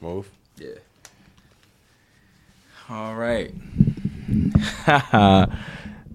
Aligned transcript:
Smooth. 0.00 0.26
Yeah. 0.56 0.68
All 2.88 3.14
right. 3.14 3.52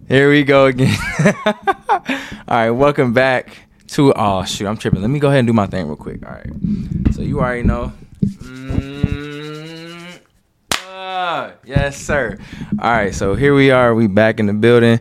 Here 0.08 0.32
we 0.32 0.44
go 0.44 0.66
again. 0.66 0.98
All 1.28 2.04
right, 2.48 2.72
welcome 2.72 3.14
back 3.14 3.56
to 3.90 4.12
oh 4.16 4.44
shoot, 4.44 4.66
I'm 4.66 4.78
tripping. 4.78 5.02
Let 5.02 5.12
me 5.12 5.20
go 5.20 5.28
ahead 5.28 5.42
and 5.42 5.48
do 5.48 5.54
my 5.54 5.68
thing 5.68 5.86
real 5.86 5.98
quick. 5.98 6.26
All 6.26 6.32
right. 6.32 6.50
So 7.12 7.22
you 7.22 7.40
already 7.42 7.62
know. 7.62 7.94
Mm, 8.24 10.20
ah, 10.74 11.52
yes, 11.64 11.96
sir. 11.96 12.40
All 12.82 12.92
right, 12.92 13.14
so 13.14 13.36
here 13.36 13.54
we 13.54 13.70
are. 13.70 13.94
We 13.94 14.08
back 14.08 14.40
in 14.40 14.48
the 14.48 14.54
building 14.54 15.00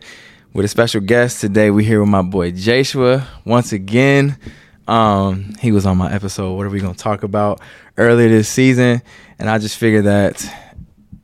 with 0.53 0.63
a 0.63 0.69
special 0.69 1.01
guest 1.01 1.41
today. 1.41 1.71
We 1.71 1.85
here 1.85 2.01
with 2.01 2.09
my 2.09 2.21
boy 2.21 2.51
Jashua 2.51 3.25
once 3.45 3.73
again. 3.73 4.37
Um, 4.87 5.55
he 5.59 5.71
was 5.71 5.87
on 5.87 5.97
my 5.97 6.13
episode. 6.13 6.53
What 6.53 6.67
are 6.67 6.69
we 6.69 6.79
gonna 6.79 6.93
talk 6.93 7.23
about 7.23 7.61
earlier 7.97 8.29
this 8.29 8.49
season? 8.49 9.01
And 9.39 9.49
I 9.49 9.57
just 9.57 9.77
figured 9.77 10.05
that 10.05 10.45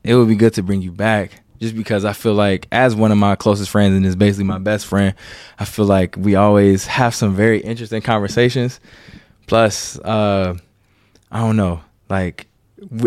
it 0.04 0.16
would 0.16 0.28
be 0.28 0.36
good 0.36 0.54
to 0.56 0.64
bring 0.64 0.82
you 0.82 0.92
back, 0.92 1.32
just 1.60 1.76
because 1.76 2.06
I 2.06 2.14
feel 2.14 2.34
like 2.34 2.68
as 2.72 2.96
one 2.96 3.12
of 3.12 3.18
my 3.18 3.36
closest 3.36 3.70
friends 3.70 3.96
and 3.96 4.06
is 4.06 4.16
basically 4.16 4.46
my 4.46 4.58
best 4.58 4.86
friend, 4.88 5.14
I 5.60 5.66
feel 5.66 5.86
like 5.86 6.16
we 6.18 6.36
always 6.36 6.86
have 6.88 7.14
some 7.16 7.36
very 7.36 7.60
interesting 7.62 8.02
conversations. 8.02 8.80
Plus, 9.48 10.00
uh, 10.00 10.56
I 11.32 11.40
don't 11.40 11.56
know, 11.58 11.82
like 12.10 12.48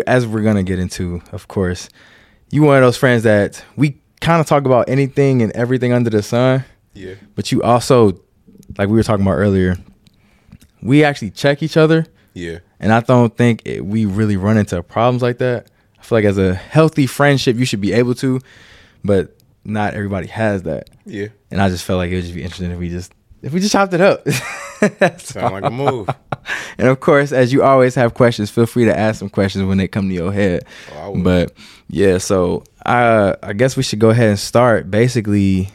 as 0.07 0.27
we're 0.27 0.43
gonna 0.43 0.63
get 0.63 0.79
into, 0.79 1.21
of 1.33 1.49
course, 1.49 1.89
you 2.51 2.63
one 2.63 2.77
of 2.77 2.83
those 2.83 2.97
friends 2.97 3.25
that 3.25 3.63
we 3.77 3.99
kind 4.21 4.41
of 4.41 4.47
talk 4.47 4.65
about 4.65 4.89
anything 4.89 5.43
and 5.43 5.51
everything 5.53 5.93
under 5.93 6.09
the 6.09 6.23
sun 6.23 6.65
Yeah. 6.95 7.15
but 7.35 7.51
you 7.53 7.63
also 7.63 8.13
like 8.79 8.89
we 8.89 8.95
were 8.95 9.03
talking 9.03 9.27
about 9.27 9.35
earlier 9.35 9.77
we 10.81 11.05
actually 11.05 11.31
check 11.31 11.63
each 11.63 11.77
other 11.77 12.07
Yeah. 12.33 12.61
And 12.85 12.93
i 12.93 13.01
don't 13.01 13.37
think 13.37 13.63
it, 13.65 13.85
we 13.85 14.07
really 14.07 14.37
run 14.37 14.57
into 14.57 14.81
problems 14.85 15.23
like 15.23 15.39
that 15.39 15.67
i 15.99 16.03
feel 16.03 16.19
like 16.19 16.25
as 16.25 16.39
a 16.39 16.55
healthy 16.55 17.07
friendship 17.09 17.57
you 17.57 17.65
should 17.65 17.81
be 17.81 17.93
able 17.93 18.15
to 18.15 18.39
but 19.03 19.37
not 19.65 19.95
everybody 19.95 20.29
has 20.29 20.63
that 20.63 20.89
Yeah. 21.07 21.29
and 21.51 21.61
i 21.61 21.69
just 21.69 21.85
felt 21.85 21.99
like 21.99 22.11
it 22.13 22.15
would 22.15 22.23
just 22.23 22.35
be 22.35 22.43
interesting 22.45 22.71
if 22.71 22.79
we 22.79 22.89
just 22.91 23.13
if 23.43 23.53
we 23.53 23.59
just 23.61 23.73
chopped 23.73 23.93
it 23.95 24.01
up 24.01 24.27
Sound 25.19 25.55
like 25.55 25.65
a 25.65 25.71
move. 25.71 26.09
and 26.79 26.89
of 26.89 27.01
course, 27.01 27.33
as 27.33 27.55
you 27.55 27.63
always 27.63 27.95
have 27.95 28.13
questions, 28.13 28.51
feel 28.51 28.67
free 28.67 28.85
to 28.85 28.99
ask 28.99 29.19
some 29.19 29.31
questions 29.31 29.65
when 29.65 29.79
they 29.79 29.89
come 29.89 30.09
to 30.11 30.15
your 30.15 30.31
head. 30.31 30.63
Oh, 30.97 31.17
but 31.23 31.53
yeah, 31.89 32.19
so 32.19 32.65
I 32.85 33.35
I 33.43 33.55
guess 33.55 33.79
we 33.79 33.83
should 33.83 33.99
go 33.99 34.11
ahead 34.11 34.29
and 34.29 34.39
start 34.39 34.91
basically 34.91 35.71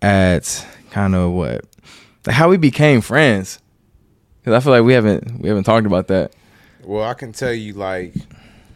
at 0.00 0.64
kind 0.90 1.14
of 1.14 1.32
what 1.32 1.64
like 2.26 2.36
how 2.36 2.48
we 2.48 2.56
became 2.56 3.00
friends. 3.00 3.58
Cause 4.46 4.54
I 4.54 4.60
feel 4.60 4.72
like 4.72 4.84
we 4.84 4.92
haven't 4.94 5.40
we 5.40 5.48
haven't 5.48 5.64
talked 5.64 5.86
about 5.86 6.06
that. 6.06 6.32
Well, 6.84 7.02
I 7.02 7.14
can 7.14 7.32
tell 7.32 7.52
you 7.52 7.72
like 7.72 8.14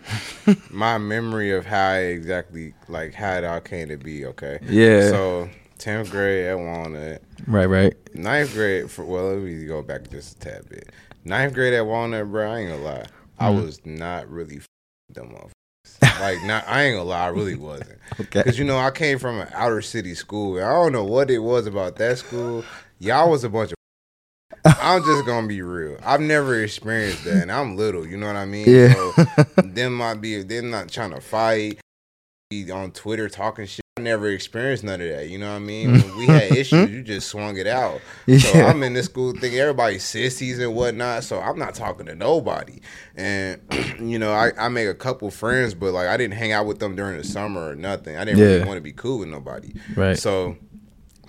my 0.70 0.98
memory 0.98 1.52
of 1.52 1.64
how 1.64 1.90
I 1.90 1.98
exactly 1.98 2.74
like 2.88 3.14
how 3.14 3.34
it 3.34 3.44
all 3.44 3.60
came 3.60 3.88
to 3.88 3.96
be. 3.96 4.26
Okay. 4.26 4.58
Yeah. 4.68 5.08
So 5.10 5.48
tenth 5.78 6.10
grade 6.10 6.46
at 6.46 6.58
Walnut, 6.58 7.22
Right, 7.46 7.66
right. 7.66 7.94
ninth 8.14 8.52
grade 8.52 8.91
for 8.91 9.04
well, 9.04 9.28
let 9.34 9.38
me 9.38 9.64
go 9.64 9.80
back 9.80 10.10
just 10.10 10.36
a 10.36 10.41
tad 10.41 10.68
bit. 10.68 10.91
Ninth 11.24 11.54
grade 11.54 11.72
at 11.74 11.86
Walnut, 11.86 12.28
bro. 12.30 12.50
I 12.50 12.58
ain't 12.58 12.70
gonna 12.70 12.82
lie, 12.82 13.04
I 13.38 13.50
Mhm. 13.50 13.64
was 13.64 13.80
not 13.86 14.28
really 14.28 14.56
f- 14.56 14.66
them 15.14 15.28
motherfuckers. 15.30 15.50
like, 16.20 16.42
not 16.44 16.64
I 16.66 16.82
ain't 16.82 16.96
gonna 16.96 17.08
lie, 17.08 17.26
I 17.26 17.28
really 17.28 17.54
wasn't. 17.54 17.98
Okay. 18.20 18.42
Cause 18.42 18.58
you 18.58 18.64
know 18.64 18.76
I 18.76 18.91
came 18.91 19.20
from 19.20 19.38
an 19.41 19.48
outer 19.54 19.82
city 19.82 20.14
school. 20.16 20.56
and 20.56 20.66
I 20.66 20.72
don't 20.72 20.92
know 20.92 21.04
what 21.04 21.30
it 21.30 21.38
was 21.38 21.66
about 21.68 21.94
that 21.96 22.18
school. 22.18 22.64
Y'all 22.98 23.30
was 23.30 23.44
a 23.44 23.48
bunch 23.48 23.70
of. 23.70 23.76
I'm 24.64 25.03
just 25.05 25.27
gonna 25.27 25.47
be 25.47 25.62
real. 25.62 25.98
I've 26.05 26.20
never 26.20 26.62
experienced 26.62 27.25
that, 27.25 27.42
and 27.42 27.53
I'm 27.53 27.77
little. 27.77 28.06
You 28.06 28.16
know 28.16 28.27
what 28.27 28.36
I 28.36 28.44
mean? 28.44 28.69
Yeah. 28.69 28.94
So 28.94 29.12
them 29.62 29.94
might 29.94 30.21
be 30.21 30.43
them 30.43 30.71
not 30.71 30.88
trying 30.88 31.10
to 31.12 31.21
fight. 31.21 31.81
Be 32.50 32.71
on 32.71 32.91
Twitter 32.91 33.28
talking 33.28 33.66
shit. 33.66 33.81
I 33.97 34.03
never 34.03 34.28
experienced 34.28 34.82
none 34.82 35.00
of 35.00 35.09
that. 35.09 35.28
You 35.28 35.38
know 35.38 35.50
what 35.50 35.56
I 35.56 35.60
mean? 35.60 35.93
When 35.93 36.16
we 36.19 36.26
had 36.26 36.50
issues, 36.56 36.91
you 36.91 37.03
just 37.03 37.28
swung 37.28 37.56
it 37.59 37.66
out. 37.69 38.00
So 38.26 38.59
Yeah. 38.59 38.66
I'm 38.66 38.82
in 38.82 38.93
this 38.94 39.04
school 39.06 39.32
thinking 39.32 39.60
everybody's 39.60 40.03
sissies 40.04 40.59
and 40.59 40.75
whatnot. 40.75 41.22
So 41.22 41.38
I'm 41.41 41.59
not 41.59 41.75
talking 41.75 42.06
to 42.06 42.15
nobody. 42.16 42.81
And 43.15 43.60
you 44.00 44.19
know, 44.19 44.32
I, 44.32 44.50
I 44.59 44.69
make 44.69 44.88
a 44.88 44.94
couple 44.94 45.31
friends, 45.31 45.75
but 45.75 45.92
like 45.92 46.09
I 46.09 46.16
didn't 46.16 46.34
hang 46.34 46.50
out 46.50 46.66
with 46.66 46.81
them 46.81 46.97
during 46.97 47.19
the 47.19 47.25
summer 47.25 47.69
or 47.71 47.77
nothing. 47.77 48.16
I 48.16 48.25
didn't 48.25 48.41
really 48.41 48.65
want 48.66 48.78
to 48.78 48.82
be 48.82 48.92
cool 48.92 49.21
with 49.21 49.28
nobody. 49.28 49.72
Right. 49.94 50.19
So 50.19 50.56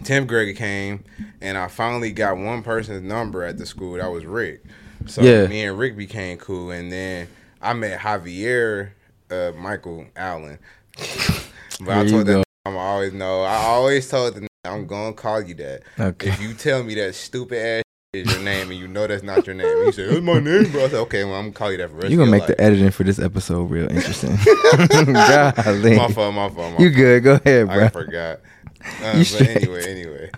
Tim 0.03 0.25
Greg 0.27 0.55
came 0.55 1.03
and 1.41 1.57
I 1.57 1.67
finally 1.67 2.11
got 2.11 2.37
one 2.37 2.63
person's 2.63 3.03
number 3.03 3.43
at 3.43 3.57
the 3.57 3.65
school. 3.65 3.97
That 3.97 4.11
was 4.11 4.25
Rick. 4.25 4.63
So 5.07 5.21
Yeah. 5.21 5.47
me 5.47 5.63
and 5.63 5.77
Rick 5.77 5.97
became 5.97 6.37
cool. 6.37 6.71
And 6.71 6.91
then 6.91 7.27
I 7.61 7.73
met 7.73 7.99
Javier 7.99 8.91
uh, 9.29 9.51
Michael 9.57 10.05
Allen. 10.15 10.59
but 10.97 11.89
I 11.89 12.03
There 12.03 12.03
you 12.03 12.11
told 12.11 12.27
them 12.27 12.43
I'm 12.65 12.77
always 12.77 13.13
know. 13.13 13.41
I 13.41 13.55
always 13.55 14.07
told 14.09 14.35
them 14.35 14.47
I'm 14.65 14.85
gonna 14.85 15.13
call 15.13 15.41
you 15.41 15.55
that. 15.55 15.81
Okay. 15.99 16.29
If 16.29 16.41
you 16.41 16.53
tell 16.53 16.83
me 16.83 16.93
that 16.95 17.15
stupid 17.15 17.57
ass 17.57 17.83
is 18.13 18.29
your 18.29 18.43
name 18.43 18.69
and 18.69 18.79
you 18.79 18.87
know 18.87 19.07
that's 19.07 19.23
not 19.23 19.47
your 19.47 19.55
name, 19.55 19.85
you 19.85 19.91
say 19.91 20.05
that's 20.05 20.21
my 20.21 20.39
name, 20.39 20.69
bro. 20.71 20.83
I 20.83 20.89
said, 20.89 20.99
okay, 20.99 21.23
well 21.23 21.35
I'm 21.35 21.45
gonna 21.45 21.53
call 21.53 21.71
you 21.71 21.77
that 21.77 21.89
for 21.89 21.95
rest 21.95 22.09
You're 22.09 22.19
gonna 22.19 22.31
make 22.31 22.45
the 22.45 22.59
editing 22.61 22.91
for 22.91 23.03
this 23.03 23.17
episode 23.17 23.63
real 23.63 23.89
interesting. 23.89 24.31
Golly. 24.85 25.95
My 25.95 26.11
fault, 26.11 26.35
my 26.35 26.49
fault, 26.49 26.73
my 26.73 26.77
You 26.79 26.89
good? 26.91 27.23
Go 27.23 27.39
ahead, 27.43 27.67
bro. 27.67 27.85
I 27.85 27.89
forgot. 27.89 28.39
Uh, 28.99 29.23
but 29.23 29.25
straight. 29.25 29.47
anyway, 29.47 29.91
anyway, 29.91 30.31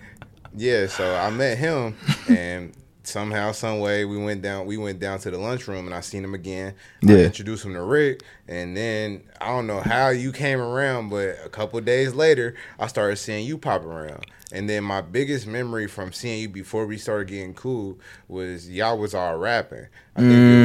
yeah. 0.54 0.86
So 0.86 1.14
I 1.14 1.30
met 1.30 1.58
him, 1.58 1.96
and 2.26 2.72
somehow, 3.02 3.52
some 3.52 3.80
way, 3.80 4.04
we 4.04 4.16
went 4.16 4.42
down. 4.42 4.66
We 4.66 4.76
went 4.76 5.00
down 5.00 5.18
to 5.20 5.30
the 5.30 5.38
lunchroom, 5.38 5.86
and 5.86 5.94
I 5.94 6.00
seen 6.00 6.24
him 6.24 6.34
again. 6.34 6.74
I 7.06 7.06
Yeah. 7.06 7.24
introduced 7.24 7.64
him 7.64 7.74
to 7.74 7.82
Rick, 7.82 8.22
and 8.48 8.76
then 8.76 9.24
I 9.40 9.48
don't 9.48 9.66
know 9.66 9.80
how 9.80 10.08
you 10.08 10.32
came 10.32 10.60
around, 10.60 11.10
but 11.10 11.36
a 11.44 11.48
couple 11.48 11.80
days 11.80 12.14
later, 12.14 12.54
I 12.78 12.86
started 12.86 13.16
seeing 13.16 13.46
you 13.46 13.58
pop 13.58 13.84
around. 13.84 14.26
And 14.52 14.68
then 14.70 14.84
my 14.84 15.00
biggest 15.00 15.46
memory 15.48 15.88
from 15.88 16.12
seeing 16.12 16.40
you 16.42 16.48
before 16.48 16.86
we 16.86 16.96
started 16.96 17.26
getting 17.28 17.54
cool 17.54 17.98
was 18.28 18.70
y'all 18.70 18.96
was 18.98 19.12
all 19.14 19.36
rapping. 19.36 19.86
I 20.14 20.22
think 20.22 20.44
Mm, 20.44 20.63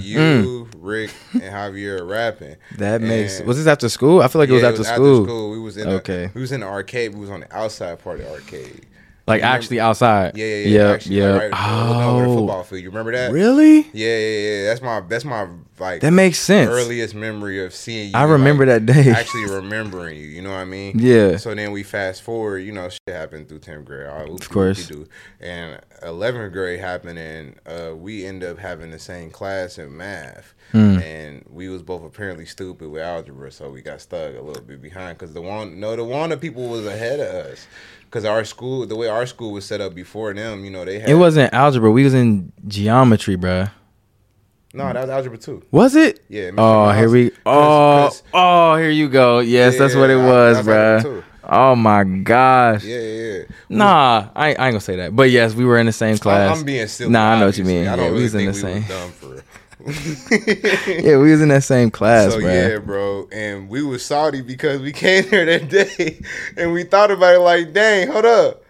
it 0.00 0.18
was 0.18 0.46
you, 0.46 0.68
mm. 0.72 0.74
Rick, 0.78 1.10
and 1.32 1.42
Javier 1.42 2.08
rapping. 2.08 2.56
That 2.78 3.00
makes. 3.00 3.38
And- 3.38 3.48
Was 3.48 3.58
this 3.58 3.66
after 3.66 3.88
school? 3.88 4.20
I 4.22 4.28
feel 4.28 4.40
like 4.40 4.48
it 4.48 4.52
was 4.52 4.62
yeah, 4.62 4.68
after 4.68 4.84
school. 4.84 5.50
We 5.50 5.58
was 5.58 5.76
in 5.76 5.88
Okay. 5.88 6.26
The, 6.26 6.32
we 6.34 6.40
was 6.40 6.52
in 6.52 6.60
the 6.60 6.66
arcade. 6.66 7.14
We 7.14 7.20
was 7.20 7.30
on 7.30 7.40
the 7.40 7.56
outside 7.56 7.98
part 8.02 8.20
of 8.20 8.26
the 8.26 8.32
arcade. 8.32 8.86
Like 9.30 9.42
Remember- 9.42 9.56
actually 9.56 9.80
outside. 9.80 10.36
Yeah, 10.36 10.46
yeah, 10.46 10.54
yeah. 10.56 10.68
Yep, 10.78 10.94
actually, 10.94 11.16
yep. 11.16 11.32
Like 11.34 11.52
right, 11.52 11.88
looking 11.88 12.02
over 12.02 12.22
the 12.24 12.28
Oh. 12.30 12.36
football 12.36 12.62
field. 12.64 12.82
You 12.82 12.88
remember 12.90 13.12
that? 13.12 13.32
Really? 13.32 13.76
Yeah, 13.92 14.16
yeah, 14.18 14.38
yeah. 14.38 14.64
That's 14.64 14.82
my 14.82 15.00
that's 15.00 15.24
my 15.24 15.46
like 15.78 16.00
That 16.02 16.10
makes 16.12 16.38
sense. 16.38 16.68
earliest 16.70 17.14
memory 17.14 17.64
of 17.64 17.74
seeing 17.74 18.10
you. 18.10 18.16
I 18.16 18.24
remember 18.24 18.66
like, 18.66 18.86
that 18.86 18.92
day. 18.92 19.10
Actually 19.16 19.46
remembering 19.46 20.16
you. 20.18 20.26
You 20.26 20.42
know 20.42 20.50
what 20.50 20.56
I 20.58 20.64
mean? 20.66 20.98
Yeah. 20.98 21.36
So 21.38 21.54
then 21.54 21.72
we 21.72 21.82
fast 21.82 22.22
forward. 22.22 22.58
You 22.58 22.72
know, 22.72 22.88
shit 22.88 23.00
happened 23.08 23.48
through 23.48 23.60
tenth 23.60 23.84
grade. 23.86 24.06
Right, 24.06 24.28
Of 24.28 24.48
course. 24.50 24.86
Do. 24.88 25.06
And 25.40 25.80
eleventh 26.02 26.52
grade 26.52 26.80
happened, 26.80 27.18
and 27.18 27.54
uh, 27.66 27.94
we 27.96 28.26
end 28.26 28.44
up 28.44 28.58
having 28.58 28.90
the 28.90 28.98
same 28.98 29.30
class 29.30 29.78
in 29.78 29.96
math. 29.96 30.54
Hmm. 30.72 30.98
And 31.00 31.44
we 31.50 31.68
was 31.68 31.82
both 31.82 32.04
apparently 32.04 32.46
stupid 32.46 32.88
with 32.90 33.02
algebra, 33.02 33.50
so 33.50 33.70
we 33.70 33.82
got 33.82 34.00
stuck 34.00 34.36
a 34.36 34.40
little 34.40 34.62
bit 34.62 34.80
behind. 34.80 35.18
Cause 35.18 35.32
the 35.32 35.40
one, 35.40 35.80
no, 35.80 35.96
the 35.96 36.04
Wanda 36.04 36.36
people 36.36 36.68
was 36.68 36.86
ahead 36.86 37.18
of 37.18 37.26
us. 37.46 37.66
Cause 38.10 38.24
our 38.24 38.44
school, 38.44 38.86
the 38.86 38.96
way 38.96 39.08
our 39.08 39.24
school 39.24 39.52
was 39.52 39.64
set 39.64 39.80
up 39.80 39.94
before 39.94 40.34
them, 40.34 40.64
you 40.64 40.70
know, 40.70 40.84
they 40.84 40.98
had. 40.98 41.08
It 41.10 41.14
wasn't 41.14 41.54
algebra. 41.54 41.92
We 41.92 42.02
was 42.02 42.12
in 42.14 42.52
geometry, 42.66 43.36
bruh. 43.36 43.70
no, 44.74 44.92
that 44.92 45.00
was 45.02 45.10
algebra 45.10 45.38
too. 45.38 45.62
Was 45.70 45.94
it? 45.94 46.20
Yeah. 46.28 46.50
Oh, 46.58 46.90
here 46.90 47.08
we. 47.08 47.30
Oh, 47.46 48.08
'cause- 48.08 48.22
oh, 48.34 48.74
here 48.76 48.90
you 48.90 49.08
go. 49.08 49.38
Yes, 49.38 49.78
that's 49.78 49.94
what 49.94 50.10
it 50.10 50.16
was, 50.16 50.56
algebra 50.56 51.02
bruh. 51.04 51.24
Oh 51.52 51.74
my 51.76 52.04
gosh. 52.04 52.84
Yeah, 52.84 52.98
yeah. 53.00 53.32
yeah. 53.38 53.42
Nah, 53.68 54.28
I, 54.36 54.50
ain't- 54.50 54.60
I 54.60 54.66
ain't 54.66 54.72
gonna 54.74 54.80
say 54.80 54.96
that. 54.96 55.14
But 55.16 55.30
yes, 55.30 55.54
we 55.54 55.64
were 55.64 55.78
in 55.78 55.86
the 55.86 55.92
same 55.92 56.16
class. 56.18 56.58
I'm, 56.58 56.64
being 56.64 56.86
silly. 56.88 57.10
Nah, 57.10 57.32
I 57.34 57.40
know 57.40 57.46
what 57.46 57.58
you 57.58 57.64
mean. 57.64 57.86
I 57.88 57.96
don't 57.96 58.06
we 58.06 58.10
really 58.10 58.22
was 58.24 58.34
in 58.34 58.44
the 58.46 58.52
we 58.52 58.58
same. 58.82 59.42
Was 59.84 59.96
dumb 60.02 60.16
for 60.16 60.34
real. 60.36 60.66
yeah, 60.88 61.16
we 61.18 61.30
was 61.30 61.40
in 61.40 61.48
that 61.48 61.64
same 61.64 61.90
class, 61.90 62.32
so 62.32 62.40
bruh. 62.40 62.72
yeah, 62.72 62.78
bro, 62.78 63.28
and 63.32 63.68
we 63.68 63.82
was 63.82 64.04
salty 64.04 64.40
because 64.42 64.80
we 64.80 64.92
came 64.94 65.28
there 65.30 65.44
that 65.46 65.68
day, 65.68 66.20
and 66.56 66.72
we 66.72 66.84
thought 66.84 67.10
about 67.10 67.34
it 67.34 67.40
like, 67.40 67.72
dang, 67.72 68.08
hold 68.08 68.24
up, 68.26 68.64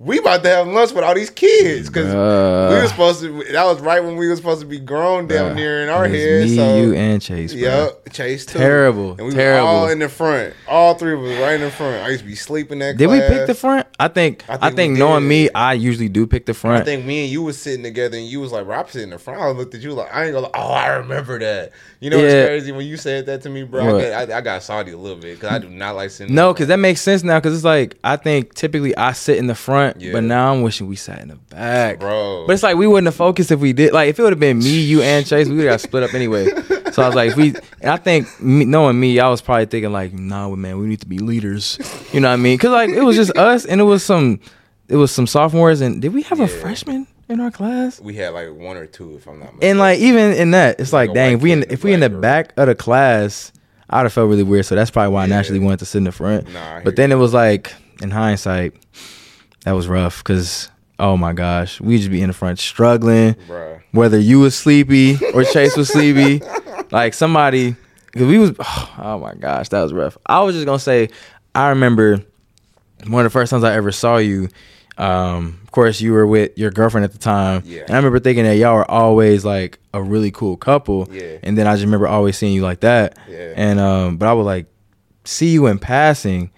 we 0.00 0.18
about 0.20 0.44
to 0.44 0.48
have 0.48 0.68
lunch 0.68 0.92
with 0.92 1.02
all 1.02 1.12
these 1.12 1.28
kids 1.28 1.88
because 1.88 2.06
Bruh. 2.14 2.68
we 2.70 2.76
were 2.76 2.86
supposed 2.86 3.20
to. 3.20 3.42
That 3.50 3.64
was 3.64 3.80
right 3.80 3.98
when 4.02 4.14
we 4.16 4.28
were 4.28 4.36
supposed 4.36 4.60
to 4.60 4.66
be 4.66 4.78
grown 4.78 5.26
down 5.26 5.56
there 5.56 5.82
in 5.82 5.88
our 5.88 6.06
head. 6.06 6.44
Me, 6.44 6.54
so 6.54 6.76
you, 6.76 6.94
and 6.94 7.20
Chase. 7.20 7.52
bruh. 7.52 7.60
Yep, 7.62 8.12
Chase 8.12 8.46
too. 8.46 8.58
Terrible, 8.60 9.16
And 9.18 9.26
we 9.26 9.32
terrible. 9.34 9.66
were 9.66 9.72
all 9.72 9.88
in 9.88 9.98
the 9.98 10.08
front. 10.08 10.54
All 10.68 10.94
three 10.94 11.14
of 11.14 11.20
us 11.24 11.40
right 11.40 11.54
in 11.56 11.62
the 11.62 11.70
front. 11.72 12.04
I 12.06 12.10
used 12.10 12.20
to 12.22 12.28
be 12.28 12.36
sleeping 12.36 12.78
that. 12.78 12.96
Did 12.96 13.08
we 13.08 13.18
pick 13.18 13.48
the 13.48 13.54
front? 13.56 13.88
I 13.98 14.06
think. 14.06 14.44
I 14.48 14.54
I 14.54 14.58
think 14.68 14.76
think, 14.76 14.98
knowing 14.98 15.24
did. 15.24 15.28
me, 15.28 15.50
I 15.52 15.72
usually 15.72 16.08
do 16.08 16.28
pick 16.28 16.46
the 16.46 16.54
front. 16.54 16.80
I 16.82 16.84
think 16.84 17.04
me 17.04 17.24
and 17.24 17.32
you 17.32 17.42
was 17.42 17.60
sitting 17.60 17.82
together, 17.82 18.16
and 18.16 18.26
you 18.26 18.38
was 18.40 18.52
like, 18.52 18.66
"Bro, 18.66 18.76
I'm 18.78 18.86
sitting 18.86 19.02
in 19.04 19.10
the 19.10 19.18
front." 19.18 19.40
I 19.40 19.48
looked 19.50 19.74
at 19.74 19.80
you 19.80 19.94
like, 19.94 20.14
"I 20.14 20.26
ain't 20.26 20.32
gonna." 20.32 20.48
Oh, 20.54 20.70
I 20.70 20.86
remember 20.90 21.40
that. 21.40 21.72
You 21.98 22.10
know 22.10 22.18
what's 22.18 22.32
crazy 22.32 22.70
when 22.70 22.86
you 22.86 22.96
said 22.96 23.26
that 23.26 23.42
to 23.42 23.50
me, 23.50 23.64
bro? 23.64 23.98
I 23.98 24.02
got, 24.02 24.30
I, 24.30 24.38
I 24.38 24.40
got 24.42 24.62
salty 24.62 24.92
a 24.92 24.96
little 24.96 25.18
bit 25.18 25.34
because 25.40 25.50
I 25.50 25.58
do 25.58 25.68
not 25.68 25.96
like 25.96 26.10
sitting. 26.10 26.32
No, 26.32 26.52
because 26.52 26.68
that 26.68 26.76
makes 26.76 27.00
sense 27.00 27.24
now. 27.24 27.38
Because 27.40 27.56
it's 27.56 27.64
like 27.64 27.98
I 28.04 28.14
think 28.14 28.54
typically 28.54 28.96
I 28.96 29.10
sit 29.10 29.36
in 29.38 29.48
the 29.48 29.56
front, 29.56 29.87
front, 29.92 30.00
Yeah. 30.04 30.12
but 30.12 30.24
now 30.24 30.52
I'm 30.52 30.62
wishing 30.62 30.86
we 30.86 30.96
sat 30.96 31.20
in 31.20 31.28
the 31.28 31.36
back. 31.36 32.00
bro. 32.00 32.44
But 32.46 32.52
it's 32.54 32.62
like 32.62 32.76
we 32.76 32.86
wouldn't 32.86 33.06
have 33.06 33.14
focused 33.14 33.50
if 33.50 33.60
we 33.60 33.72
did. 33.72 33.92
Like 33.92 34.08
if 34.08 34.18
it 34.18 34.22
would 34.22 34.32
have 34.32 34.40
been 34.40 34.58
me, 34.58 34.80
you, 34.80 35.02
and 35.02 35.26
Chase, 35.26 35.48
we 35.48 35.56
would 35.56 35.66
have 35.66 35.80
split 35.80 36.02
up 36.02 36.14
anyway. 36.14 36.48
So 36.92 37.02
I 37.04 37.06
was 37.06 37.14
like, 37.14 37.30
if 37.32 37.36
we, 37.36 37.54
and 37.80 37.90
I 37.92 37.96
think 37.96 38.26
me, 38.40 38.64
knowing 38.64 38.98
me, 38.98 39.20
I 39.20 39.28
was 39.28 39.40
probably 39.40 39.66
thinking 39.66 39.92
like, 39.92 40.12
nah, 40.14 40.48
man, 40.56 40.78
we 40.80 40.86
need 40.88 41.00
to 41.02 41.06
be 41.06 41.18
leaders. 41.18 41.78
You 42.12 42.18
know 42.18 42.26
what 42.28 42.32
I 42.32 42.36
mean? 42.38 42.56
Because 42.56 42.70
like 42.72 42.90
it 42.90 43.02
was 43.02 43.14
just 43.14 43.36
us, 43.38 43.64
and 43.66 43.80
it 43.80 43.84
was 43.84 44.02
some, 44.02 44.40
it 44.88 44.96
was 44.96 45.12
some 45.12 45.26
sophomores, 45.28 45.80
and 45.80 46.02
did 46.02 46.12
we 46.12 46.22
have 46.22 46.40
a 46.40 46.48
freshman 46.48 47.06
in 47.28 47.38
our 47.40 47.52
class? 47.52 48.00
we 48.00 48.14
had 48.14 48.30
like 48.30 48.52
one 48.52 48.76
or 48.76 48.86
two, 48.86 49.14
if 49.16 49.28
I'm 49.28 49.38
not 49.38 49.52
mistaken. 49.54 49.68
And 49.70 49.78
like 49.78 49.98
even 50.00 50.32
in 50.32 50.50
that, 50.52 50.80
it's 50.80 50.92
Like 50.92 51.10
like, 51.10 51.14
dang, 51.14 51.34
if 51.34 51.42
we 51.42 51.52
in 51.52 51.60
kid 51.60 51.66
in 51.66 51.70
a 51.70 51.74
if 51.74 51.84
we 51.84 51.92
in 51.92 52.00
the 52.00 52.10
black 52.10 52.48
back 52.48 52.58
of 52.58 52.66
the 52.66 52.74
class, 52.74 53.52
I'd 53.90 54.02
have 54.02 54.12
felt 54.12 54.28
really 54.28 54.42
weird. 54.42 54.64
So 54.66 54.74
that's 54.74 54.90
probably 54.90 55.12
why 55.12 55.22
I 55.24 55.26
naturally 55.26 55.60
wanted 55.60 55.78
to 55.80 55.84
sit 55.84 55.98
in 55.98 56.04
the 56.04 56.12
front. 56.12 56.52
Nah, 56.52 56.80
but 56.80 56.96
then 56.96 57.12
it 57.12 57.16
was 57.16 57.32
like, 57.32 57.72
in 58.02 58.10
hindsight, 58.10 58.74
that 59.68 59.74
was 59.74 59.86
rough 59.86 60.24
because 60.24 60.70
oh 60.98 61.16
my 61.16 61.32
gosh, 61.34 61.78
we 61.80 61.98
just 61.98 62.10
be 62.10 62.22
in 62.22 62.28
the 62.28 62.32
front 62.32 62.58
struggling. 62.58 63.34
Bruh. 63.46 63.82
Whether 63.92 64.18
you 64.18 64.40
was 64.40 64.56
sleepy 64.56 65.16
or 65.34 65.44
Chase 65.44 65.76
was 65.76 65.88
sleepy, 65.88 66.40
like 66.90 67.12
somebody, 67.14 67.76
cause 68.12 68.22
we 68.22 68.38
was 68.38 68.52
oh 68.58 69.18
my 69.22 69.34
gosh, 69.34 69.68
that 69.68 69.82
was 69.82 69.92
rough. 69.92 70.16
I 70.26 70.40
was 70.42 70.54
just 70.54 70.64
gonna 70.66 70.78
say, 70.78 71.10
I 71.54 71.68
remember 71.68 72.24
one 73.06 73.24
of 73.26 73.30
the 73.30 73.38
first 73.38 73.50
times 73.50 73.62
I 73.62 73.74
ever 73.74 73.92
saw 73.92 74.16
you. 74.16 74.48
Um, 74.96 75.60
of 75.62 75.70
course, 75.70 76.00
you 76.00 76.12
were 76.12 76.26
with 76.26 76.56
your 76.58 76.70
girlfriend 76.72 77.04
at 77.04 77.12
the 77.12 77.18
time, 77.18 77.62
Yeah. 77.64 77.82
and 77.82 77.90
I 77.92 77.96
remember 77.96 78.18
thinking 78.18 78.42
that 78.44 78.56
y'all 78.56 78.74
were 78.74 78.90
always 78.90 79.44
like 79.44 79.78
a 79.94 80.02
really 80.02 80.30
cool 80.32 80.56
couple. 80.56 81.06
Yeah. 81.12 81.36
And 81.44 81.56
then 81.56 81.68
I 81.68 81.74
just 81.74 81.84
remember 81.84 82.08
always 82.08 82.36
seeing 82.36 82.52
you 82.54 82.62
like 82.62 82.80
that. 82.80 83.16
Yeah. 83.28 83.52
And 83.54 83.78
um, 83.78 84.16
but 84.16 84.26
I 84.28 84.32
would 84.32 84.42
like 84.42 84.66
see 85.24 85.50
you 85.50 85.66
in 85.68 85.78
passing, 85.78 86.50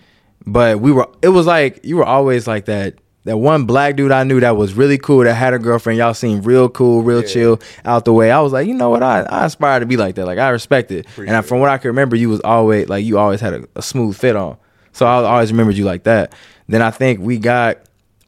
but 0.46 0.80
we 0.80 0.92
were. 0.92 1.08
It 1.22 1.28
was 1.28 1.46
like 1.46 1.80
you 1.84 1.96
were 1.96 2.04
always 2.04 2.46
like 2.46 2.66
that. 2.66 2.94
That 3.24 3.36
one 3.36 3.66
black 3.66 3.96
dude 3.96 4.12
I 4.12 4.24
knew 4.24 4.40
that 4.40 4.56
was 4.56 4.72
really 4.72 4.96
cool 4.96 5.24
that 5.24 5.34
had 5.34 5.52
a 5.52 5.58
girlfriend. 5.58 5.98
Y'all 5.98 6.14
seemed 6.14 6.46
real 6.46 6.70
cool, 6.70 7.02
real 7.02 7.20
Yeah. 7.20 7.26
chill, 7.28 7.60
out 7.84 8.06
the 8.06 8.14
way. 8.14 8.30
I 8.30 8.40
was 8.40 8.50
like, 8.50 8.66
you 8.66 8.72
know 8.72 8.88
what? 8.88 9.02
I, 9.02 9.20
I 9.20 9.44
aspire 9.44 9.78
to 9.78 9.84
be 9.84 9.98
like 9.98 10.14
that. 10.14 10.24
Like 10.24 10.38
I 10.38 10.48
respect 10.48 10.90
it. 10.90 11.06
and 11.18 11.30
I, 11.36 11.42
from 11.42 11.60
what 11.60 11.68
I 11.68 11.76
can 11.76 11.88
remember, 11.88 12.16
you 12.16 12.30
was 12.30 12.40
always 12.40 12.88
like 12.88 13.04
you 13.04 13.18
always 13.18 13.42
had 13.42 13.52
a, 13.52 13.64
a 13.76 13.82
smooth 13.82 14.16
fit 14.16 14.36
on. 14.36 14.56
So 14.92 15.04
I 15.06 15.22
always 15.22 15.50
remembered 15.52 15.76
you 15.76 15.84
like 15.84 16.04
that. 16.04 16.34
Then 16.66 16.80
I 16.80 16.90
think 16.90 17.20
we 17.20 17.36
got 17.36 17.76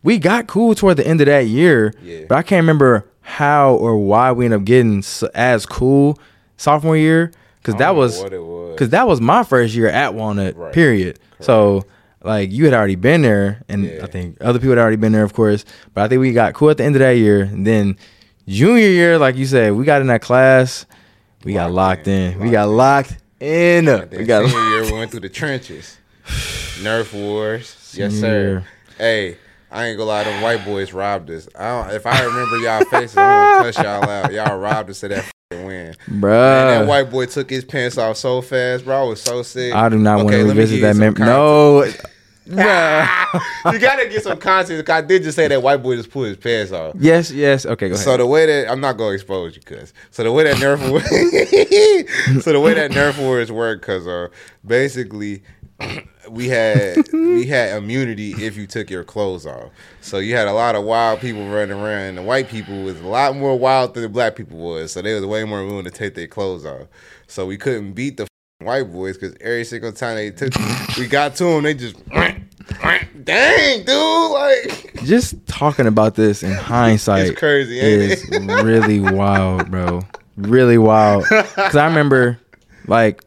we 0.02 0.18
got 0.18 0.46
cool 0.46 0.74
toward 0.74 0.98
the 0.98 1.06
end 1.06 1.22
of 1.22 1.26
that 1.26 1.46
year. 1.46 1.94
Yeah. 2.02 2.24
But 2.28 2.36
I 2.36 2.42
can't 2.42 2.62
remember 2.62 3.08
how 3.22 3.74
or 3.76 3.96
why 3.96 4.30
we 4.32 4.44
ended 4.44 4.60
up 4.60 4.64
getting 4.66 5.02
as 5.34 5.64
cool 5.64 6.18
sophomore 6.58 6.98
year 6.98 7.32
because 7.62 7.76
that 7.76 7.94
was 7.96 8.20
what 8.20 8.32
it 8.34 8.42
was. 8.44 8.72
because 8.74 8.90
that 8.90 9.08
was 9.08 9.22
my 9.22 9.42
first 9.42 9.74
year 9.74 9.88
at 9.88 10.12
Walnut. 10.12 10.54
Right. 10.54 10.72
Period. 10.74 11.18
So 11.40 11.84
like 12.24 12.50
you 12.52 12.64
had 12.64 12.74
already 12.74 12.94
been 12.96 13.22
there, 13.22 13.62
and 13.68 13.84
Yeah. 13.84 14.00
I 14.02 14.06
think 14.06 14.36
other 14.40 14.58
people 14.58 14.70
had 14.70 14.78
already 14.78 14.96
been 14.96 15.12
there, 15.12 15.24
of 15.24 15.32
course. 15.32 15.64
But 15.94 16.04
I 16.04 16.08
think 16.08 16.20
we 16.20 16.32
got 16.32 16.54
cool 16.54 16.70
at 16.70 16.76
the 16.78 16.84
end 16.84 16.94
of 16.96 17.00
that 17.00 17.16
year, 17.16 17.42
and 17.42 17.66
then 17.66 17.96
junior 18.48 18.88
year, 18.88 19.18
like 19.18 19.36
you 19.36 19.46
said, 19.46 19.72
we 19.74 19.84
got 19.84 20.00
in 20.00 20.06
that 20.08 20.22
class. 20.22 20.86
We 21.44 21.54
got 21.54 21.72
Locked 21.72 21.98
locked 22.06 22.08
in. 22.08 22.32
in. 22.34 22.38
We 22.40 22.50
got 22.50 22.68
locked 22.68 23.16
in. 23.40 23.88
And 23.88 24.10
We 24.12 24.24
got 24.24 24.48
senior 24.48 24.68
year, 24.70 24.84
we 24.84 24.92
went 24.92 25.10
through 25.10 25.20
the 25.20 25.28
trenches. 25.28 25.96
Nerf 26.82 27.12
wars. 27.12 27.92
Yes, 27.96 28.14
sir. 28.14 28.64
Hey, 28.98 29.36
I 29.70 29.86
ain't 29.86 29.98
gonna 29.98 30.08
lie, 30.08 30.24
them 30.24 30.40
white 30.42 30.64
boys 30.64 30.92
robbed 30.92 31.30
us. 31.30 31.48
I 31.58 31.68
don't, 31.82 31.94
if 31.96 32.06
I 32.06 32.24
remember 32.24 32.58
y'all 32.58 32.84
faces, 32.84 33.16
I'm 33.16 33.58
gonna 33.60 33.72
cuss 33.72 33.82
y'all 33.84 34.08
out. 34.08 34.32
Y'all 34.32 34.58
robbed 34.58 34.90
us 34.90 35.02
of 35.02 35.10
that 35.10 35.30
win. 35.50 35.94
Man, 36.06 36.30
that 36.30 36.86
white 36.86 37.10
boy 37.10 37.26
took 37.26 37.50
his 37.50 37.64
pants 37.64 37.98
off 37.98 38.16
so 38.16 38.40
fast, 38.40 38.84
bro. 38.84 39.00
I 39.00 39.08
was 39.08 39.20
so 39.22 39.42
sick. 39.42 39.74
I 39.74 39.88
do 39.88 39.98
not 39.98 40.18
want 40.24 40.30
to 40.30 40.44
revisit 40.44 40.80
that 40.82 40.96
memory. 40.96 41.24
No. 41.24 41.90
You 43.64 43.78
gotta 43.78 44.08
get 44.08 44.22
some 44.22 44.38
context. 44.38 44.90
I 44.90 45.00
did 45.00 45.22
just 45.22 45.36
say 45.36 45.48
that 45.48 45.62
white 45.62 45.78
boy 45.82 45.96
just 45.96 46.10
pulled 46.10 46.26
his 46.26 46.36
pants 46.36 46.72
off. 46.72 46.94
yes, 46.98 47.30
yes. 47.30 47.64
Okay, 47.64 47.88
go 47.88 47.94
ahead. 47.94 48.04
So 48.04 48.16
the 48.16 48.26
way 48.26 48.46
that 48.46 48.70
I'm 48.70 48.80
not 48.80 48.96
gonna 48.98 49.14
expose 49.14 49.54
you, 49.56 49.62
cuz. 49.62 49.92
So 50.10 50.24
the 50.24 50.32
way 50.32 50.44
that 50.44 50.56
Nerf 50.56 50.78
Wars, 50.90 52.44
so 52.44 52.52
the 52.52 52.60
way 52.60 52.74
that 52.74 52.90
Nerf 52.90 53.18
Wars 53.18 53.50
work, 53.52 53.82
cuz 53.82 54.06
uh, 54.06 54.28
basically 54.66 55.42
we 56.30 56.48
had 56.48 56.96
we 57.12 57.46
had 57.46 57.76
immunity 57.76 58.32
if 58.32 58.56
you 58.56 58.66
took 58.66 58.90
your 58.90 59.04
clothes 59.04 59.46
off. 59.46 59.70
So 60.00 60.18
you 60.18 60.34
had 60.34 60.48
a 60.48 60.52
lot 60.52 60.74
of 60.74 60.84
wild 60.84 61.20
people 61.20 61.48
running 61.48 61.76
around, 61.78 62.02
and 62.02 62.18
the 62.18 62.22
white 62.22 62.48
people 62.48 62.82
was 62.82 63.00
a 63.00 63.06
lot 63.06 63.36
more 63.36 63.58
wild 63.58 63.94
than 63.94 64.02
the 64.02 64.08
black 64.08 64.36
people 64.36 64.58
was. 64.58 64.92
So 64.92 65.00
they 65.02 65.14
was 65.14 65.24
way 65.24 65.44
more 65.44 65.64
willing 65.64 65.84
to 65.84 65.90
take 65.90 66.14
their 66.14 66.26
clothes 66.26 66.66
off. 66.66 66.88
So 67.28 67.46
we 67.46 67.56
couldn't 67.56 67.92
beat 67.92 68.16
the 68.18 68.26
white 68.60 68.92
boys 68.92 69.16
because 69.16 69.34
every 69.40 69.64
single 69.64 69.92
time 69.92 70.16
they 70.16 70.30
took, 70.30 70.52
we 70.98 71.06
got 71.06 71.34
to 71.36 71.44
them, 71.44 71.62
they 71.62 71.74
just. 71.74 71.96
Dang, 73.24 73.84
dude! 73.84 74.30
Like 74.32 74.94
just 75.04 75.46
talking 75.46 75.86
about 75.86 76.14
this 76.14 76.42
in 76.42 76.52
hindsight 76.52 77.26
It's 77.26 77.38
crazy, 77.38 77.78
is 77.78 78.28
it? 78.30 78.40
really 78.64 79.00
wild, 79.00 79.70
bro. 79.70 80.02
Really 80.36 80.78
wild. 80.78 81.24
Cause 81.26 81.76
I 81.76 81.86
remember, 81.86 82.38
like, 82.86 83.22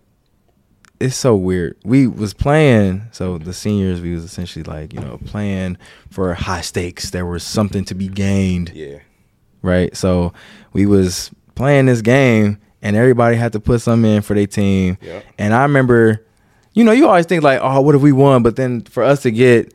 it's 0.99 1.15
so 1.15 1.35
weird. 1.35 1.77
We 1.83 2.07
was 2.07 2.33
playing, 2.33 3.03
so 3.11 3.37
the 3.37 3.53
seniors, 3.53 4.01
we 4.01 4.13
was 4.13 4.23
essentially 4.23 4.63
like, 4.63 4.93
you 4.93 4.99
know, 4.99 5.19
playing 5.25 5.77
for 6.09 6.33
high 6.33 6.61
stakes. 6.61 7.11
There 7.11 7.25
was 7.25 7.43
something 7.43 7.85
to 7.85 7.95
be 7.95 8.07
gained, 8.07 8.71
yeah, 8.73 8.99
right? 9.61 9.95
So 9.95 10.33
we 10.73 10.85
was 10.85 11.31
playing 11.55 11.85
this 11.85 12.01
game, 12.01 12.59
and 12.81 12.95
everybody 12.95 13.35
had 13.35 13.53
to 13.53 13.59
put 13.59 13.81
something 13.81 14.09
in 14.09 14.21
for 14.21 14.33
their 14.33 14.47
team. 14.47 14.97
Yep. 15.01 15.25
And 15.37 15.53
I 15.53 15.63
remember, 15.63 16.24
you 16.75 16.83
know, 16.83 16.91
you 16.91 17.07
always 17.07 17.25
think 17.25 17.41
like, 17.41 17.59
oh, 17.63 17.81
what 17.81 17.95
if 17.95 18.01
we 18.01 18.11
won? 18.11 18.43
But 18.43 18.57
then 18.57 18.81
for 18.81 19.01
us 19.01 19.23
to 19.23 19.31
get 19.31 19.73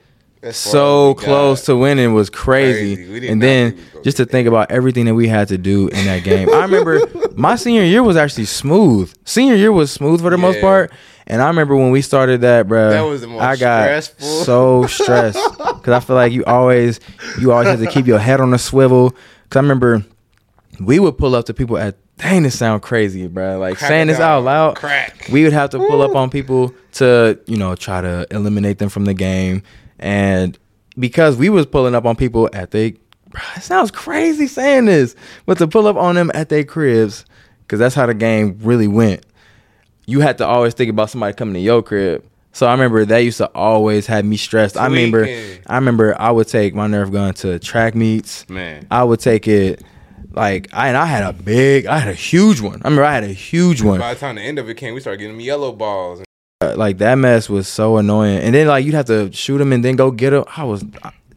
so 0.53 1.15
close 1.15 1.65
to 1.65 1.77
winning 1.77 2.15
was 2.15 2.31
crazy. 2.31 2.97
Crazy. 2.97 3.29
And 3.29 3.43
then 3.43 3.73
think 3.73 3.77
we 3.77 3.83
was 3.83 3.93
gonna 3.93 4.05
just 4.05 4.17
to 4.19 4.27
think 4.27 4.49
about 4.49 4.71
everything 4.71 5.07
that 5.07 5.15
we 5.15 5.27
had 5.27 5.49
to 5.49 5.59
do 5.59 5.89
in 5.89 6.05
that 6.07 6.23
game. 6.25 6.49
I 6.51 6.63
remember 6.63 7.01
my 7.35 7.57
senior 7.57 7.85
year 7.85 8.03
was 8.03 8.17
actually 8.17 8.45
smooth. 8.45 9.13
Senior 9.25 9.55
year 9.57 9.73
was 9.73 9.91
smooth 9.91 10.21
for 10.21 10.31
the 10.31 10.39
most 10.39 10.61
part. 10.61 10.93
And 11.27 11.41
I 11.41 11.47
remember 11.47 11.77
when 11.77 11.91
we 11.91 12.03
started 12.03 12.41
that, 12.41 12.67
bro. 12.69 12.91
That 12.91 13.03
was 13.03 13.21
the 13.21 13.29
most 13.29 13.41
I 13.41 13.57
got 13.57 13.85
stressful. 13.85 14.45
so 14.45 14.87
stressed 14.87 15.39
because 15.59 15.93
I 15.93 16.01
feel 16.01 16.17
like 16.17 16.33
you 16.33 16.45
always, 16.45 17.01
you 17.39 17.53
always 17.53 17.69
have 17.69 17.81
to 17.81 17.87
keep 17.87 18.07
your 18.07 18.19
head 18.19 18.41
on 18.41 18.53
a 18.53 18.59
swivel. 18.59 19.15
Because 19.45 19.59
I 19.59 19.61
remember 19.61 20.05
we 20.81 20.99
would 20.99 21.17
pull 21.19 21.35
up 21.35 21.47
to 21.47 21.55
people 21.55 21.79
at. 21.79 21.97
Dang, 22.21 22.43
this 22.43 22.59
sound 22.59 22.83
crazy, 22.83 23.27
bro. 23.29 23.59
Like 23.59 23.79
Crack 23.79 23.89
saying 23.89 24.07
this 24.09 24.21
out 24.21 24.45
loud 24.45 24.77
Crack. 24.77 25.29
we 25.33 25.43
would 25.43 25.55
have 25.55 25.71
to 25.71 25.79
pull 25.79 26.03
up 26.03 26.15
on 26.15 26.29
people 26.29 26.75
to 26.93 27.41
you 27.47 27.57
know 27.57 27.75
try 27.75 28.01
to 28.01 28.27
eliminate 28.31 28.79
them 28.79 28.91
from 28.91 29.07
the 29.07 29.15
game. 29.15 29.63
And 29.99 30.59
because 30.99 31.37
we 31.37 31.49
was 31.49 31.65
pulling 31.65 31.95
up 31.95 32.05
on 32.05 32.17
people 32.17 32.51
at 32.53 32.73
they 32.73 32.93
Bruh, 33.31 33.57
it 33.57 33.63
sounds 33.63 33.91
crazy 33.91 34.47
saying 34.49 34.87
this 34.87 35.15
but 35.47 35.57
to 35.59 35.69
pull 35.69 35.87
up 35.87 35.97
on 35.97 36.17
them 36.17 36.31
at 36.35 36.49
their 36.49 36.65
cribs 36.65 37.25
because 37.63 37.79
that's 37.79 37.95
how 37.95 38.07
the 38.07 38.15
game 38.15 38.59
really 38.61 38.89
went. 38.89 39.25
You 40.07 40.21
had 40.21 40.39
to 40.39 40.47
always 40.47 40.75
think 40.75 40.91
about 40.91 41.11
somebody 41.11 41.35
coming 41.35 41.55
to 41.55 41.61
your 41.61 41.83
crib. 41.83 42.25
So 42.53 42.67
i 42.67 42.73
remember 42.73 43.05
that 43.05 43.19
used 43.19 43.39
to 43.39 43.47
always 43.55 44.07
have 44.09 44.25
me 44.25 44.37
stressed. 44.37 44.77
I 44.77 44.87
remember 44.87 45.25
i 45.69 45.75
remember 45.77 46.21
i 46.21 46.31
would 46.31 46.49
take 46.49 46.75
my 46.75 46.87
nerf 46.87 47.11
gun 47.13 47.33
to 47.35 47.59
track 47.61 47.95
meets. 47.95 48.47
Man. 48.51 48.87
i 48.91 49.03
would 49.03 49.21
take 49.21 49.49
it 49.49 49.83
like 50.33 50.69
I, 50.73 50.89
and 50.89 50.97
I 50.97 51.07
had 51.07 51.23
a 51.25 51.33
big, 51.33 51.87
I 51.87 51.99
had 51.99 52.09
a 52.09 52.15
huge 52.15 52.61
one. 52.61 52.81
I 52.83 52.89
remember 52.89 53.05
I 53.05 53.15
had 53.15 53.25
a 53.25 53.29
huge 53.33 53.83
one 53.83 53.99
By 54.01 54.15
the 54.15 54.21
time 54.21 54.37
the 54.37 54.43
end 54.43 54.59
of 54.59 54.69
it 54.69 54.75
came, 54.77 54.95
we 54.95 55.01
started 55.01 55.19
getting 55.19 55.35
them 55.37 55.41
yellow 55.41 55.73
balls. 55.73 56.23
uh, 56.63 56.75
like 56.77 56.99
that 56.99 57.15
mess 57.17 57.49
was 57.49 57.67
so 57.69 57.97
annoying. 57.97 58.39
And 58.39 58.55
then 58.55 58.67
like 58.67 58.85
you'd 58.85 58.95
have 58.95 59.07
to 59.07 59.33
shoot 59.33 59.59
them 59.59 59.73
and 59.73 59.85
then 59.85 59.97
go 59.97 60.11
get 60.11 60.31
them. 60.31 60.45
I 60.57 60.65
was, 60.65 60.85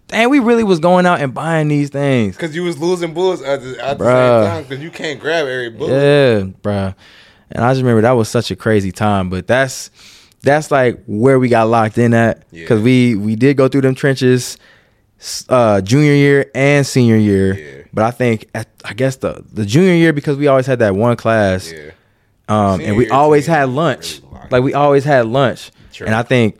damn, 0.07 0.29
we 0.29 0.39
really 0.39 0.63
was 0.63 0.79
going 0.79 1.05
out 1.05 1.21
and 1.21 1.33
buying 1.33 1.67
these 1.69 1.89
things. 1.89 2.35
Because 2.35 2.55
you 2.55 2.63
was 2.63 2.77
losing 2.77 3.13
bullets 3.13 3.41
at 3.41 3.61
the, 3.61 3.79
at 3.83 3.97
the 3.97 4.03
same 4.05 4.49
time 4.51 4.63
because 4.63 4.83
you 4.83 4.91
can't 4.91 5.19
grab 5.19 5.47
every 5.47 5.69
bullet. 5.69 5.91
Yeah, 5.91 6.41
bruh. 6.61 6.95
And 7.51 7.63
I 7.63 7.71
just 7.71 7.81
remember 7.81 8.01
that 8.01 8.11
was 8.11 8.29
such 8.29 8.51
a 8.51 8.55
crazy 8.55 8.91
time. 8.91 9.29
But 9.29 9.47
that's 9.47 9.91
that's 10.41 10.71
like 10.71 11.01
where 11.05 11.39
we 11.39 11.47
got 11.49 11.67
locked 11.69 11.97
in 11.97 12.13
at 12.13 12.43
Yeah. 12.51 12.63
because 12.63 12.81
we 12.81 13.15
we 13.15 13.35
did 13.35 13.57
go 13.57 13.67
through 13.67 13.81
them 13.81 13.95
trenches, 13.95 14.57
uh, 15.49 15.79
junior 15.81 16.13
year 16.13 16.49
and 16.55 16.85
senior 16.85 17.15
year. 17.17 17.53
Yeah. 17.53 17.82
But 17.93 18.05
I 18.05 18.11
think 18.11 18.49
at 18.55 18.67
I 18.83 18.93
guess 18.93 19.17
the 19.17 19.43
the 19.53 19.65
junior 19.65 19.93
year 19.93 20.13
because 20.13 20.37
we 20.37 20.47
always 20.47 20.65
had 20.65 20.79
that 20.79 20.95
one 20.95 21.15
class. 21.15 21.71
Yeah. 21.71 21.91
Um, 22.49 22.81
and 22.81 22.97
we 22.97 23.09
always 23.09 23.45
had 23.47 23.69
lunch. 23.69 24.21
really 24.31 24.47
Like 24.49 24.63
we 24.63 24.73
always 24.73 25.03
had 25.03 25.27
lunch. 25.27 25.71
True. 25.93 26.07
And 26.07 26.15
I 26.15 26.23
think 26.23 26.59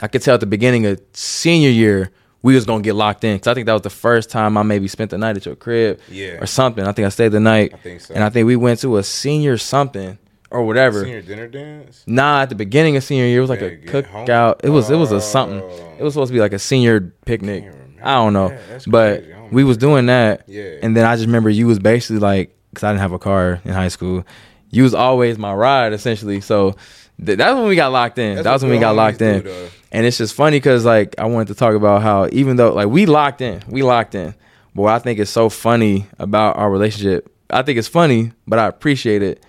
I 0.00 0.08
could 0.08 0.22
tell 0.22 0.34
at 0.34 0.40
the 0.40 0.46
beginning 0.46 0.86
of 0.86 1.00
senior 1.12 1.70
year 1.70 2.10
we 2.42 2.54
was 2.54 2.64
gonna 2.64 2.82
get 2.82 2.94
locked 2.94 3.24
in 3.24 3.34
because 3.34 3.48
I 3.48 3.54
think 3.54 3.66
that 3.66 3.72
was 3.72 3.82
the 3.82 3.90
first 3.90 4.30
time 4.30 4.56
I 4.56 4.62
maybe 4.62 4.86
spent 4.86 5.10
the 5.10 5.18
night 5.18 5.36
at 5.36 5.44
your 5.46 5.56
crib. 5.56 6.00
Yeah. 6.08 6.38
Or 6.40 6.46
something. 6.46 6.86
I 6.86 6.92
think 6.92 7.06
I 7.06 7.08
stayed 7.08 7.32
the 7.32 7.40
night. 7.40 7.72
I 7.74 7.78
think 7.78 8.00
so. 8.02 8.14
And 8.14 8.22
I 8.22 8.30
think 8.30 8.46
we 8.46 8.54
went 8.56 8.80
to 8.80 8.96
a 8.98 9.02
senior 9.02 9.58
something 9.58 10.16
or 10.50 10.64
whatever. 10.64 11.02
Senior 11.02 11.22
dinner 11.22 11.48
dance? 11.48 12.04
Nah, 12.06 12.42
at 12.42 12.50
the 12.50 12.54
beginning 12.54 12.96
of 12.96 13.02
senior 13.02 13.24
year, 13.24 13.38
it 13.38 13.40
was 13.40 13.50
like 13.50 13.62
a 13.62 13.70
get 13.76 14.06
home. 14.06 14.26
cookout. 14.26 14.60
It 14.64 14.70
was 14.70 14.90
it 14.90 14.96
was 14.96 15.10
a 15.10 15.20
something. 15.20 15.60
Oh. 15.60 15.94
It 15.98 16.02
was 16.04 16.14
supposed 16.14 16.28
to 16.30 16.34
be 16.34 16.40
like 16.40 16.52
a 16.52 16.58
senior 16.58 17.00
picnic. 17.24 17.72
I 18.02 18.14
don't 18.14 18.34
know, 18.34 18.50
Yeah, 18.50 18.78
but 18.86 19.22
crazy. 19.24 19.32
I 19.46 19.54
we 19.54 19.64
was 19.64 19.76
doing 19.76 20.06
that. 20.06 20.44
Yeah. 20.46 20.78
And 20.82 20.96
then 20.96 21.04
I 21.04 21.14
just 21.14 21.26
remember 21.26 21.50
you 21.50 21.66
was 21.66 21.78
basically 21.78 22.18
like, 22.18 22.56
because 22.70 22.84
I 22.84 22.90
didn't 22.90 23.00
have 23.00 23.12
a 23.12 23.18
car 23.18 23.60
in 23.64 23.72
high 23.72 23.88
school. 23.88 24.24
You 24.70 24.82
was 24.82 24.94
always 24.94 25.38
my 25.38 25.54
ride 25.54 25.92
essentially. 25.92 26.40
So 26.40 26.76
th- 27.24 27.38
that's 27.38 27.54
when 27.54 27.66
we 27.66 27.76
got 27.76 27.92
locked 27.92 28.18
in. 28.18 28.34
That's 28.34 28.44
that 28.44 28.52
was 28.52 28.62
when 28.62 28.72
we 28.72 28.78
got 28.78 28.96
locked 28.96 29.22
in. 29.22 29.44
though. 29.44 29.68
and 29.92 30.04
it's 30.06 30.18
just 30.18 30.34
funny 30.34 30.56
because 30.58 30.84
like 30.84 31.14
I 31.18 31.26
wanted 31.26 31.48
to 31.48 31.54
talk 31.54 31.74
about 31.74 32.02
how 32.02 32.28
even 32.32 32.56
though 32.56 32.74
like 32.74 32.88
we 32.88 33.06
locked 33.06 33.40
in, 33.40 33.62
we 33.68 33.82
locked 33.82 34.14
in. 34.14 34.34
But 34.74 34.82
what 34.82 34.92
I 34.92 34.98
think 34.98 35.18
is 35.18 35.30
so 35.30 35.48
funny 35.48 36.06
about 36.18 36.56
our 36.58 36.70
relationship, 36.70 37.32
I 37.48 37.62
think 37.62 37.78
it's 37.78 37.88
funny, 37.88 38.32
but 38.46 38.58
I 38.58 38.66
appreciate 38.66 39.22
it. 39.22 39.42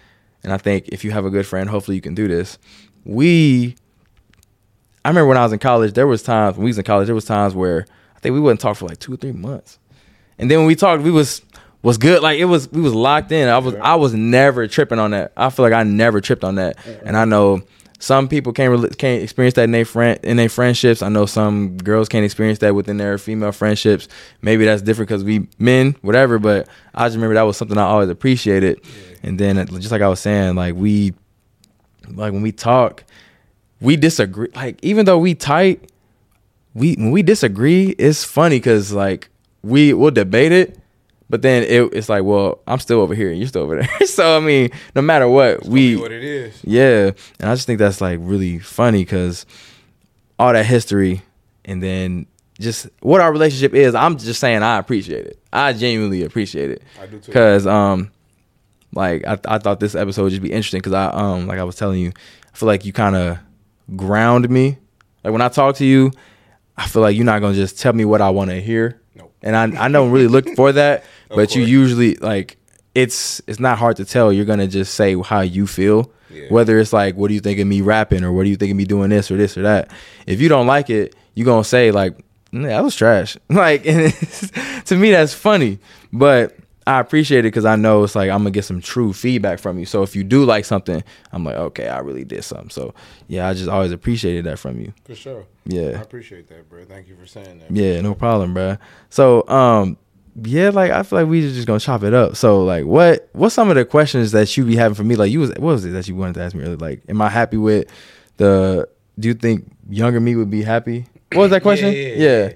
And 0.43 0.53
I 0.53 0.57
think 0.57 0.87
if 0.89 1.03
you 1.03 1.11
have 1.11 1.25
a 1.25 1.29
good 1.29 1.45
friend, 1.45 1.69
hopefully 1.69 1.95
you 1.95 2.01
can 2.01 2.15
do 2.15 2.29
this. 2.29 2.57
We, 3.03 3.75
I 5.03 5.09
remember 5.09 5.27
when 5.27 5.37
I 5.37 5.43
was 5.43 5.51
in 5.51 5.59
college, 5.59 5.93
there 5.93 6.07
was 6.07 6.23
times 6.23 6.55
when 6.55 6.63
we 6.63 6.69
was 6.69 6.77
in 6.77 6.85
college, 6.85 7.07
there 7.07 7.15
was 7.15 7.25
times 7.25 7.53
where 7.55 7.85
I 8.15 8.19
think 8.19 8.33
we 8.33 8.39
wouldn't 8.39 8.61
talk 8.61 8.77
for 8.77 8.87
like 8.87 8.99
two 8.99 9.13
or 9.13 9.17
three 9.17 9.33
months. 9.33 9.79
And 10.39 10.49
then 10.49 10.59
when 10.59 10.67
we 10.67 10.75
talked, 10.75 11.03
we 11.03 11.11
was 11.11 11.41
was 11.81 11.97
good. 11.97 12.21
Like 12.21 12.39
it 12.39 12.45
was 12.45 12.71
we 12.71 12.81
was 12.81 12.93
locked 12.93 13.31
in. 13.31 13.47
I 13.47 13.57
was 13.57 13.75
I 13.75 13.95
was 13.95 14.13
never 14.13 14.67
tripping 14.67 14.99
on 14.99 15.11
that. 15.11 15.31
I 15.37 15.49
feel 15.49 15.63
like 15.63 15.73
I 15.73 15.83
never 15.83 16.21
tripped 16.21 16.43
on 16.43 16.55
that. 16.55 16.77
And 17.05 17.15
I 17.15 17.25
know 17.25 17.61
some 17.99 18.27
people 18.27 18.53
can't 18.53 18.97
can't 18.97 19.23
experience 19.23 19.55
that 19.55 19.63
in 19.63 19.71
their 19.71 19.85
friend 19.85 20.19
in 20.23 20.37
their 20.37 20.49
friendships. 20.49 21.01
I 21.01 21.09
know 21.09 21.25
some 21.25 21.77
girls 21.77 22.09
can't 22.09 22.25
experience 22.25 22.59
that 22.59 22.75
within 22.75 22.97
their 22.97 23.17
female 23.17 23.51
friendships. 23.51 24.07
Maybe 24.41 24.65
that's 24.65 24.81
different 24.81 25.09
because 25.09 25.23
we 25.23 25.47
men, 25.57 25.95
whatever. 26.01 26.39
But 26.39 26.67
I 26.93 27.05
just 27.05 27.15
remember 27.15 27.35
that 27.35 27.43
was 27.43 27.57
something 27.57 27.77
I 27.77 27.83
always 27.83 28.09
appreciated. 28.09 28.81
And 29.23 29.39
then 29.39 29.57
uh, 29.57 29.65
just 29.65 29.91
like 29.91 30.01
I 30.01 30.07
was 30.09 30.19
saying, 30.19 30.55
like 30.55 30.75
we, 30.75 31.13
like 32.13 32.33
when 32.33 32.43
we 32.43 32.51
talk, 32.51 33.03
we 33.81 33.95
disagree. 33.95 34.49
Like 34.55 34.77
even 34.83 35.05
though 35.05 35.17
we 35.17 35.33
tight, 35.33 35.89
we 36.75 36.93
when 36.95 37.11
we 37.11 37.23
disagree, 37.23 37.95
it's 37.97 38.23
funny 38.23 38.57
because 38.57 38.93
like 38.93 39.29
we 39.63 39.93
will 39.93 40.11
debate 40.11 40.51
it, 40.51 40.77
but 41.29 41.41
then 41.41 41.63
it, 41.63 41.93
it's 41.93 42.09
like, 42.09 42.23
well, 42.23 42.61
I'm 42.67 42.79
still 42.79 43.01
over 43.01 43.13
here 43.13 43.29
and 43.29 43.37
you're 43.37 43.47
still 43.47 43.63
over 43.63 43.81
there. 43.81 44.07
so 44.07 44.37
I 44.37 44.39
mean, 44.39 44.69
no 44.95 45.01
matter 45.01 45.27
what, 45.27 45.65
we 45.65 45.95
Be 45.95 46.01
what 46.01 46.11
it 46.11 46.23
is. 46.23 46.59
yeah, 46.63 47.11
and 47.39 47.49
I 47.49 47.55
just 47.55 47.67
think 47.67 47.79
that's 47.79 47.99
like 48.01 48.19
really 48.21 48.59
funny 48.59 49.03
because 49.03 49.45
all 50.39 50.53
that 50.53 50.65
history, 50.65 51.21
and 51.65 51.81
then 51.83 52.27
just 52.59 52.87
what 53.01 53.21
our 53.21 53.31
relationship 53.31 53.73
is. 53.73 53.93
I'm 53.93 54.17
just 54.17 54.39
saying 54.39 54.63
I 54.63 54.77
appreciate 54.77 55.25
it. 55.27 55.39
I 55.51 55.73
genuinely 55.73 56.23
appreciate 56.23 56.71
it. 56.71 56.83
I 57.01 57.05
do 57.05 57.19
too. 57.19 57.31
Cause 57.31 57.67
um, 57.67 58.11
like 58.93 59.25
I, 59.27 59.37
I 59.47 59.57
thought 59.59 59.79
this 59.79 59.95
episode 59.95 60.23
would 60.23 60.29
just 60.31 60.41
be 60.41 60.51
interesting 60.51 60.79
because 60.79 60.93
I 60.93 61.07
um 61.07 61.47
like 61.47 61.59
I 61.59 61.63
was 61.63 61.75
telling 61.75 61.99
you, 61.99 62.11
I 62.53 62.57
feel 62.57 62.67
like 62.67 62.85
you 62.85 62.93
kind 62.93 63.15
of 63.15 63.37
ground 63.95 64.49
me. 64.49 64.77
Like 65.23 65.33
when 65.33 65.41
I 65.41 65.49
talk 65.49 65.75
to 65.77 65.85
you, 65.85 66.11
I 66.77 66.87
feel 66.87 67.01
like 67.01 67.15
you're 67.15 67.25
not 67.25 67.39
gonna 67.41 67.53
just 67.55 67.79
tell 67.79 67.93
me 67.93 68.05
what 68.05 68.21
I 68.21 68.29
want 68.29 68.49
to 68.49 68.61
hear. 68.61 69.01
And 69.43 69.55
I 69.55 69.85
I 69.85 69.87
don't 69.89 70.11
really 70.11 70.27
look 70.27 70.47
for 70.55 70.71
that, 70.71 71.03
but 71.29 71.55
you 71.55 71.63
usually 71.63 72.15
like 72.15 72.57
it's 72.95 73.41
it's 73.47 73.59
not 73.59 73.77
hard 73.77 73.97
to 73.97 74.05
tell. 74.05 74.33
You're 74.33 74.45
gonna 74.45 74.67
just 74.67 74.95
say 74.95 75.15
how 75.21 75.41
you 75.41 75.67
feel, 75.67 76.11
Yeah. 76.31 76.45
whether 76.49 76.79
it's 76.79 76.91
like 76.93 77.15
what 77.15 77.27
do 77.27 77.33
you 77.35 77.39
think 77.39 77.59
of 77.59 77.67
me 77.67 77.81
rapping 77.81 78.23
or 78.23 78.31
what 78.31 78.43
do 78.43 78.49
you 78.49 78.55
think 78.57 78.71
of 78.71 78.77
me 78.77 78.85
doing 78.85 79.09
this 79.09 79.29
or 79.31 79.37
this 79.37 79.57
or 79.57 79.61
that. 79.63 79.91
If 80.25 80.41
you 80.41 80.49
don't 80.49 80.67
like 80.67 80.89
it, 80.89 81.15
you're 81.35 81.45
gonna 81.45 81.63
say 81.63 81.91
like 81.91 82.17
"Mm, 82.51 82.65
that 82.65 82.83
was 82.83 82.95
trash. 82.95 83.37
Like 83.49 83.85
and 83.85 84.01
it's, 84.01 84.51
to 84.89 84.95
me 84.95 85.11
that's 85.11 85.33
funny, 85.33 85.79
but 86.11 86.55
I 86.87 86.99
appreciate 87.01 87.39
it 87.39 87.43
because 87.49 87.65
I 87.65 87.75
know 87.75 88.03
it's 88.03 88.15
like 88.15 88.29
I'm 88.29 88.39
gonna 88.39 88.51
get 88.51 88.63
some 88.63 88.81
true 88.81 89.11
feedback 89.11 89.59
from 89.59 89.77
you. 89.77 89.85
So 89.85 90.03
if 90.03 90.15
you 90.15 90.23
do 90.23 90.45
like 90.45 90.63
something, 90.63 91.03
I'm 91.31 91.43
like 91.43 91.55
okay, 91.55 91.89
I 91.89 91.99
really 91.99 92.23
did 92.23 92.43
something. 92.43 92.69
So 92.69 92.93
yeah, 93.27 93.47
I 93.47 93.53
just 93.53 93.67
always 93.67 93.91
appreciated 93.91 94.45
that 94.45 94.57
from 94.57 94.79
you. 94.79 94.93
For 95.03 95.13
sure. 95.15 95.45
Yeah. 95.65 95.97
I 95.97 96.01
appreciate 96.01 96.47
that, 96.47 96.69
bro. 96.69 96.85
Thank 96.85 97.09
you 97.09 97.15
for 97.15 97.25
saying 97.25 97.59
that. 97.59 97.71
Yeah, 97.71 97.99
no 97.99 98.15
problem, 98.15 98.55
bruh. 98.55 98.79
So, 99.09 99.45
um, 99.49 99.97
yeah, 100.41 100.69
like 100.69 100.91
I 100.91 101.03
feel 101.03 101.19
like 101.19 101.27
we 101.27 101.41
just 101.41 101.67
gonna 101.67 101.79
chop 101.79 102.03
it 102.03 102.13
up. 102.13 102.35
So, 102.37 102.63
like, 102.63 102.85
what 102.85 103.27
what's 103.33 103.53
some 103.53 103.69
of 103.69 103.75
the 103.75 103.83
questions 103.83 104.31
that 104.31 104.55
you 104.55 104.63
be 104.63 104.75
having 104.77 104.95
for 104.95 105.03
me? 105.03 105.15
Like, 105.15 105.31
you 105.31 105.41
was 105.41 105.49
what 105.49 105.61
was 105.61 105.83
it 105.85 105.89
that 105.89 106.07
you 106.07 106.15
wanted 106.15 106.35
to 106.35 106.41
ask 106.41 106.55
me 106.55 106.63
earlier? 106.63 106.77
Like, 106.77 107.01
am 107.09 107.21
I 107.21 107.29
happy 107.29 107.57
with 107.57 107.89
the? 108.37 108.87
Do 109.19 109.27
you 109.27 109.33
think 109.33 109.65
younger 109.89 110.19
me 110.19 110.35
would 110.35 110.49
be 110.49 110.61
happy? 110.61 111.07
What 111.33 111.41
was 111.41 111.51
that 111.51 111.63
question? 111.63 111.91
Yeah, 111.91 111.99
Yeah, 111.99 112.15
yeah, 112.15 112.53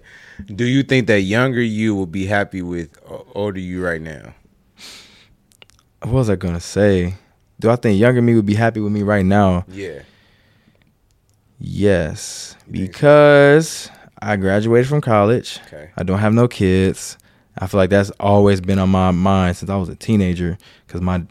Do 0.48 0.65
you 0.65 0.83
think 0.83 1.07
that 1.07 1.21
younger 1.21 1.62
you 1.62 1.95
will 1.95 2.05
be 2.07 2.25
happy 2.25 2.62
with 2.62 2.89
older 3.36 3.60
you 3.60 3.83
right 3.83 4.01
now? 4.01 4.33
What 6.03 6.13
was 6.13 6.29
I 6.29 6.36
gonna 6.36 6.60
say? 6.60 7.15
Do 7.60 7.69
I 7.69 7.75
think 7.75 8.00
younger 8.00 8.21
me 8.21 8.33
would 8.36 8.45
be 8.45 8.55
happy 8.55 8.79
with 8.79 8.91
me 8.91 9.03
right 9.03 9.25
now? 9.25 9.65
Yeah. 9.67 10.00
Yes, 11.60 12.55
You 12.67 12.86
think 12.86 12.88
so? 12.95 12.98
because 12.98 13.89
I 14.19 14.36
graduated 14.36 14.88
from 14.88 15.01
college. 15.01 15.60
Okay. 15.67 15.91
I 15.95 16.03
don't 16.03 16.17
have 16.19 16.33
no 16.33 16.48
kids. 16.48 17.17
I 17.57 17.67
feel 17.67 17.77
like 17.77 17.91
that's 17.91 18.10
always 18.19 18.62
been 18.62 18.79
on 18.79 18.89
my 18.89 19.12
mind 19.12 19.57
since 19.57 19.69
I 19.69 19.75
was 19.75 19.89
a 19.89 19.95
teenager. 19.95 20.57
Cause 20.88 21.01
my 21.01 21.24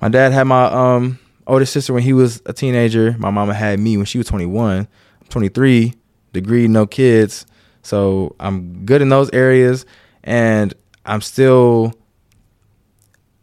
my 0.00 0.08
dad 0.08 0.32
had 0.32 0.44
my 0.44 0.64
um 0.64 1.18
older 1.46 1.64
sister 1.66 1.92
when 1.92 2.02
he 2.02 2.12
was 2.12 2.42
a 2.46 2.52
teenager. 2.52 3.14
My 3.18 3.30
mama 3.30 3.54
had 3.54 3.78
me 3.78 3.96
when 3.96 4.06
she 4.06 4.18
was 4.18 4.26
21. 4.26 4.78
I'm 4.78 4.86
23, 5.28 5.94
degree, 6.32 6.66
no 6.66 6.86
kids. 6.86 7.46
So 7.88 8.36
I'm 8.38 8.84
good 8.84 9.00
in 9.00 9.08
those 9.08 9.30
areas, 9.30 9.86
and 10.22 10.74
I'm 11.06 11.20
still. 11.20 11.94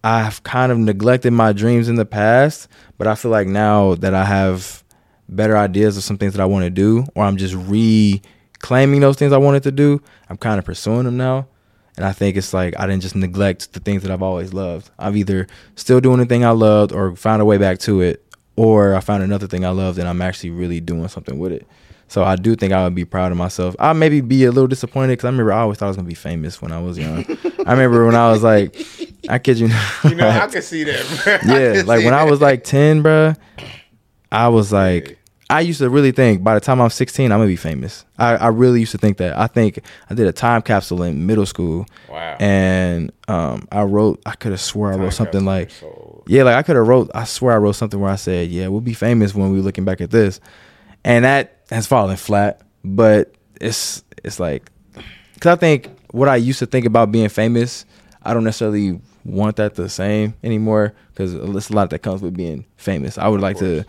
I've 0.03 0.43
kind 0.43 0.71
of 0.71 0.77
neglected 0.77 1.33
my 1.33 1.51
dreams 1.51 1.89
in 1.89 1.95
the 1.95 2.05
past, 2.05 2.67
but 2.99 3.07
I 3.07 3.15
feel 3.15 3.31
like 3.31 3.47
now 3.47 3.95
that 3.95 4.13
I 4.13 4.23
have 4.23 4.83
better 5.27 5.57
ideas 5.57 5.97
of 5.97 6.03
some 6.03 6.19
things 6.19 6.33
that 6.33 6.43
I 6.43 6.45
want 6.45 6.63
to 6.63 6.69
do, 6.69 7.07
or 7.15 7.23
I'm 7.23 7.37
just 7.37 7.55
reclaiming 7.55 9.01
those 9.01 9.15
things 9.17 9.33
I 9.33 9.39
wanted 9.39 9.63
to 9.63 9.71
do, 9.71 9.99
I'm 10.29 10.37
kind 10.37 10.59
of 10.59 10.65
pursuing 10.65 11.05
them 11.05 11.17
now. 11.17 11.47
And 11.97 12.05
I 12.05 12.11
think 12.11 12.37
it's 12.37 12.53
like 12.53 12.79
I 12.79 12.85
didn't 12.85 13.01
just 13.01 13.15
neglect 13.15 13.73
the 13.73 13.79
things 13.79 14.03
that 14.03 14.11
I've 14.11 14.21
always 14.21 14.53
loved. 14.53 14.91
I've 14.99 15.17
either 15.17 15.47
still 15.75 15.99
doing 15.99 16.19
the 16.19 16.27
thing 16.27 16.45
I 16.45 16.51
loved 16.51 16.91
or 16.91 17.15
found 17.15 17.41
a 17.41 17.45
way 17.45 17.57
back 17.57 17.79
to 17.79 18.01
it, 18.01 18.23
or 18.55 18.93
I 18.93 18.99
found 18.99 19.23
another 19.23 19.47
thing 19.47 19.65
I 19.65 19.69
loved 19.69 19.97
and 19.97 20.07
I'm 20.07 20.21
actually 20.21 20.51
really 20.51 20.81
doing 20.81 21.07
something 21.07 21.39
with 21.39 21.51
it. 21.51 21.65
So 22.07 22.23
I 22.23 22.35
do 22.35 22.55
think 22.55 22.71
I 22.71 22.83
would 22.83 22.93
be 22.95 23.03
proud 23.05 23.31
of 23.31 23.37
myself. 23.37 23.75
I 23.79 23.91
maybe 23.93 24.21
be 24.21 24.45
a 24.45 24.51
little 24.51 24.67
disappointed 24.67 25.13
because 25.13 25.25
I 25.25 25.29
remember 25.29 25.51
I 25.53 25.61
always 25.61 25.77
thought 25.79 25.85
I 25.85 25.89
was 25.89 25.97
gonna 25.97 26.07
be 26.07 26.13
famous 26.13 26.61
when 26.61 26.71
I 26.71 26.79
was 26.79 26.97
young. 26.97 27.25
I 27.65 27.71
remember 27.71 28.05
when 28.05 28.15
I 28.15 28.31
was 28.31 28.43
like, 28.43 28.75
I 29.27 29.39
kid 29.39 29.57
you 29.59 29.69
not. 29.69 30.03
You 30.03 30.15
know, 30.15 30.29
I 30.29 30.47
can 30.51 30.61
see 30.61 30.83
that, 30.83 31.41
bro. 31.43 31.55
Yeah, 31.57 31.81
like 31.83 32.05
when 32.05 32.13
I 32.13 32.23
was 32.23 32.41
like 32.41 32.63
10, 32.63 33.01
bruh, 33.03 33.35
I 34.31 34.47
was 34.49 34.71
like, 34.71 35.17
I 35.49 35.61
used 35.61 35.79
to 35.79 35.89
really 35.89 36.11
think 36.11 36.43
by 36.43 36.53
the 36.55 36.59
time 36.59 36.79
I'm 36.81 36.89
16, 36.89 37.31
I'm 37.31 37.37
gonna 37.39 37.47
be 37.47 37.55
famous. 37.55 38.05
I, 38.17 38.35
I 38.35 38.47
really 38.47 38.79
used 38.79 38.91
to 38.93 38.97
think 38.97 39.17
that. 39.17 39.37
I 39.37 39.47
think 39.47 39.79
I 40.09 40.13
did 40.13 40.25
a 40.27 40.31
time 40.31 40.61
capsule 40.61 41.03
in 41.03 41.25
middle 41.25 41.45
school, 41.45 41.85
Wow. 42.09 42.37
and 42.39 43.11
um, 43.27 43.67
I 43.71 43.81
wrote. 43.83 44.21
I 44.25 44.33
could 44.35 44.51
have 44.51 44.61
swore 44.61 44.91
I 44.91 44.95
wrote 44.95 45.13
something 45.13 45.43
like, 45.45 45.69
so- 45.71 46.23
yeah, 46.27 46.43
like 46.43 46.55
I 46.55 46.63
could 46.63 46.75
have 46.75 46.87
wrote. 46.87 47.09
I 47.13 47.23
swear 47.25 47.53
I 47.53 47.57
wrote 47.57 47.73
something 47.75 47.99
where 47.99 48.11
I 48.11 48.15
said, 48.15 48.49
yeah, 48.49 48.67
we'll 48.69 48.81
be 48.81 48.93
famous 48.95 49.35
when 49.35 49.51
we're 49.51 49.61
looking 49.61 49.85
back 49.85 50.01
at 50.01 50.09
this, 50.11 50.39
and 51.05 51.23
that 51.23 51.61
has 51.69 51.87
fallen 51.87 52.17
flat. 52.17 52.59
But 52.83 53.33
it's 53.61 54.03
it's 54.23 54.39
like, 54.39 54.69
cause 55.39 55.53
I 55.53 55.55
think 55.55 55.87
what 56.11 56.27
I 56.27 56.35
used 56.35 56.59
to 56.59 56.65
think 56.65 56.85
about 56.85 57.11
being 57.11 57.29
famous, 57.29 57.85
I 58.21 58.33
don't 58.33 58.43
necessarily 58.43 58.99
want 59.23 59.55
that 59.55 59.75
the 59.75 59.87
same 59.89 60.33
anymore. 60.43 60.93
Cause 61.15 61.33
it's 61.33 61.69
a 61.69 61.73
lot 61.73 61.89
that 61.91 61.99
comes 61.99 62.21
with 62.21 62.35
being 62.35 62.65
famous. 62.75 63.17
I 63.17 63.27
would 63.29 63.39
like 63.41 63.57
to. 63.59 63.85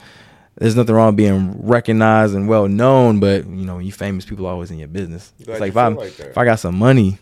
There's 0.59 0.75
nothing 0.77 0.95
wrong 0.95 1.15
being 1.17 1.55
recognized 1.67 2.35
and 2.35 2.49
well 2.49 2.67
known, 2.67 3.21
but 3.21 3.45
you 3.47 3.67
know, 3.67 3.77
when 3.77 3.85
you 3.85 3.93
famous, 3.93 4.25
people 4.25 4.47
are 4.47 4.53
always 4.53 4.71
in 4.71 4.79
your 4.79 4.89
business. 4.89 5.33
Glad 5.45 5.55
it's 5.55 5.61
like 5.61 5.71
if 5.71 5.77
I 5.77 5.87
like 5.89 6.21
if 6.21 6.39
I 6.39 6.45
got 6.47 6.61
some 6.61 6.79
money, 6.79 7.19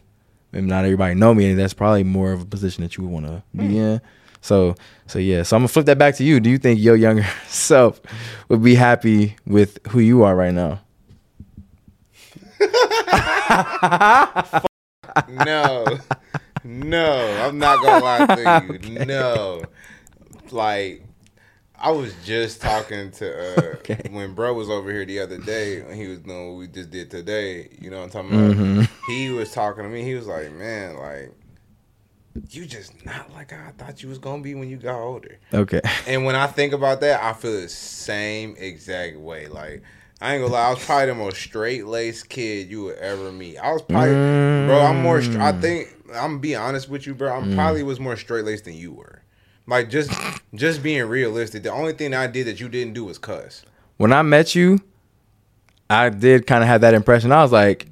maybe 0.53 0.67
not 0.67 0.85
everybody 0.85 1.15
know 1.15 1.35
me, 1.35 1.51
and 1.51 1.59
that's 1.59 1.75
probably 1.75 2.05
more 2.05 2.31
of 2.33 2.43
a 2.43 2.45
position 2.45 2.85
that 2.85 2.97
you 2.97 3.03
would 3.05 3.13
want 3.13 3.27
to 3.27 3.43
Hmm. 3.57 3.59
be 3.69 3.79
in. 3.79 4.01
So 4.45 4.75
so 5.07 5.19
yeah, 5.19 5.43
so 5.43 5.57
I'm 5.57 5.61
gonna 5.63 5.69
flip 5.69 5.87
that 5.87 5.99
back 5.99 6.17
to 6.17 6.25
you. 6.25 6.39
Do 6.39 6.51
you 6.51 6.59
think 6.59 6.81
your 6.81 6.97
younger 6.97 7.27
self 7.49 8.01
would 8.49 8.63
be 8.63 8.75
happy 8.75 9.37
with 9.47 9.79
who 9.89 10.01
you 10.01 10.23
are 10.23 10.37
right 10.37 10.53
now? 10.55 10.81
no, 15.27 16.01
no, 16.65 17.39
I'm 17.39 17.59
not 17.59 17.81
gonna 17.81 18.03
lie 18.03 18.25
to 18.25 18.47
you. 18.47 18.79
No, 18.83 19.69
like 20.51 21.05
I 21.77 21.91
was 21.91 22.17
just 22.17 22.61
talking 22.63 23.11
to 23.13 23.75
uh, 23.77 23.79
Okay. 23.79 24.01
when 24.11 24.35
bro 24.35 24.55
was 24.55 24.71
over 24.71 24.91
here 24.91 25.05
the 25.07 25.21
other 25.21 25.39
day. 25.39 25.83
When 25.83 25.97
he 25.97 26.09
was 26.09 26.21
doing 26.21 26.51
what 26.53 26.59
we 26.59 26.69
just 26.69 26.91
did 26.91 27.11
today. 27.11 27.69
You 27.81 27.91
know 27.91 27.99
what 27.99 28.05
I'm 28.05 28.11
talking 28.11 28.33
about? 28.33 28.59
He 29.01 29.31
was 29.31 29.53
talking 29.53 29.85
to 29.85 29.89
me. 29.91 30.03
He 30.03 30.15
was 30.15 30.27
like, 30.27 30.53
"Man, 30.53 30.97
like." 30.97 31.33
You 32.51 32.67
just 32.67 33.05
not 33.07 33.33
like 33.33 33.53
I 33.53 33.71
thought 33.79 34.03
you 34.03 34.09
was 34.09 34.19
gonna 34.19 34.43
be 34.43 34.55
when 34.55 34.69
you 34.69 34.77
got 34.77 35.01
older. 35.01 35.39
Okay. 35.53 35.81
And 36.07 36.25
when 36.25 36.35
I 36.35 36.47
think 36.47 36.73
about 36.73 37.01
that, 37.01 37.23
I 37.23 37.33
feel 37.33 37.61
the 37.61 37.69
same 37.69 38.57
exact 38.59 39.19
way. 39.19 39.47
Like 39.47 39.83
I 40.21 40.35
ain't 40.35 40.43
gonna 40.43 40.53
lie, 40.53 40.69
I 40.69 40.71
was 40.71 40.85
probably 40.85 41.07
the 41.07 41.15
most 41.15 41.41
straight 41.41 41.87
laced 41.87 42.29
kid 42.29 42.71
you 42.71 42.85
would 42.85 42.99
ever 42.99 43.31
meet. 43.31 43.59
I 43.59 43.73
was 43.73 43.83
probably, 43.83 44.15
bro. 44.15 44.81
I'm 44.81 45.03
more. 45.03 45.19
I 45.19 45.53
think 45.53 45.95
I'm 46.09 46.15
gonna 46.15 46.39
be 46.39 46.57
honest 46.57 46.89
with 46.89 47.07
you, 47.07 47.15
bro. 47.15 47.33
I'm 47.33 47.53
mm. 47.53 47.55
probably 47.55 47.83
was 47.83 48.01
more 48.01 48.17
straight 48.17 48.45
laced 48.45 48.65
than 48.65 48.75
you 48.75 48.93
were. 48.93 49.23
Like 49.67 49.89
just, 49.91 50.13
just 50.55 50.83
being 50.83 51.05
realistic. 51.05 51.63
The 51.63 51.71
only 51.71 51.95
thing 51.95 52.15
I 52.15 52.27
did 52.27 52.47
that 52.47 52.61
you 52.61 52.69
didn't 52.69 52.95
do 52.95 53.05
was 53.05 53.19
cuss. 53.19 53.65
When 53.97 54.13
I 54.13 54.23
met 54.23 54.55
you, 54.55 54.81
I 55.89 56.11
did 56.11 56.47
kind 56.47 56.63
of 56.63 56.69
have 56.69 56.83
that 56.83 56.95
impression. 56.95 57.33
I 57.33 57.43
was 57.43 57.53
like, 57.53 57.87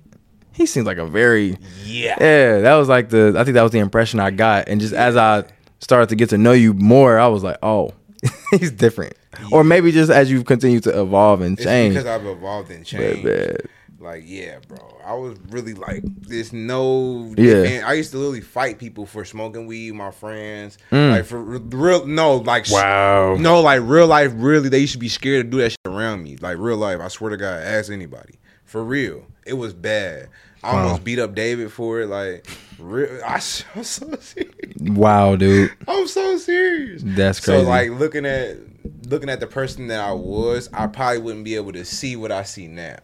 he 0.52 0.66
seems 0.66 0.86
like 0.86 0.98
a 0.98 1.06
very 1.06 1.56
Yeah. 1.84 2.16
yeah. 2.20 2.60
That 2.60 2.74
was 2.74 2.88
like 2.88 3.08
the 3.10 3.34
I 3.36 3.44
think 3.44 3.54
that 3.54 3.62
was 3.62 3.72
the 3.72 3.78
impression 3.80 4.20
I 4.20 4.30
got, 4.30 4.68
and 4.68 4.80
just 4.80 4.94
as 4.94 5.16
I 5.16 5.44
started 5.80 6.08
to 6.10 6.16
get 6.16 6.30
to 6.30 6.38
know 6.38 6.52
you 6.52 6.74
more, 6.74 7.18
I 7.18 7.26
was 7.28 7.42
like, 7.42 7.58
oh, 7.62 7.92
he's 8.52 8.70
different. 8.70 9.14
or 9.50 9.64
maybe 9.64 9.90
just 9.92 10.10
as 10.10 10.30
you 10.30 10.44
continue 10.44 10.78
to 10.80 11.00
evolve 11.00 11.40
and 11.40 11.58
It's 11.58 11.64
change. 11.64 11.94
because 11.94 12.06
I've 12.06 12.26
evolved 12.26 12.70
and 12.70 12.80
But, 12.80 12.86
changed. 12.86 13.68
Like, 13.98 14.24
yeah, 14.26 14.58
bro. 14.66 14.98
I 15.06 15.14
was 15.14 15.38
really 15.50 15.74
like, 15.74 16.02
there's 16.26 16.52
no. 16.52 17.32
Yeah. 17.38 17.54
defend- 17.62 17.84
I 17.84 17.92
used 17.92 18.10
to 18.10 18.18
literally 18.18 18.40
fight 18.40 18.78
people 18.80 19.06
for 19.06 19.24
smoking 19.24 19.66
weed, 19.66 19.92
my 19.92 20.10
friends. 20.10 20.76
Mm. 20.90 21.10
Like, 21.12 21.24
for 21.24 21.40
real. 21.40 22.04
No, 22.06 22.38
like, 22.38 22.68
wow. 22.68 23.36
no, 23.36 23.60
like, 23.60 23.80
real 23.84 24.08
life, 24.08 24.32
really, 24.34 24.68
they 24.68 24.80
used 24.80 24.94
to 24.94 24.98
be 24.98 25.08
scared 25.08 25.44
to 25.46 25.50
do 25.50 25.58
that 25.62 25.70
shit 25.70 25.78
around 25.86 26.24
me. 26.24 26.36
Like, 26.40 26.56
real 26.58 26.78
life, 26.78 26.98
I 27.00 27.06
swear 27.08 27.30
to 27.30 27.36
God, 27.36 27.62
ask 27.62 27.92
anybody. 27.92 28.40
For 28.72 28.82
real. 28.82 29.26
It 29.44 29.52
was 29.52 29.74
bad. 29.74 30.28
I 30.64 30.72
Wow. 30.72 30.82
almost 30.84 31.04
beat 31.04 31.18
up 31.18 31.34
David 31.34 31.70
for 31.70 32.00
it. 32.00 32.06
Like, 32.06 32.46
real, 32.78 33.20
I, 33.22 33.34
I'm 33.74 33.84
so 33.84 34.16
serious. 34.18 34.50
Wow, 34.80 35.36
dude. 35.36 35.70
I'm 35.86 36.06
so 36.08 36.38
serious. 36.38 37.02
That's 37.04 37.38
crazy. 37.40 37.62
So 37.64 37.68
like 37.68 37.90
looking 37.90 38.24
at 38.24 38.56
looking 39.10 39.28
at 39.28 39.40
the 39.40 39.46
person 39.46 39.88
that 39.88 40.00
I 40.00 40.12
was, 40.12 40.70
I 40.72 40.86
probably 40.86 41.18
wouldn't 41.18 41.44
be 41.44 41.54
able 41.56 41.72
to 41.72 41.84
see 41.84 42.16
what 42.16 42.32
I 42.32 42.44
see 42.44 42.66
now. 42.66 42.96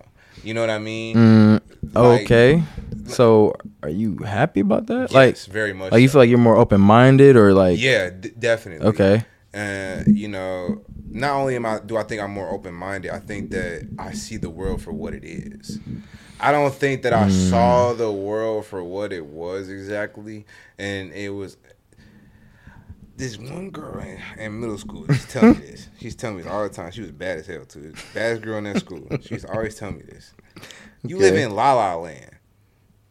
You 0.43 0.55
know 0.55 0.63
what 0.63 0.71
I 0.71 0.79
mean? 0.79 1.17
Mm, 1.17 1.61
Like, 1.93 2.23
okay. 2.23 2.63
So 3.09 3.55
are 3.83 3.91
you 3.91 4.17
happy 4.19 4.61
about 4.61 4.87
that? 4.87 5.11
Yes, 5.11 5.13
like, 5.13 5.37
very 5.53 5.75
much. 5.75 5.93
like 5.93 6.01
you 6.01 6.09
feel 6.09 6.23
like 6.23 6.31
you're 6.31 6.39
more 6.39 6.57
open 6.57 6.81
minded 6.81 7.37
or 7.37 7.53
like 7.53 7.79
yeah, 7.79 8.09
d- 8.09 8.33
definitely. 8.39 8.87
Okay. 8.87 9.23
And 9.53 10.17
you 10.17 10.29
know, 10.29 10.81
not 11.13 11.35
only 11.37 11.57
am 11.57 11.67
I 11.67 11.81
do 11.81 11.97
I 11.97 12.03
think 12.03 12.21
I'm 12.23 12.31
more 12.33 12.51
open 12.51 12.75
minded, 12.75 13.11
I 13.11 13.19
think 13.19 13.51
that 13.51 13.87
I 13.99 14.13
see 14.13 14.37
the 14.37 14.51
world 14.51 14.81
for 14.81 14.93
what 14.93 15.15
it 15.15 15.25
is. 15.25 15.81
I 16.41 16.53
don't 16.53 16.73
think 16.75 17.03
that 17.03 17.13
I 17.13 17.27
Mm. 17.27 17.51
saw 17.51 17.93
the 17.95 18.13
world 18.13 18.65
for 18.67 18.83
what 18.85 19.13
it 19.13 19.27
was 19.27 19.69
exactly, 19.69 20.47
and 20.79 21.13
it 21.13 21.31
was. 21.31 21.57
This 23.17 23.37
one 23.37 23.71
girl 23.71 24.01
in, 24.01 24.21
in 24.39 24.61
middle 24.61 24.79
school, 24.79 25.07
she's 25.09 25.27
telling 25.27 25.55
me 25.55 25.59
this. 25.67 25.89
She's 25.99 26.15
telling 26.15 26.37
me 26.37 26.43
this 26.45 26.53
all 26.53 26.63
the 26.63 26.69
time. 26.69 26.93
She 26.93 27.01
was 27.01 27.11
bad 27.11 27.39
as 27.39 27.47
hell 27.49 27.65
too. 27.65 27.97
Baddest 28.13 28.43
girl 28.43 28.59
in 28.59 28.65
that 28.65 28.79
school. 28.79 29.11
She's 29.21 29.45
always 29.45 29.75
telling 29.75 29.97
me 29.97 30.05
this. 30.05 30.33
You 31.05 31.19
live 31.19 31.37
in 31.37 31.51
La 31.57 31.73
La 31.75 31.97
Land. 31.97 32.31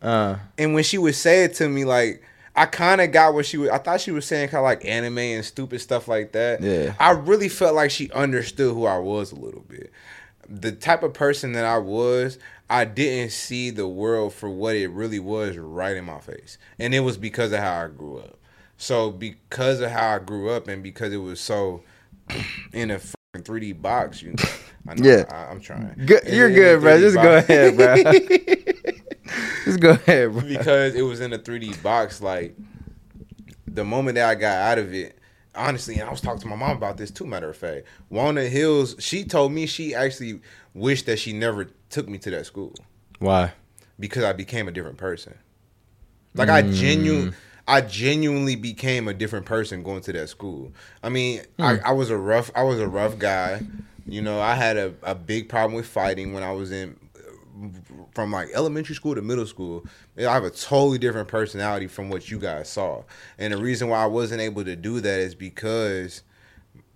uh 0.01 0.37
And 0.57 0.73
when 0.73 0.83
she 0.85 0.97
would 0.97 1.15
say 1.15 1.43
it 1.43 1.55
to 1.55 1.67
me, 1.67 1.83
like 1.83 2.23
I 2.57 2.65
kind 2.65 2.99
of 3.01 3.11
got 3.11 3.33
what 3.35 3.45
she 3.45 3.57
was. 3.57 3.69
I 3.69 3.77
thought 3.77 4.01
she 4.01 4.11
was 4.11 4.25
saying 4.25 4.49
kind 4.49 4.59
of 4.59 4.63
like 4.63 4.83
anime 4.83 5.19
and 5.19 5.45
stupid 5.45 5.79
stuff 5.79 6.07
like 6.07 6.31
that. 6.33 6.61
Yeah. 6.61 6.95
I 6.99 7.11
really 7.11 7.49
felt 7.49 7.75
like 7.75 7.91
she 7.91 8.11
understood 8.11 8.73
who 8.73 8.85
I 8.85 8.97
was 8.97 9.31
a 9.31 9.35
little 9.35 9.61
bit. 9.67 9.91
The 10.49 10.71
type 10.71 11.03
of 11.03 11.13
person 11.13 11.51
that 11.53 11.65
I 11.65 11.77
was, 11.77 12.39
I 12.69 12.85
didn't 12.85 13.31
see 13.31 13.69
the 13.69 13.87
world 13.87 14.33
for 14.33 14.49
what 14.49 14.75
it 14.75 14.87
really 14.89 15.19
was 15.19 15.55
right 15.57 15.95
in 15.95 16.05
my 16.05 16.19
face, 16.19 16.57
and 16.79 16.93
it 16.95 17.01
was 17.01 17.17
because 17.17 17.51
of 17.53 17.59
how 17.59 17.83
I 17.83 17.87
grew 17.87 18.17
up. 18.19 18.37
So 18.77 19.11
because 19.11 19.79
of 19.81 19.91
how 19.91 20.15
I 20.15 20.19
grew 20.19 20.49
up, 20.49 20.67
and 20.67 20.81
because 20.81 21.13
it 21.13 21.17
was 21.17 21.39
so 21.39 21.83
in 22.73 22.91
a 22.91 22.99
fucking 22.99 23.43
3D 23.43 23.81
box, 23.81 24.21
you 24.21 24.31
know. 24.31 24.43
I 24.89 24.93
know 24.95 25.09
Yeah. 25.09 25.25
I, 25.29 25.51
I'm 25.51 25.59
trying. 25.59 25.93
Good- 26.05 26.23
you're 26.27 26.47
in 26.49 26.55
good, 26.55 26.81
bro. 26.81 26.97
3D 26.97 27.01
Just 27.01 27.15
go 27.15 27.37
ahead, 27.37 27.75
bro. 27.77 28.73
just 29.67 29.79
go 29.79 29.91
ahead, 29.91 30.31
bro. 30.31 30.41
because 30.41 30.95
it 30.95 31.03
was 31.03 31.19
in 31.19 31.33
a 31.33 31.39
3D 31.39 31.81
box. 31.83 32.21
Like 32.21 32.55
the 33.67 33.83
moment 33.83 34.15
that 34.15 34.29
I 34.29 34.35
got 34.35 34.57
out 34.57 34.77
of 34.79 34.93
it, 34.93 35.17
honestly, 35.55 35.95
and 35.95 36.07
I 36.07 36.11
was 36.11 36.21
talking 36.21 36.41
to 36.41 36.47
my 36.47 36.55
mom 36.55 36.75
about 36.77 36.97
this 36.97 37.11
too. 37.11 37.25
Matter 37.25 37.49
of 37.49 37.57
fact, 37.57 37.85
Walnut 38.09 38.47
Hills, 38.47 38.95
she 38.99 39.23
told 39.23 39.51
me 39.51 39.65
she 39.65 39.93
actually 39.93 40.41
wished 40.73 41.05
that 41.07 41.19
she 41.19 41.33
never 41.33 41.69
took 41.89 42.07
me 42.07 42.17
to 42.19 42.29
that 42.31 42.45
school 42.45 42.73
Why? 43.19 43.53
because 43.99 44.23
I 44.23 44.33
became 44.33 44.67
a 44.67 44.71
different 44.71 44.97
person. 44.97 45.37
Like 46.35 46.49
I 46.49 46.61
genuine, 46.61 47.31
mm. 47.31 47.35
I 47.67 47.81
genuinely 47.81 48.55
became 48.55 49.07
a 49.07 49.13
different 49.13 49.45
person 49.45 49.81
going 49.81 50.01
to 50.01 50.13
that 50.13 50.29
school. 50.29 50.71
I 51.01 51.09
mean, 51.09 51.41
hmm. 51.57 51.63
I, 51.63 51.79
I 51.85 51.91
was 51.93 52.09
a 52.11 52.17
rough, 52.17 52.51
I 52.55 52.63
was 52.63 52.79
a 52.79 52.87
rough 52.87 53.17
guy. 53.17 53.61
You 54.05 54.21
know, 54.21 54.39
I 54.39 54.55
had 54.55 54.77
a, 54.77 54.93
a 55.03 55.15
big 55.15 55.49
problem 55.49 55.73
with 55.73 55.87
fighting 55.87 56.31
when 56.33 56.43
I 56.43 56.51
was 56.51 56.71
in 56.71 56.95
from 58.13 58.31
like 58.31 58.49
elementary 58.53 58.95
school 58.95 59.15
to 59.15 59.21
middle 59.21 59.45
school. 59.45 59.85
I 60.17 60.23
have 60.23 60.43
a 60.43 60.49
totally 60.49 60.97
different 60.97 61.27
personality 61.27 61.87
from 61.87 62.09
what 62.09 62.29
you 62.29 62.39
guys 62.39 62.69
saw. 62.69 63.03
And 63.37 63.53
the 63.53 63.57
reason 63.57 63.89
why 63.89 64.03
I 64.03 64.07
wasn't 64.07 64.41
able 64.41 64.63
to 64.65 64.75
do 64.75 64.99
that 65.01 65.19
is 65.19 65.35
because 65.35 66.23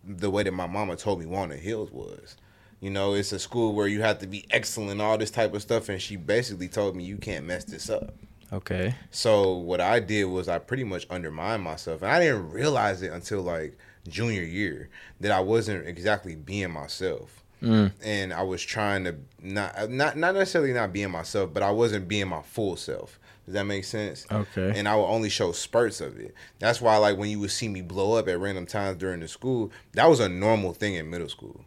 the 0.04 0.30
way 0.30 0.44
that 0.44 0.52
my 0.52 0.68
mama 0.68 0.96
told 0.96 1.20
me 1.20 1.26
Walnut 1.26 1.60
Hills 1.60 1.92
was. 1.92 2.38
You 2.80 2.90
know, 2.90 3.14
it's 3.14 3.32
a 3.32 3.38
school 3.38 3.76
where 3.76 3.88
you 3.88 4.02
have 4.02 4.18
to 4.20 4.28
be 4.28 4.46
excellent, 4.50 5.02
all 5.02 5.18
this 5.18 5.30
type 5.30 5.54
of 5.54 5.62
stuff, 5.62 5.88
and 5.90 6.02
she 6.02 6.16
basically 6.16 6.68
told 6.68 6.96
me 6.96 7.04
you 7.04 7.18
can't 7.18 7.46
mess 7.46 7.64
this 7.64 7.90
up. 7.92 8.16
Okay. 8.52 8.96
So 9.12 9.54
what 9.54 9.80
I 9.80 10.00
did 10.00 10.26
was 10.26 10.50
I 10.50 10.58
pretty 10.58 10.84
much 10.84 11.06
undermined 11.10 11.64
myself, 11.64 12.02
and 12.02 12.12
I 12.12 12.20
didn't 12.20 12.50
realize 12.50 13.04
it 13.04 13.12
until 13.12 13.42
like 13.42 13.78
junior 14.08 14.42
year 14.42 14.90
that 15.20 15.32
I 15.32 15.40
wasn't 15.40 15.88
exactly 15.88 16.36
being 16.36 16.72
myself, 16.72 17.41
Mm. 17.62 17.92
and 18.04 18.34
I 18.34 18.42
was 18.42 18.62
trying 18.64 19.04
to 19.04 19.16
not 19.42 19.90
not 19.92 20.18
not 20.18 20.34
necessarily 20.34 20.74
not 20.74 20.92
being 20.92 21.12
myself, 21.12 21.54
but 21.54 21.62
I 21.62 21.70
wasn't 21.72 22.08
being 22.08 22.28
my 22.28 22.42
full 22.42 22.76
self. 22.76 23.20
Does 23.46 23.54
that 23.54 23.66
make 23.66 23.86
sense? 23.86 24.26
Okay. 24.32 24.74
And 24.76 24.88
I 24.88 24.96
would 24.96 25.06
only 25.06 25.30
show 25.30 25.52
spurts 25.52 26.00
of 26.02 26.18
it. 26.20 26.34
That's 26.60 26.80
why, 26.82 26.98
like 26.98 27.18
when 27.18 27.30
you 27.30 27.40
would 27.40 27.52
see 27.52 27.68
me 27.68 27.82
blow 27.82 28.14
up 28.14 28.28
at 28.28 28.40
random 28.40 28.66
times 28.66 28.98
during 28.98 29.20
the 29.20 29.28
school, 29.28 29.72
that 29.94 30.10
was 30.10 30.20
a 30.20 30.30
normal 30.30 30.74
thing 30.74 30.96
in 30.96 31.10
middle 31.10 31.30
school. 31.30 31.64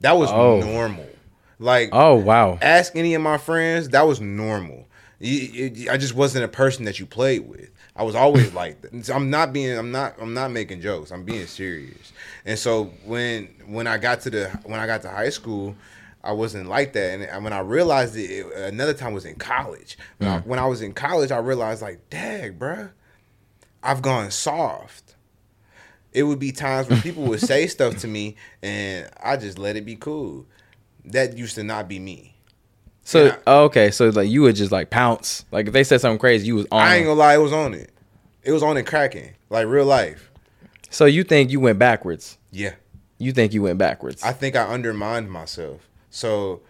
That 0.00 0.12
was 0.16 0.30
Oh. 0.30 0.60
normal. 0.60 1.08
Like 1.58 1.90
Oh 1.92 2.14
wow. 2.16 2.58
ask 2.62 2.94
any 2.96 3.14
of 3.14 3.22
my 3.22 3.38
friends, 3.38 3.90
that 3.90 4.06
was 4.06 4.20
normal. 4.20 4.86
I 5.22 5.96
just 5.98 6.14
wasn't 6.14 6.44
a 6.44 6.48
person 6.48 6.84
that 6.84 6.98
you 6.98 7.06
played 7.06 7.48
with. 7.48 7.70
I 7.96 8.02
was 8.02 8.14
always 8.14 8.52
like 8.54 8.80
that. 8.82 9.10
I'm 9.10 9.30
not 9.30 9.52
being. 9.52 9.76
I'm 9.76 9.92
not. 9.92 10.16
I'm 10.20 10.34
not 10.34 10.50
making 10.50 10.80
jokes. 10.80 11.12
I'm 11.12 11.24
being 11.24 11.46
serious. 11.46 12.12
And 12.44 12.58
so 12.58 12.92
when 13.04 13.46
when 13.66 13.86
I 13.86 13.98
got 13.98 14.20
to 14.22 14.30
the 14.30 14.48
when 14.64 14.80
I 14.80 14.86
got 14.86 15.02
to 15.02 15.10
high 15.10 15.30
school, 15.30 15.76
I 16.24 16.32
wasn't 16.32 16.68
like 16.68 16.92
that. 16.94 17.20
And 17.20 17.44
when 17.44 17.52
I 17.52 17.60
realized 17.60 18.16
it, 18.16 18.30
it 18.30 18.52
another 18.72 18.94
time 18.94 19.12
was 19.12 19.24
in 19.24 19.36
college. 19.36 19.96
When, 20.18 20.28
I, 20.28 20.38
mm. 20.38 20.46
when 20.46 20.58
I 20.58 20.66
was 20.66 20.82
in 20.82 20.92
college, 20.92 21.30
I 21.30 21.38
realized 21.38 21.82
like, 21.82 22.08
dang, 22.10 22.54
bruh, 22.54 22.90
I've 23.82 24.02
gone 24.02 24.30
soft. 24.30 25.14
It 26.12 26.24
would 26.24 26.38
be 26.38 26.52
times 26.52 26.88
when 26.88 27.00
people 27.00 27.24
would 27.24 27.40
say 27.46 27.66
stuff 27.66 27.98
to 27.98 28.08
me, 28.08 28.36
and 28.62 29.08
I 29.22 29.36
just 29.36 29.58
let 29.58 29.76
it 29.76 29.84
be 29.84 29.96
cool. 29.96 30.46
That 31.04 31.36
used 31.36 31.56
to 31.56 31.64
not 31.64 31.88
be 31.88 31.98
me. 31.98 32.33
So 33.04 33.26
Yeah. 33.26 33.36
oh, 33.46 33.64
okay, 33.64 33.90
so 33.90 34.08
like 34.08 34.28
you 34.30 34.42
would 34.42 34.56
just 34.56 34.72
like 34.72 34.90
pounce. 34.90 35.44
Like 35.52 35.66
if 35.66 35.72
they 35.72 35.84
said 35.84 36.00
something 36.00 36.18
crazy, 36.18 36.46
you 36.46 36.56
was 36.56 36.66
on. 36.72 36.80
I 36.82 36.96
ain't 36.96 37.04
gonna 37.06 37.18
lie, 37.18 37.34
it 37.34 37.38
was 37.38 37.52
on 37.52 37.74
it. 37.74 37.90
It 38.42 38.52
was 38.52 38.62
on 38.62 38.76
it 38.76 38.86
cracking, 38.86 39.30
like 39.50 39.66
real 39.66 39.86
life. 39.86 40.30
So 40.90 41.04
you 41.06 41.24
think 41.24 41.50
you 41.50 41.60
went 41.60 41.78
backwards? 41.78 42.38
Yeah, 42.50 42.74
You 43.18 43.32
think 43.32 43.52
you 43.52 43.62
went 43.62 43.78
backwards? 43.78 44.22
I 44.22 44.32
think 44.32 44.54
I 44.54 44.64
undermined 44.64 45.28
myself. 45.30 45.80
So, 46.10 46.60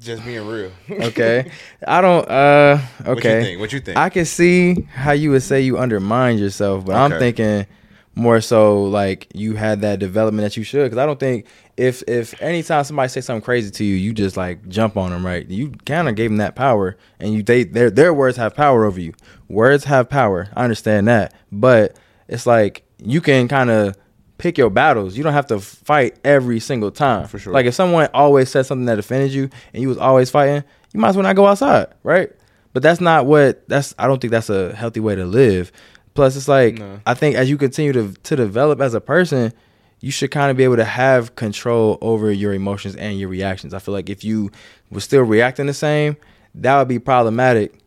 just 0.00 0.22
being 0.24 0.46
real. 0.46 0.70
okay. 0.90 1.50
I 1.86 2.00
don't. 2.02 2.28
Uh. 2.28 2.78
Okay. 3.06 3.06
What 3.06 3.24
you 3.24 3.42
think? 3.42 3.60
What 3.60 3.72
you 3.72 3.80
think? 3.80 3.98
I 3.98 4.08
can 4.10 4.24
see 4.26 4.82
how 4.92 5.12
you 5.12 5.30
would 5.30 5.42
say 5.42 5.62
you 5.62 5.78
undermined 5.78 6.40
yourself, 6.40 6.84
but 6.84 6.94
I'm 6.94 7.18
thinking 7.18 7.66
more 8.14 8.40
so 8.40 8.84
like 8.84 9.28
you 9.34 9.54
had 9.54 9.80
that 9.82 9.98
development 9.98 10.44
that 10.44 10.56
you 10.56 10.64
should. 10.64 10.84
Because 10.84 10.98
I 10.98 11.06
don't 11.06 11.20
think 11.20 11.46
if 11.76 12.02
if 12.08 12.40
anytime 12.42 12.84
somebody 12.84 13.08
says 13.08 13.24
something 13.24 13.42
crazy 13.42 13.70
to 13.70 13.84
you, 13.84 13.94
you 13.94 14.12
just 14.12 14.36
like 14.36 14.68
jump 14.68 14.96
on 14.96 15.10
them, 15.10 15.24
right? 15.24 15.48
You 15.48 15.70
kind 15.86 16.08
of 16.08 16.14
gave 16.14 16.30
them 16.30 16.38
that 16.38 16.54
power, 16.56 16.96
and 17.18 17.32
you 17.32 17.42
they 17.42 17.64
their 17.64 17.90
their 17.90 18.12
words 18.12 18.36
have 18.36 18.54
power 18.54 18.84
over 18.84 19.00
you. 19.00 19.14
Words 19.48 19.84
have 19.84 20.08
power. 20.08 20.48
I 20.54 20.64
understand 20.64 21.08
that, 21.08 21.34
but 21.50 21.96
it's 22.28 22.46
like 22.46 22.84
you 22.98 23.20
can 23.20 23.48
kind 23.48 23.70
of 23.70 23.96
pick 24.38 24.58
your 24.58 24.70
battles. 24.70 25.16
You 25.16 25.22
don't 25.22 25.32
have 25.32 25.46
to 25.48 25.60
fight 25.60 26.18
every 26.24 26.60
single 26.60 26.90
time. 26.90 27.28
For 27.28 27.38
sure. 27.38 27.52
Like 27.52 27.66
if 27.66 27.74
someone 27.74 28.08
always 28.12 28.50
said 28.50 28.66
something 28.66 28.86
that 28.86 28.98
offended 28.98 29.32
you, 29.32 29.50
and 29.72 29.82
you 29.82 29.88
was 29.88 29.98
always 29.98 30.30
fighting, 30.30 30.64
you 30.92 31.00
might 31.00 31.10
as 31.10 31.16
well 31.16 31.24
not 31.24 31.36
go 31.36 31.46
outside, 31.46 31.88
right? 32.02 32.30
But 32.72 32.82
that's 32.82 33.00
not 33.00 33.26
what 33.26 33.68
that's. 33.68 33.94
I 33.98 34.06
don't 34.06 34.20
think 34.20 34.30
that's 34.30 34.50
a 34.50 34.74
healthy 34.74 35.00
way 35.00 35.14
to 35.14 35.24
live. 35.24 35.72
Plus, 36.14 36.36
it's 36.36 36.48
like 36.48 36.78
No. 36.78 37.00
I 37.06 37.14
think 37.14 37.36
as 37.36 37.48
you 37.48 37.56
continue 37.56 37.92
to 37.92 38.12
to 38.12 38.36
develop 38.36 38.80
as 38.80 38.94
a 38.94 39.00
person, 39.00 39.52
you 40.00 40.10
should 40.10 40.30
kind 40.30 40.50
of 40.50 40.56
be 40.56 40.64
able 40.64 40.76
to 40.76 40.84
have 40.84 41.36
control 41.36 41.98
over 42.00 42.32
your 42.32 42.54
emotions 42.54 42.96
and 42.96 43.18
your 43.18 43.28
reactions. 43.28 43.74
I 43.74 43.78
feel 43.78 43.92
like 43.94 44.08
if 44.08 44.24
you 44.24 44.50
were 44.90 45.00
still 45.00 45.22
reacting 45.22 45.66
the 45.66 45.74
same, 45.74 46.16
that 46.54 46.78
would 46.78 46.88
be 46.88 46.98
problematic 46.98 47.78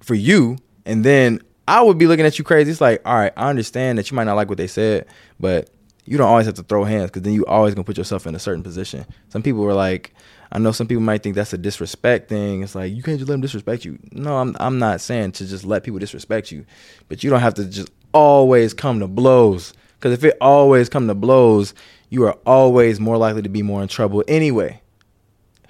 for 0.00 0.14
you. 0.14 0.58
And 0.84 1.04
then 1.04 1.40
I 1.66 1.80
would 1.82 1.96
be 1.96 2.06
looking 2.06 2.26
at 2.26 2.38
you 2.38 2.44
crazy. 2.44 2.70
It's 2.70 2.80
like, 2.80 3.00
all 3.06 3.14
right, 3.14 3.32
I 3.36 3.48
understand 3.48 3.98
that 3.98 4.10
you 4.10 4.14
might 4.16 4.24
not 4.24 4.34
like 4.34 4.48
what 4.48 4.58
they 4.58 4.66
said, 4.66 5.06
but 5.40 5.70
you 6.04 6.18
don't 6.18 6.28
always 6.28 6.46
have 6.46 6.56
to 6.56 6.62
throw 6.62 6.84
hands 6.84 7.06
because 7.06 7.22
then 7.22 7.32
you 7.32 7.46
always 7.46 7.74
gonna 7.74 7.84
put 7.84 7.96
yourself 7.96 8.26
in 8.26 8.34
a 8.34 8.38
certain 8.38 8.62
position. 8.62 9.06
Some 9.28 9.42
people 9.42 9.62
were 9.62 9.72
like, 9.74 10.12
I 10.52 10.58
know 10.58 10.72
some 10.72 10.86
people 10.86 11.02
might 11.02 11.22
think 11.22 11.34
that's 11.34 11.52
a 11.52 11.58
disrespect 11.58 12.28
thing. 12.28 12.62
It's 12.62 12.74
like 12.74 12.92
you 12.92 13.02
can't 13.02 13.18
just 13.18 13.28
let 13.28 13.34
them 13.34 13.40
disrespect 13.40 13.84
you. 13.84 13.98
No, 14.12 14.38
I'm 14.38 14.56
I'm 14.60 14.78
not 14.78 15.00
saying 15.00 15.32
to 15.32 15.46
just 15.46 15.64
let 15.64 15.84
people 15.84 15.98
disrespect 15.98 16.52
you, 16.52 16.64
but 17.08 17.24
you 17.24 17.30
don't 17.30 17.40
have 17.40 17.54
to 17.54 17.64
just 17.64 17.90
always 18.12 18.74
come 18.74 19.00
to 19.00 19.08
blows. 19.08 19.72
Because 19.94 20.12
if 20.12 20.24
it 20.24 20.36
always 20.40 20.88
come 20.88 21.08
to 21.08 21.14
blows, 21.14 21.74
you 22.10 22.24
are 22.24 22.38
always 22.46 23.00
more 23.00 23.16
likely 23.16 23.42
to 23.42 23.48
be 23.48 23.62
more 23.62 23.82
in 23.82 23.88
trouble 23.88 24.22
anyway. 24.28 24.80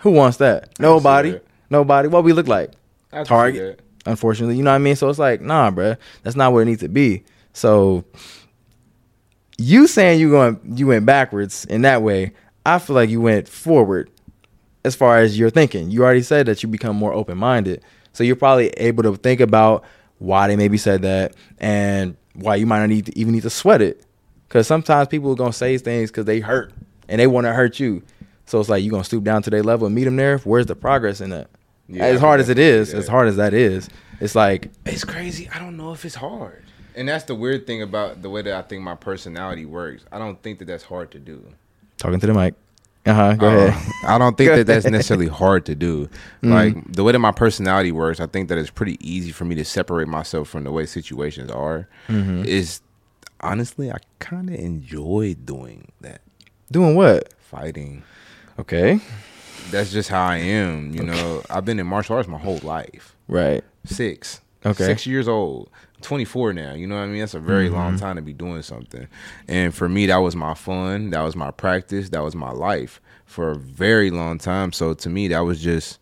Who 0.01 0.11
wants 0.11 0.39
that? 0.39 0.79
Nobody. 0.79 1.33
that. 1.33 1.45
Nobody. 1.71 2.09
What 2.09 2.25
we 2.25 2.33
look 2.33 2.49
like? 2.49 2.73
I 3.13 3.17
can 3.17 3.25
see 3.25 3.29
Target. 3.29 3.81
Unfortunately, 4.07 4.57
you 4.57 4.63
know 4.63 4.71
what 4.71 4.77
I 4.77 4.79
mean. 4.79 4.97
So 4.97 5.09
it's 5.09 5.19
like, 5.19 5.41
nah, 5.41 5.71
bruh, 5.71 5.97
that's 6.23 6.37
not 6.37 6.53
where 6.53 6.63
it 6.63 6.67
needs 6.67 6.83
to 6.83 6.89
be. 6.89 7.25
So 7.55 8.05
you 9.57 9.87
saying 9.87 10.21
you 10.21 10.31
going 10.31 10.61
you 10.77 10.89
went 10.89 11.07
backwards 11.07 11.65
in 11.65 11.83
that 11.83 12.03
way. 12.03 12.33
I 12.67 12.79
feel 12.79 12.97
like 12.97 13.11
you 13.11 13.21
went 13.21 13.49
forward 13.49 14.11
as 14.85 14.95
far 14.95 15.19
as 15.19 15.39
your 15.39 15.51
thinking. 15.51 15.91
You 15.91 16.05
already 16.05 16.23
said 16.23 16.47
that 16.47 16.63
you 16.63 16.69
become 16.69 16.97
more 16.97 17.13
open 17.13 17.39
minded, 17.39 17.83
so 18.13 18.25
you're 18.25 18.37
probably 18.37 18.69
able 18.71 19.03
to 19.05 19.17
think 19.17 19.41
about 19.41 19.85
why 20.19 20.47
they 20.49 20.57
maybe 20.57 20.79
said 20.79 21.03
that 21.03 21.35
and 21.59 22.17
why 22.35 22.57
you 22.57 22.67
might 22.67 22.81
not 22.81 22.89
need 22.89 23.07
to, 23.07 23.19
even 23.19 23.33
need 23.33 23.43
to 23.43 23.51
sweat 23.51 23.83
it. 23.83 24.05
Because 24.49 24.67
sometimes 24.67 25.09
people 25.09 25.33
are 25.33 25.37
gonna 25.37 25.53
say 25.53 25.77
things 25.79 26.11
because 26.11 26.27
they 26.27 26.41
hurt 26.41 26.73
and 27.09 27.21
they 27.21 27.27
want 27.27 27.47
to 27.47 27.53
hurt 27.53 27.81
you. 27.81 28.03
So 28.47 28.61
it's 28.61 28.69
like 28.69 28.85
you're 28.85 28.91
gonna 28.91 29.05
stoop 29.05 29.25
down 29.25 29.43
to 29.43 29.51
their 29.51 29.63
level 29.63 29.87
and 29.87 29.95
meet 29.95 30.05
them 30.05 30.17
there. 30.17 30.39
Where's 30.39 30.67
the 30.67 30.77
progress 30.77 31.21
in 31.21 31.31
that? 31.31 31.49
Yeah, 31.89 32.05
as 32.05 32.21
hard 32.21 32.41
as 32.41 32.49
it 32.49 32.59
is, 32.59 32.89
definitely 32.89 32.89
is, 32.89 32.91
see 32.91 32.99
as 32.99 33.09
hard 33.09 33.29
as 33.29 33.37
that 33.37 33.55
is, 33.55 33.89
it's 34.21 34.35
like 34.35 34.71
It's 34.87 35.05
crazy. 35.05 35.49
I 35.55 35.59
don't 35.59 35.77
know 35.77 35.93
if 35.93 36.05
it's 36.05 36.15
hard. 36.15 36.65
And 36.97 37.09
that's 37.09 37.25
the 37.25 37.35
weird 37.35 37.67
thing 37.67 37.83
about 37.83 38.23
the 38.23 38.31
way 38.31 38.43
that 38.43 38.55
I 38.55 38.63
think 38.63 38.83
my 38.83 38.95
personality 38.95 39.65
works. 39.65 40.05
I 40.13 40.19
don't 40.19 40.41
think 40.43 40.61
that 40.61 40.67
that's 40.67 40.85
hard 40.85 41.11
to 41.11 41.19
do. 41.19 41.45
talking 41.99 42.21
to 42.21 42.27
the 42.27 42.35
mic. 42.35 42.55
Uh 43.07 43.13
huh. 43.15 43.35
Go 43.35 43.67
Uh. 43.67 43.81
I 44.07 44.19
don't 44.19 44.37
think 44.37 44.51
that 44.51 44.67
that's 44.67 44.87
necessarily 44.87 45.29
hard 45.29 45.67
to 45.67 45.75
do. 45.75 46.09
Mm. 46.43 46.51
Like 46.51 46.93
the 46.93 47.05
way 47.05 47.13
that 47.13 47.19
my 47.19 47.33
personality 47.33 47.93
works, 47.93 48.19
I 48.21 48.27
think 48.27 48.49
that 48.49 48.59
it's 48.59 48.71
pretty 48.71 48.97
easy 49.07 49.31
for 49.31 49.45
me 49.45 49.55
to 49.57 49.65
separate 49.65 50.09
myself 50.09 50.49
from 50.49 50.65
the 50.65 50.73
way 50.73 50.87
situations 50.87 51.51
are. 51.51 51.89
Mm-hmm. 52.09 52.45
Is 52.45 52.81
honestly, 53.41 53.91
I 53.93 53.99
kind 54.21 54.49
of 54.49 54.57
enjoy 54.57 55.35
doing 55.45 55.93
that, 56.01 56.23
Doing 56.71 56.95
what? 56.95 57.33
fighting. 57.39 58.03
Okay. 58.59 59.01
That's 59.71 59.93
just 59.93 60.09
how 60.09 60.25
I 60.25 60.37
am. 60.37 60.93
You 60.95 61.03
know, 61.03 61.43
I've 61.51 61.65
been 61.65 61.79
in 61.79 61.87
martial 61.87 62.17
arts 62.17 62.29
my 62.29 62.39
whole 62.39 62.59
life. 62.63 63.15
Right. 63.29 63.65
Six. 63.85 64.41
Okay. 64.65 64.85
Six 64.85 65.07
years 65.07 65.29
old. 65.29 65.69
24 66.05 66.53
now. 66.53 66.75
You 66.75 66.87
know 66.87 66.95
what 66.97 67.03
I 67.03 67.07
mean? 67.07 67.21
That's 67.21 67.35
a 67.35 67.41
very 67.41 67.67
Mm-hmm. 67.67 67.75
long 67.75 67.99
time 67.99 68.17
to 68.17 68.23
be 68.23 68.33
doing 68.33 68.63
something. 68.63 69.09
And 69.49 69.75
for 69.75 69.89
me, 69.89 70.07
that 70.07 70.19
was 70.19 70.37
my 70.37 70.55
fun. 70.55 71.11
That 71.11 71.23
was 71.23 71.35
my 71.35 71.51
practice. 71.51 72.11
That 72.11 72.23
was 72.23 72.35
my 72.37 72.51
life 72.53 73.01
for 73.27 73.51
a 73.51 73.57
very 73.57 74.11
long 74.11 74.39
time. 74.39 74.73
So 74.73 74.95
to 74.95 75.09
me, 75.11 75.29
that 75.29 75.41
was 75.41 75.61
just 75.63 75.99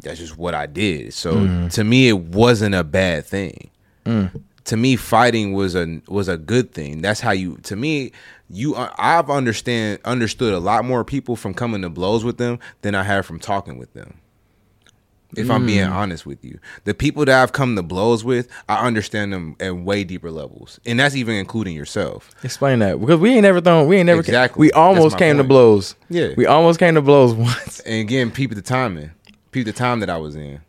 that's 0.00 0.18
just 0.18 0.36
what 0.38 0.54
I 0.54 0.66
did. 0.66 1.14
So 1.14 1.34
Mm-hmm. 1.34 1.68
to 1.68 1.84
me, 1.84 2.08
it 2.08 2.18
wasn't 2.18 2.74
a 2.74 2.84
bad 2.84 3.24
thing. 3.26 3.70
Mm. 4.04 4.42
To 4.64 4.76
me, 4.76 4.96
fighting 4.96 5.54
was 5.54 5.74
a 5.74 6.00
was 6.08 6.28
a 6.28 6.36
good 6.36 6.72
thing. 6.72 7.00
That's 7.00 7.20
how 7.20 7.30
you. 7.32 7.56
To 7.64 7.74
me, 7.76 8.12
you. 8.50 8.76
I've 8.76 9.30
understand 9.30 9.98
understood 10.04 10.52
a 10.52 10.58
lot 10.58 10.84
more 10.84 11.04
people 11.04 11.36
from 11.36 11.54
coming 11.54 11.80
to 11.82 11.88
blows 11.88 12.22
with 12.22 12.36
them 12.36 12.58
than 12.82 12.94
I 12.94 13.02
have 13.02 13.24
from 13.24 13.38
talking 13.40 13.78
with 13.78 13.94
them 13.94 14.18
if 15.36 15.50
I'm 15.50 15.66
being 15.66 15.86
mm. 15.86 15.92
honest 15.92 16.24
with 16.24 16.44
you. 16.44 16.58
The 16.84 16.94
people 16.94 17.24
that 17.26 17.42
I've 17.42 17.52
come 17.52 17.76
to 17.76 17.82
blows 17.82 18.24
with, 18.24 18.48
I 18.68 18.86
understand 18.86 19.32
them 19.32 19.56
at 19.60 19.76
way 19.76 20.04
deeper 20.04 20.30
levels. 20.30 20.80
And 20.86 20.98
that's 20.98 21.14
even 21.14 21.34
including 21.34 21.76
yourself. 21.76 22.30
Explain 22.42 22.78
that 22.78 22.98
because 22.98 23.20
we 23.20 23.32
ain't 23.32 23.42
never 23.42 23.60
thrown. 23.60 23.86
We 23.86 23.98
ain't 23.98 24.06
never. 24.06 24.20
Exactly. 24.20 24.60
We 24.60 24.72
almost 24.72 25.18
came 25.18 25.36
to 25.36 25.44
blows. 25.44 25.94
Yeah. 26.08 26.32
We 26.36 26.46
almost 26.46 26.78
came 26.78 26.94
to 26.94 27.02
blows 27.02 27.34
once. 27.34 27.80
And 27.80 28.00
again, 28.00 28.30
peep 28.30 28.54
the 28.54 28.62
timing. 28.62 29.10
Peep 29.52 29.66
the 29.66 29.72
time 29.72 30.00
that 30.00 30.10
I 30.10 30.16
was 30.16 30.34
in. 30.34 30.60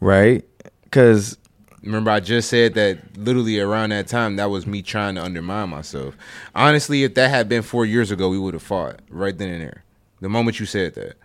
Right. 0.00 0.44
Because 0.84 1.38
Remember, 1.84 2.10
I 2.10 2.20
just 2.20 2.48
said 2.48 2.74
that 2.74 3.18
literally 3.18 3.60
around 3.60 3.90
that 3.90 4.08
time, 4.08 4.36
that 4.36 4.48
was 4.48 4.66
me 4.66 4.80
trying 4.80 5.16
to 5.16 5.22
undermine 5.22 5.68
myself. 5.68 6.16
Honestly, 6.54 7.04
if 7.04 7.14
that 7.14 7.28
had 7.28 7.46
been 7.46 7.60
four 7.60 7.84
years 7.84 8.10
ago, 8.10 8.30
we 8.30 8.38
would 8.38 8.54
have 8.54 8.62
fought 8.62 9.00
right 9.10 9.36
then 9.36 9.50
and 9.50 9.60
there. 9.60 9.84
The 10.22 10.30
moment 10.30 10.58
you 10.58 10.64
said 10.64 10.94
that, 10.94 11.16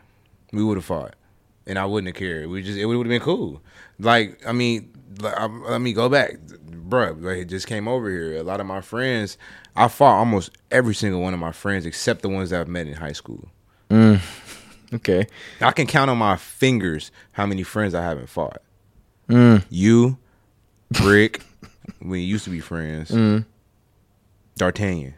we 0.51 0.61
would 0.61 0.75
have 0.75 0.83
fought, 0.83 1.15
and 1.69 1.79
I 1.79 1.85
wouldn't 1.85 2.07
have 2.13 2.19
cared. 2.19 2.47
We 2.47 2.61
just 2.63 2.77
it 2.77 2.85
would 2.85 2.97
have 2.97 3.07
been 3.07 3.21
cool. 3.21 3.61
Like 3.99 4.45
I 4.45 4.51
mean, 4.51 4.91
I, 5.23 5.45
let 5.45 5.79
me 5.79 5.93
go 5.93 6.09
back, 6.09 6.33
bruh. 6.39 7.21
Like, 7.21 7.37
it 7.37 7.45
just 7.45 7.67
came 7.67 7.87
over 7.87 8.09
here. 8.09 8.35
A 8.37 8.43
lot 8.43 8.59
of 8.59 8.65
my 8.65 8.81
friends, 8.81 9.37
I 9.75 9.87
fought 9.87 10.17
almost 10.17 10.51
every 10.71 10.95
single 10.95 11.21
one 11.21 11.33
of 11.33 11.39
my 11.39 11.51
friends 11.51 11.85
except 11.85 12.21
the 12.21 12.29
ones 12.29 12.49
that 12.49 12.59
I've 12.61 12.67
met 12.67 12.87
in 12.87 12.93
high 12.95 13.13
school. 13.13 13.49
okay. 14.93 15.27
I 15.61 15.71
can 15.71 15.87
count 15.87 16.09
on 16.09 16.17
my 16.17 16.35
fingers 16.35 17.11
how 17.33 17.45
many 17.45 17.63
friends 17.63 17.93
I 17.95 18.03
haven't 18.03 18.27
fought. 18.29 18.61
Mm. 19.29 19.63
You, 19.69 20.17
Brick, 20.91 21.43
we 22.01 22.21
used 22.21 22.43
to 22.45 22.49
be 22.49 22.59
friends. 22.59 23.11
Mm. 23.11 23.45
D'Artagnan, 24.57 25.13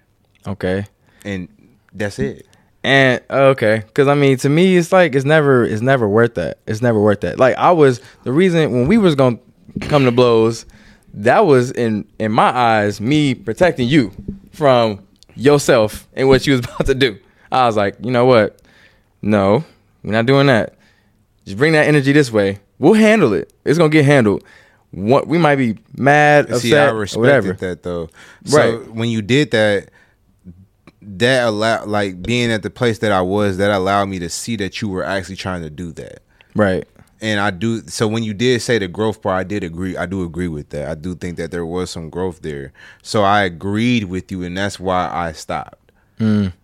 Okay. 0.46 0.86
and 1.26 1.48
that's 1.94 2.20
it. 2.20 2.46
And 2.84 3.22
oh, 3.30 3.50
okay, 3.50 3.84
because 3.86 4.08
I 4.08 4.16
mean, 4.16 4.38
to 4.38 4.50
me, 4.50 4.76
it's 4.76 4.92
like 4.92 5.14
it's 5.14 5.26
never, 5.26 5.64
it's 5.64 5.82
never 5.84 6.08
worth 6.10 6.34
that. 6.36 6.58
It's 6.66 6.82
never 6.82 7.00
worth 7.00 7.22
that. 7.22 7.38
Like 7.38 7.56
I 7.58 7.72
was 7.72 8.02
the 8.24 8.32
reason 8.32 8.72
when 8.72 8.88
we 8.88 8.98
was 8.98 9.14
gonna 9.16 9.38
come 9.82 10.06
to 10.06 10.12
blows, 10.12 10.66
that 11.14 11.46
was 11.46 11.72
in 11.72 12.06
in 12.18 12.32
my 12.32 12.50
eyes 12.50 13.00
me 13.00 13.36
protecting 13.36 13.88
you 13.88 14.12
from 14.52 15.06
yourself 15.36 16.08
and 16.14 16.28
what 16.28 16.48
you 16.48 16.54
was 16.54 16.62
about 16.66 16.88
to 16.88 16.96
do. 16.96 17.20
I 17.52 17.68
was 17.68 17.78
like, 17.78 17.98
you 18.02 18.10
know 18.12 18.26
what? 18.26 18.60
No, 19.22 19.64
we're 20.04 20.14
not 20.14 20.26
doing 20.26 20.48
that. 20.48 20.76
Just 21.46 21.58
bring 21.58 21.74
that 21.74 21.88
energy 21.88 22.12
this 22.14 22.32
way. 22.32 22.60
We'll 22.80 22.94
handle 22.94 23.34
it. 23.34 23.54
It's 23.64 23.78
gonna 23.78 23.90
get 23.90 24.06
handled. 24.06 24.44
What 24.90 25.28
we 25.28 25.38
might 25.38 25.56
be 25.58 25.78
mad, 25.96 26.46
upset, 26.46 26.62
See, 26.62 26.76
I 26.76 26.90
respected 26.90 27.20
whatever. 27.22 27.54
that 27.54 27.84
though. 27.84 28.10
So 28.46 28.58
Right. 28.80 28.92
when 28.92 29.10
you 29.10 29.22
did 29.22 29.52
that, 29.52 29.90
that 31.02 31.48
allowed 31.48 31.88
like 31.88 32.22
being 32.22 32.52
at 32.52 32.64
the 32.64 32.70
place 32.70 33.00
that 33.00 33.12
I 33.12 33.22
was, 33.22 33.58
that 33.58 33.72
allowed 33.72 34.06
me 34.06 34.20
to 34.20 34.30
see 34.30 34.56
that 34.58 34.82
you 34.82 34.90
were 34.90 35.04
actually 35.04 35.36
trying 35.36 35.62
to 35.62 35.70
do 35.70 35.92
that. 35.94 36.22
Right. 36.56 36.88
And 37.22 37.40
I 37.40 37.52
do 37.52 37.82
so 37.88 38.08
when 38.08 38.24
you 38.24 38.34
did 38.34 38.62
say 38.62 38.80
the 38.80 38.88
growth 38.88 39.22
part, 39.22 39.40
I 39.40 39.44
did 39.44 39.64
agree. 39.64 39.96
I 39.96 40.08
do 40.08 40.24
agree 40.24 40.48
with 40.48 40.70
that. 40.70 40.90
I 40.90 40.96
do 40.96 41.14
think 41.14 41.38
that 41.38 41.52
there 41.52 41.66
was 41.66 41.92
some 41.92 42.10
growth 42.10 42.42
there. 42.42 42.74
So 43.04 43.24
I 43.24 43.44
agreed 43.44 44.06
with 44.06 44.32
you, 44.32 44.42
and 44.44 44.58
that's 44.58 44.80
why 44.80 45.10
I 45.14 45.32
stopped. 45.34 45.78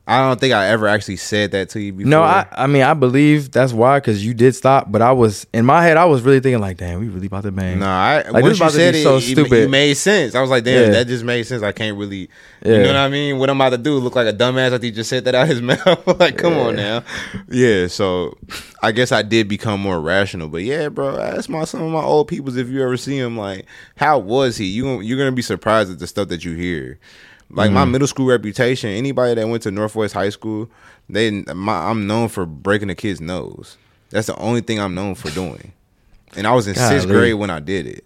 I 0.09 0.19
don't 0.29 0.39
think 0.39 0.53
I 0.53 0.67
ever 0.67 0.87
actually 0.87 1.17
said 1.17 1.51
that 1.51 1.69
to 1.71 1.81
you 1.81 1.91
before. 1.91 2.07
Mm. 2.07 2.11
No, 2.11 2.21
I, 2.21 2.45
I 2.53 2.67
mean 2.67 2.83
I 2.83 2.93
believe 2.93 3.51
that's 3.51 3.73
why 3.73 3.97
because 3.99 4.25
you 4.25 4.33
did 4.33 4.55
stop, 4.55 4.89
but 4.91 5.01
I 5.01 5.11
was 5.11 5.45
in 5.53 5.65
my 5.65 5.83
head 5.83 5.97
I 5.97 6.05
was 6.05 6.21
really 6.21 6.39
thinking 6.39 6.61
like, 6.61 6.77
damn, 6.77 6.99
we 7.01 7.07
really 7.09 7.27
about 7.27 7.43
to 7.43 7.51
bang. 7.51 7.79
No, 7.79 7.87
I 7.87 8.23
Like, 8.29 8.43
once 8.43 8.57
you 8.59 8.63
about 8.63 8.71
to 8.71 8.77
said 8.77 8.95
it, 8.95 9.03
so 9.03 9.19
stupid. 9.19 9.51
it 9.63 9.69
made 9.69 9.95
sense. 9.95 10.33
I 10.35 10.41
was 10.41 10.49
like, 10.49 10.63
damn, 10.63 10.85
Yeah. 10.85 10.89
that 10.91 11.07
just 11.07 11.25
made 11.25 11.43
sense. 11.43 11.61
I 11.63 11.71
can't 11.73 11.97
really, 11.97 12.29
Yeah. 12.63 12.73
you 12.73 12.83
know 12.83 12.87
what 12.93 12.95
I 12.97 13.09
mean? 13.09 13.37
What 13.39 13.49
I'm 13.49 13.57
about 13.59 13.71
to 13.71 13.77
do 13.77 13.95
look 13.97 14.15
like 14.15 14.27
a 14.27 14.33
dumbass 14.33 14.71
after 14.71 14.85
he 14.85 14.91
just 14.91 15.09
said 15.09 15.25
that 15.25 15.35
out 15.35 15.47
his 15.47 15.61
mouth. 15.63 16.07
like, 16.19 16.37
come 16.37 16.53
on 16.57 16.75
now. 16.77 17.03
Yeah, 17.49 17.87
so 17.87 18.37
I 18.81 18.91
guess 18.93 19.11
I 19.11 19.23
did 19.23 19.49
become 19.49 19.81
more 19.81 19.99
rational. 19.99 20.47
But 20.47 20.63
yeah, 20.63 20.87
bro, 20.89 21.17
ask 21.19 21.49
my 21.49 21.65
some 21.65 21.81
of 21.81 21.91
my 21.91 22.01
old 22.03 22.27
peoples 22.29 22.55
if 22.55 22.69
you 22.69 22.81
ever 22.83 22.95
see 22.95 23.17
him. 23.17 23.35
Like, 23.37 23.65
how 23.97 24.19
was 24.19 24.55
he? 24.55 24.65
You 24.67 25.01
you're 25.01 25.17
gonna 25.17 25.31
be 25.33 25.41
surprised 25.41 25.91
at 25.91 25.99
the 25.99 26.07
stuff 26.07 26.29
that 26.29 26.45
you 26.45 26.53
hear. 26.53 26.99
Like 27.49 27.69
Mm. 27.71 27.73
my 27.73 27.85
middle 27.85 28.07
school 28.07 28.25
reputation. 28.27 28.89
Anybody 28.89 29.35
that 29.35 29.47
went 29.47 29.63
to 29.63 29.71
Northwest 29.71 30.13
High 30.13 30.29
School, 30.29 30.69
they 31.09 31.31
my, 31.31 31.89
I'm 31.89 32.05
known 32.07 32.27
for 32.27 32.45
breaking 32.45 32.89
a 32.89 32.95
kid's 32.95 33.21
nose. 33.21 33.77
That's 34.09 34.27
the 34.27 34.35
only 34.37 34.61
thing 34.61 34.79
I'm 34.79 34.93
known 34.95 35.15
for 35.15 35.29
doing. 35.31 35.71
And 36.35 36.45
I 36.45 36.53
was 36.53 36.67
in 36.67 36.75
sixth 36.75 37.07
grade 37.07 37.35
when 37.35 37.49
I 37.49 37.59
did 37.59 37.87
it. 37.87 38.03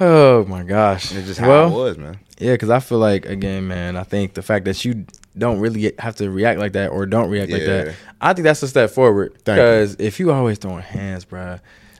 Oh 0.00 0.44
my 0.46 0.62
gosh. 0.62 1.10
And 1.10 1.18
it's 1.18 1.28
just 1.28 1.40
how 1.40 1.48
well, 1.48 1.68
it 1.68 1.74
was, 1.74 1.98
man. 1.98 2.18
yeah, 2.38 2.52
because 2.52 2.68
I 2.70 2.80
feel 2.80 2.98
like 2.98 3.24
again, 3.26 3.66
man, 3.68 3.96
I 3.96 4.02
think 4.02 4.34
the 4.34 4.42
fact 4.42 4.64
that 4.66 4.84
you 4.84 5.06
don't 5.38 5.58
really 5.60 5.92
have 5.98 6.16
to 6.16 6.30
react 6.30 6.58
like 6.58 6.72
that 6.72 6.88
or 6.90 7.06
don't 7.06 7.30
react 7.30 7.50
like 7.50 7.64
that, 7.64 7.94
I 8.20 8.32
think 8.34 8.44
that's 8.44 8.62
a 8.62 8.68
step 8.68 8.90
forward. 8.90 9.34
Because 9.44 9.96
if 9.98 10.18
you 10.20 10.32
always 10.32 10.58
throwing 10.58 10.82
hands, 10.82 11.24
bro, 11.24 11.58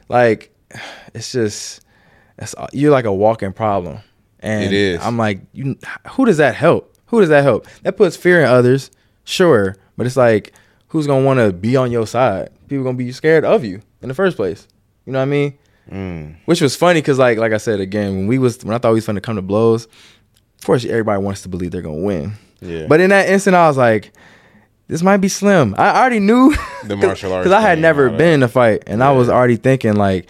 like 0.08 0.54
it's 1.14 1.32
just 1.32 1.80
that's 2.36 2.54
you're 2.72 2.90
like 2.92 3.04
a 3.06 3.14
walking 3.14 3.52
problem. 3.52 4.00
And 4.46 4.64
It 4.64 4.72
is. 4.72 5.02
I'm 5.02 5.16
like, 5.18 5.40
you, 5.52 5.76
who 6.12 6.24
does 6.24 6.36
that 6.38 6.54
help? 6.54 6.94
Who 7.06 7.20
does 7.20 7.28
that 7.28 7.42
help? 7.42 7.66
That 7.82 7.96
puts 7.96 8.16
fear 8.16 8.40
in 8.40 8.46
others, 8.46 8.90
sure, 9.24 9.76
but 9.96 10.06
it's 10.06 10.16
like, 10.16 10.52
who's 10.88 11.06
gonna 11.06 11.24
want 11.24 11.38
to 11.40 11.52
be 11.52 11.76
on 11.76 11.90
your 11.90 12.06
side? 12.06 12.50
People 12.68 12.84
gonna 12.84 12.96
be 12.96 13.12
scared 13.12 13.44
of 13.44 13.64
you 13.64 13.80
in 14.02 14.08
the 14.08 14.14
first 14.14 14.36
place. 14.36 14.66
You 15.04 15.12
know 15.12 15.18
what 15.20 15.24
I 15.24 15.26
mean? 15.26 15.58
Mm. 15.90 16.36
Which 16.46 16.60
was 16.60 16.74
funny 16.74 17.00
because, 17.00 17.18
like, 17.18 17.38
like 17.38 17.52
I 17.52 17.58
said 17.58 17.80
again, 17.80 18.16
when 18.16 18.26
we 18.26 18.38
was 18.38 18.64
when 18.64 18.74
I 18.74 18.78
thought 18.78 18.90
we 18.90 18.96
was 18.96 19.06
going 19.06 19.14
to 19.14 19.20
come 19.20 19.36
to 19.36 19.42
blows, 19.42 19.84
of 19.86 20.64
course 20.64 20.84
everybody 20.84 21.22
wants 21.22 21.42
to 21.42 21.48
believe 21.48 21.70
they're 21.70 21.82
gonna 21.82 21.96
win. 22.02 22.32
Yeah. 22.60 22.86
But 22.88 23.00
in 23.00 23.10
that 23.10 23.28
instant, 23.28 23.54
I 23.54 23.68
was 23.68 23.76
like, 23.76 24.12
this 24.88 25.02
might 25.02 25.18
be 25.18 25.28
slim. 25.28 25.74
I 25.78 25.96
already 26.00 26.20
knew 26.20 26.54
The 26.84 26.96
martial 26.96 27.32
arts 27.34 27.44
because 27.44 27.52
I 27.52 27.60
had 27.60 27.78
never 27.78 28.10
been 28.10 28.34
in 28.34 28.42
a 28.42 28.48
fight, 28.48 28.84
and 28.86 29.02
I 29.02 29.12
was 29.12 29.28
already 29.28 29.56
thinking 29.56 29.94
like, 29.94 30.28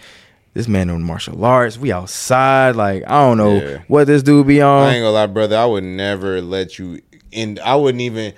this 0.57 0.67
man 0.67 0.87
doing 0.87 1.03
martial 1.03 1.43
arts. 1.45 1.77
We 1.77 1.91
outside. 1.91 2.75
Like 2.75 3.03
I 3.07 3.21
don't 3.21 3.37
know 3.37 3.61
Yeah. 3.61 3.79
what 3.87 4.07
this 4.07 4.23
dude 4.23 4.47
be 4.47 4.61
on. 4.61 4.83
I 4.83 4.95
ain't 4.95 5.03
gonna 5.03 5.11
lie, 5.11 5.27
brother. 5.27 5.55
I 5.57 5.65
would 5.65 5.83
never 5.83 6.41
let 6.41 6.77
you 6.79 7.01
in. 7.31 7.59
I 7.63 7.75
wouldn't 7.75 8.01
even. 8.01 8.33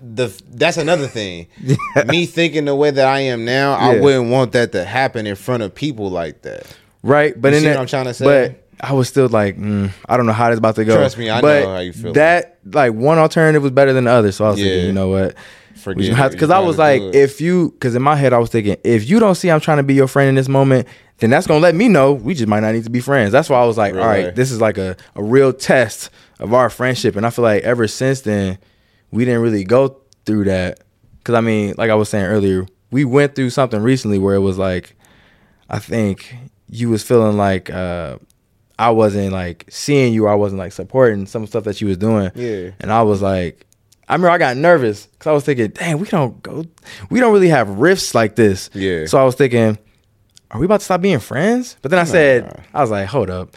The 0.00 0.34
that's 0.50 0.78
another 0.78 1.06
thing. 1.06 1.46
Me 2.06 2.24
thinking 2.24 2.64
the 2.64 2.74
way 2.74 2.90
that 2.90 3.06
I 3.06 3.20
am 3.20 3.44
now, 3.44 3.74
I 3.74 3.98
wouldn't 4.00 4.30
want 4.30 4.52
that 4.52 4.72
to 4.72 4.84
happen 4.84 5.26
in 5.26 5.36
front 5.36 5.62
of 5.62 5.74
people 5.74 6.08
like 6.10 6.42
that. 6.42 6.74
Right, 7.02 7.38
but 7.38 7.52
You 7.52 7.58
in 7.58 7.64
that, 7.64 7.70
what 7.74 7.80
I'm 7.82 7.86
trying 7.86 8.06
to 8.06 8.14
say? 8.14 8.24
But 8.24 8.66
I 8.80 8.94
was 8.94 9.08
still 9.08 9.28
like, 9.28 9.58
mm, 9.58 9.90
I 10.08 10.16
don't 10.16 10.24
know 10.24 10.32
how 10.32 10.48
this 10.48 10.58
about 10.58 10.76
to 10.76 10.86
go. 10.86 10.96
Trust 10.96 11.18
me, 11.18 11.28
I 11.28 11.42
but 11.42 11.64
know 11.64 11.74
how 11.74 11.80
you 11.80 11.92
feel. 11.92 12.12
That 12.14 12.58
like 12.64 12.94
one 12.94 13.18
alternative 13.18 13.62
was 13.62 13.72
better 13.72 13.92
than 13.92 14.04
the 14.04 14.10
other, 14.10 14.32
so 14.32 14.46
I 14.46 14.50
was 14.50 14.58
Yeah. 14.60 14.68
thinking, 14.70 14.86
you 14.86 14.92
know 14.92 15.08
what? 15.10 15.34
Forget. 15.74 16.30
Because 16.30 16.48
I 16.48 16.60
was 16.60 16.78
like, 16.78 17.02
if 17.14 17.42
you, 17.42 17.72
because 17.72 17.94
in 17.94 18.00
my 18.00 18.16
head 18.16 18.32
I 18.32 18.38
was 18.38 18.48
thinking, 18.48 18.76
if 18.84 19.06
you 19.06 19.20
don't 19.20 19.34
see 19.34 19.50
I'm 19.50 19.60
trying 19.60 19.76
to 19.76 19.82
be 19.82 19.92
your 19.92 20.08
friend 20.08 20.30
in 20.30 20.34
this 20.34 20.48
moment, 20.48 20.88
then 21.18 21.30
that's 21.30 21.46
gonna 21.46 21.60
let 21.60 21.74
me 21.74 21.88
know 21.88 22.12
we 22.12 22.34
just 22.34 22.48
might 22.48 22.60
not 22.60 22.72
need 22.74 22.84
to 22.84 22.90
be 22.90 23.00
friends. 23.00 23.32
That's 23.32 23.48
why 23.48 23.60
I 23.60 23.64
was 23.66 23.76
like, 23.78 23.94
all 23.94 24.00
Right. 24.00 24.34
this 24.34 24.50
is 24.50 24.60
like 24.60 24.78
a, 24.78 24.96
a 25.14 25.22
real 25.22 25.52
test 25.52 26.10
of 26.40 26.52
our 26.52 26.68
friendship, 26.70 27.16
and 27.16 27.24
I 27.26 27.30
feel 27.30 27.44
like 27.44 27.62
ever 27.62 27.86
since 27.88 28.22
then 28.22 28.58
we 29.10 29.24
didn't 29.24 29.42
really 29.42 29.64
go 29.64 30.00
through 30.26 30.44
that. 30.44 30.80
Because 31.18 31.34
I 31.36 31.40
mean, 31.40 31.74
like 31.78 31.90
I 31.90 31.94
was 31.94 32.08
saying 32.08 32.24
earlier, 32.26 32.66
we 32.90 33.04
went 33.04 33.34
through 33.34 33.50
something 33.50 33.80
recently 33.80 34.18
where 34.18 34.34
it 34.34 34.40
was 34.40 34.58
like, 34.58 34.96
I 35.70 35.78
think 35.78 36.34
you 36.68 36.90
was 36.90 37.02
feeling 37.02 37.36
like 37.36 37.70
uh, 37.70 38.18
I 38.78 38.90
wasn't 38.90 39.32
like 39.32 39.64
seeing 39.70 40.12
you, 40.12 40.26
I 40.26 40.34
wasn't 40.34 40.58
like 40.58 40.72
supporting 40.72 41.26
some 41.26 41.46
stuff 41.46 41.64
that 41.64 41.80
you 41.80 41.86
was 41.86 41.96
doing. 41.96 42.30
Yeah. 42.34 42.70
And 42.80 42.90
I 42.92 43.02
was 43.02 43.22
like, 43.22 43.64
I 44.08 44.14
remember 44.14 44.30
I 44.30 44.38
got 44.38 44.56
nervous 44.58 45.06
because 45.06 45.28
I 45.28 45.32
was 45.32 45.44
thinking, 45.44 45.68
dang, 45.68 45.98
we 45.98 46.08
don't 46.08 46.42
go, 46.42 46.64
we 47.08 47.20
don't 47.20 47.32
really 47.32 47.48
have 47.48 47.68
rifts 47.70 48.14
like 48.14 48.34
this. 48.36 48.68
Yeah. 48.74 49.06
So 49.06 49.16
I 49.18 49.24
was 49.24 49.34
thinking, 49.36 49.78
are 50.50 50.58
we 50.60 50.66
about 50.66 50.80
to 50.80 50.84
stop 50.84 51.00
being 51.00 51.18
friends? 51.20 51.76
But 51.82 51.90
then 51.90 52.00
I 52.00 52.04
said, 52.04 52.64
I 52.72 52.80
was 52.80 52.90
like, 52.90 53.06
hold 53.08 53.30
up, 53.30 53.56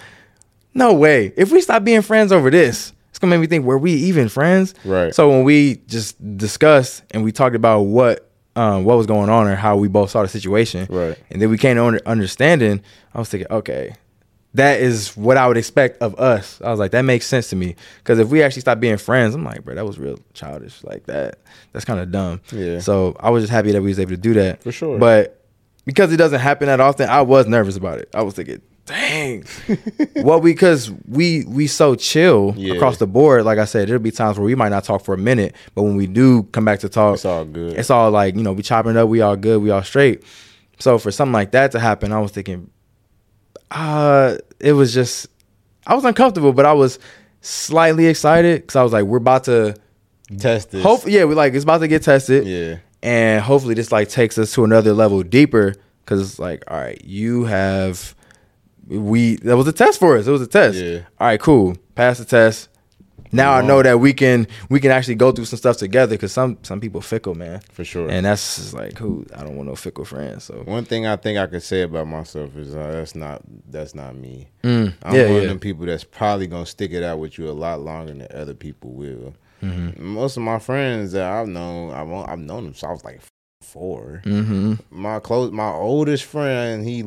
no 0.73 0.93
way. 0.93 1.33
If 1.37 1.51
we 1.51 1.61
stop 1.61 1.83
being 1.83 2.01
friends 2.01 2.31
over 2.31 2.49
this, 2.49 2.93
it's 3.09 3.19
gonna 3.19 3.31
make 3.31 3.41
me 3.41 3.47
think, 3.47 3.65
were 3.65 3.77
we 3.77 3.93
even 3.93 4.29
friends? 4.29 4.73
Right. 4.85 5.13
So 5.13 5.29
when 5.29 5.43
we 5.43 5.77
just 5.87 6.15
discussed 6.37 7.03
and 7.11 7.23
we 7.23 7.31
talked 7.31 7.55
about 7.55 7.81
what 7.81 8.23
um, 8.55 8.85
what 8.85 8.97
was 8.97 9.05
going 9.05 9.29
on 9.29 9.47
and 9.47 9.55
how 9.55 9.77
we 9.77 9.87
both 9.87 10.09
saw 10.09 10.23
the 10.23 10.27
situation, 10.27 10.87
Right. 10.89 11.15
and 11.29 11.39
then 11.39 11.51
we 11.51 11.59
came 11.59 11.75
to 11.75 11.85
under- 11.85 12.01
understanding, 12.07 12.81
I 13.13 13.19
was 13.19 13.29
thinking, 13.29 13.47
okay, 13.51 13.93
that 14.55 14.79
is 14.79 15.15
what 15.15 15.37
I 15.37 15.47
would 15.47 15.57
expect 15.57 16.01
of 16.01 16.19
us. 16.19 16.59
I 16.65 16.71
was 16.71 16.79
like, 16.79 16.89
that 16.91 17.03
makes 17.03 17.27
sense 17.27 17.49
to 17.51 17.55
me. 17.55 17.75
Because 17.99 18.17
if 18.17 18.29
we 18.29 18.41
actually 18.41 18.61
stop 18.61 18.79
being 18.79 18.97
friends, 18.97 19.35
I'm 19.35 19.43
like, 19.43 19.63
bro, 19.63 19.75
that 19.75 19.85
was 19.85 19.99
real 19.99 20.17
childish. 20.33 20.83
Like 20.83 21.05
that, 21.05 21.37
that's 21.71 21.85
kind 21.85 21.99
of 21.99 22.11
dumb. 22.11 22.41
Yeah. 22.51 22.79
So 22.79 23.15
I 23.19 23.29
was 23.29 23.43
just 23.43 23.51
happy 23.53 23.71
that 23.73 23.81
we 23.83 23.89
was 23.89 23.99
able 23.99 24.11
to 24.11 24.17
do 24.17 24.33
that. 24.33 24.63
For 24.63 24.71
sure. 24.71 24.97
But 24.97 25.39
because 25.87 26.13
it 26.13 26.17
doesn't 26.17 26.39
happen 26.41 26.67
that 26.67 26.79
often, 26.79 27.09
I 27.09 27.21
was 27.23 27.47
nervous 27.47 27.75
about 27.77 27.97
it. 27.97 28.09
I 28.13 28.21
was 28.21 28.35
thinking, 28.35 28.61
dang, 28.85 29.43
what 30.21 30.43
we 30.43 30.51
because 30.53 30.91
we 31.07 31.45
we 31.47 31.65
so 31.65 31.95
chill 31.95 32.53
Yeah. 32.55 32.75
across 32.75 32.97
the 32.97 33.07
board. 33.07 33.43
Like 33.45 33.57
I 33.57 33.65
said, 33.65 33.87
there'll 33.87 34.01
be 34.03 34.11
times 34.11 34.37
where 34.37 34.45
we 34.45 34.53
might 34.53 34.69
not 34.69 34.83
talk 34.83 35.03
for 35.03 35.15
a 35.15 35.17
minute, 35.17 35.55
but 35.73 35.81
when 35.83 35.95
we 35.95 36.05
do 36.05 36.43
come 36.51 36.65
back 36.65 36.79
to 36.81 36.89
talk, 36.89 37.15
It's 37.15 37.25
all 37.25 37.45
good. 37.45 37.73
It's 37.73 37.89
all 37.89 38.11
like 38.11 38.35
you 38.35 38.43
know, 38.43 38.53
we 38.53 38.61
chopping 38.61 38.91
it 38.91 38.97
up, 38.97 39.09
we 39.09 39.21
all 39.21 39.35
good, 39.35 39.61
we 39.63 39.71
all 39.71 39.81
straight. 39.83 40.23
So 40.79 40.99
for 40.99 41.09
something 41.09 41.33
like 41.33 41.51
that 41.51 41.71
to 41.71 41.79
happen, 41.79 42.11
I 42.13 42.19
was 42.19 42.31
thinking, 42.31 42.69
uh, 43.71 44.37
it 44.59 44.73
was 44.73 44.93
just 44.93 45.27
I 45.85 45.95
was 45.95 46.05
uncomfortable, 46.05 46.53
but 46.53 46.65
I 46.65 46.73
was 46.73 46.99
slightly 47.41 48.07
excited 48.07 48.61
because 48.61 48.75
I 48.75 48.83
was 48.83 48.91
like, 48.93 49.05
we're 49.05 49.17
about 49.17 49.45
to 49.45 49.75
test 50.37 50.71
this. 50.71 50.83
hope, 50.83 51.01
yeah, 51.07 51.23
we 51.25 51.33
like 51.35 51.53
it's 51.53 51.63
about 51.63 51.79
to 51.79 51.87
get 51.87 52.03
tested, 52.03 52.45
Yeah. 52.45 52.77
And 53.01 53.41
hopefully 53.43 53.73
this 53.73 53.91
like 53.91 54.09
takes 54.09 54.37
us 54.37 54.53
to 54.53 54.63
another 54.63 54.93
level 54.93 55.23
deeper 55.23 55.75
because 56.03 56.21
it's 56.21 56.39
like, 56.39 56.63
all 56.67 56.77
right, 56.77 57.03
you 57.03 57.45
have 57.45 58.15
we 58.87 59.35
that 59.37 59.57
was 59.57 59.67
a 59.67 59.73
test 59.73 59.99
for 59.99 60.17
us. 60.17 60.27
It 60.27 60.31
was 60.31 60.41
a 60.41 60.47
test. 60.47 60.77
Yeah. 60.77 60.99
All 61.19 61.27
right, 61.27 61.39
cool. 61.39 61.75
Pass 61.95 62.17
the 62.19 62.25
test. 62.25 62.69
Now 63.31 63.53
I 63.53 63.61
know 63.61 63.83
that 63.83 63.99
we 63.99 64.13
can 64.13 64.47
we 64.69 64.79
can 64.79 64.91
actually 64.91 65.15
go 65.15 65.31
through 65.31 65.45
some 65.45 65.57
stuff 65.57 65.77
together 65.77 66.15
because 66.15 66.31
some 66.31 66.57
some 66.61 66.79
people 66.79 67.01
fickle, 67.01 67.35
man. 67.35 67.59
For 67.71 67.83
sure. 67.83 68.09
And 68.09 68.25
that's 68.25 68.55
just 68.55 68.73
like 68.73 68.97
who 68.97 69.25
I 69.35 69.43
don't 69.43 69.55
want 69.57 69.67
no 69.67 69.75
fickle 69.75 70.05
friends. 70.05 70.45
So 70.45 70.63
One 70.63 70.85
thing 70.85 71.05
I 71.05 71.17
think 71.17 71.37
I 71.37 71.47
could 71.47 71.63
say 71.63 71.81
about 71.81 72.07
myself 72.07 72.55
is 72.55 72.73
uh, 72.73 72.91
that's 72.91 73.15
not 73.15 73.41
that's 73.69 73.93
not 73.93 74.15
me. 74.15 74.47
Mm, 74.63 74.93
I'm 75.03 75.15
yeah, 75.15 75.25
one 75.25 75.33
yeah. 75.33 75.41
of 75.41 75.47
them 75.49 75.59
people 75.59 75.85
that's 75.85 76.03
probably 76.03 76.47
gonna 76.47 76.65
stick 76.65 76.91
it 76.91 77.03
out 77.03 77.19
with 77.19 77.37
you 77.37 77.49
a 77.49 77.51
lot 77.51 77.81
longer 77.81 78.13
than 78.13 78.27
other 78.33 78.53
people 78.53 78.91
will. 78.91 79.33
Mm-hmm. 79.61 80.03
Most 80.03 80.37
of 80.37 80.43
my 80.43 80.59
friends 80.59 81.11
that 81.13 81.31
I've 81.31 81.47
known, 81.47 81.91
I've 81.91 82.29
I've 82.29 82.39
known 82.39 82.65
them 82.65 82.73
since 82.73 82.83
I 82.83 82.91
was 82.91 83.03
like 83.03 83.21
four. 83.61 84.21
Mm-hmm. 84.25 84.73
My 84.91 85.19
close, 85.19 85.51
my 85.51 85.69
oldest 85.71 86.23
friend, 86.25 86.85
he, 86.85 87.03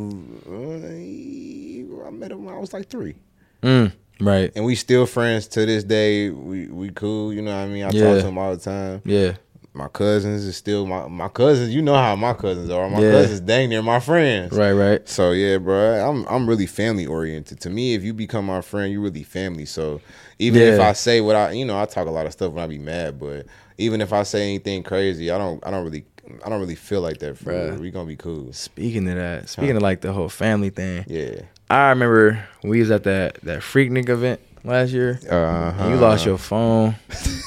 he 0.99 1.87
I 2.07 2.11
met 2.11 2.33
him 2.33 2.45
when 2.45 2.55
I 2.55 2.59
was 2.59 2.73
like 2.73 2.89
three, 2.89 3.15
Mm, 3.63 3.93
right. 4.21 4.51
and 4.57 4.65
we 4.65 4.75
still 4.75 5.07
friends 5.07 5.47
to 5.49 5.67
this 5.67 5.85
day. 5.85 6.31
We 6.31 6.67
we 6.67 6.91
cool, 6.91 7.33
you 7.33 7.43
know 7.43 7.53
what 7.55 7.63
I 7.63 7.67
mean. 7.69 7.85
I 7.85 7.91
Yeah. 7.93 8.15
talk 8.15 8.23
to 8.23 8.29
him 8.29 8.39
all 8.39 8.57
the 8.57 8.61
time. 8.63 9.03
Yeah. 9.05 9.35
My 9.73 9.87
cousins 9.87 10.45
is 10.45 10.57
still 10.57 10.87
my 10.87 11.07
my 11.07 11.29
cousins. 11.29 11.73
You 11.73 11.83
know 11.83 11.95
how 11.95 12.17
my 12.17 12.33
cousins 12.33 12.71
are. 12.71 12.89
My 12.91 13.01
Yeah. 13.01 13.13
cousins 13.13 13.41
dang 13.41 13.69
near 13.69 13.83
my 13.83 14.01
friends. 14.01 14.53
Right. 14.53 14.73
Right. 14.73 15.09
So 15.09 15.31
yeah, 15.33 15.59
bro, 15.59 16.09
I'm 16.09 16.27
I'm 16.27 16.49
really 16.49 16.67
family 16.67 17.07
oriented. 17.07 17.61
To 17.61 17.71
me, 17.71 17.95
if 17.95 18.03
you 18.03 18.13
become 18.13 18.47
my 18.47 18.63
friend, 18.63 18.93
you're 18.93 19.03
really 19.03 19.23
family. 19.23 19.67
So 19.67 20.01
even 20.41 20.63
if 20.63 20.81
I 20.81 20.93
say 20.95 21.21
what 21.21 21.37
I, 21.37 21.53
you 21.53 21.65
know, 21.65 21.81
I 21.81 21.85
talk 21.85 22.07
a 22.07 22.11
lot 22.11 22.27
of 22.27 22.33
stuff 22.33 22.53
when 22.53 22.65
I 22.65 22.67
be 22.67 22.79
mad, 22.79 23.21
but 23.21 23.47
even 23.79 24.01
if 24.01 24.13
I 24.13 24.23
say 24.23 24.43
anything 24.43 24.83
crazy, 24.83 25.31
I 25.31 25.39
don't 25.39 25.65
I 25.67 25.71
don't 25.71 25.85
really 25.85 26.05
I 26.45 26.49
don't 26.49 26.61
really 26.61 26.75
feel 26.75 27.03
like 27.03 27.19
that. 27.19 27.41
Real. 27.45 27.77
we 27.77 27.91
gonna 27.91 28.07
be 28.07 28.17
cool. 28.17 28.53
Speaking 28.53 29.09
of 29.09 29.17
that, 29.17 29.49
speaking 29.49 29.77
of 29.77 29.83
like 29.83 30.01
the 30.01 30.13
whole 30.13 30.29
family 30.29 30.71
thing, 30.71 31.05
Yeah. 31.07 31.43
I 31.69 31.91
remember 31.91 32.45
we 32.65 32.81
was 32.81 32.91
at 32.91 33.05
that 33.05 33.35
that 33.43 33.61
Freaknik 33.61 34.09
event 34.09 34.41
last 34.65 34.93
year. 34.93 35.21
Uh 35.31 35.75
and 35.79 35.91
you 35.91 35.97
lost 35.97 36.25
your 36.25 36.39
phone, 36.39 36.97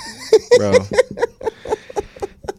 bro. 0.57 0.73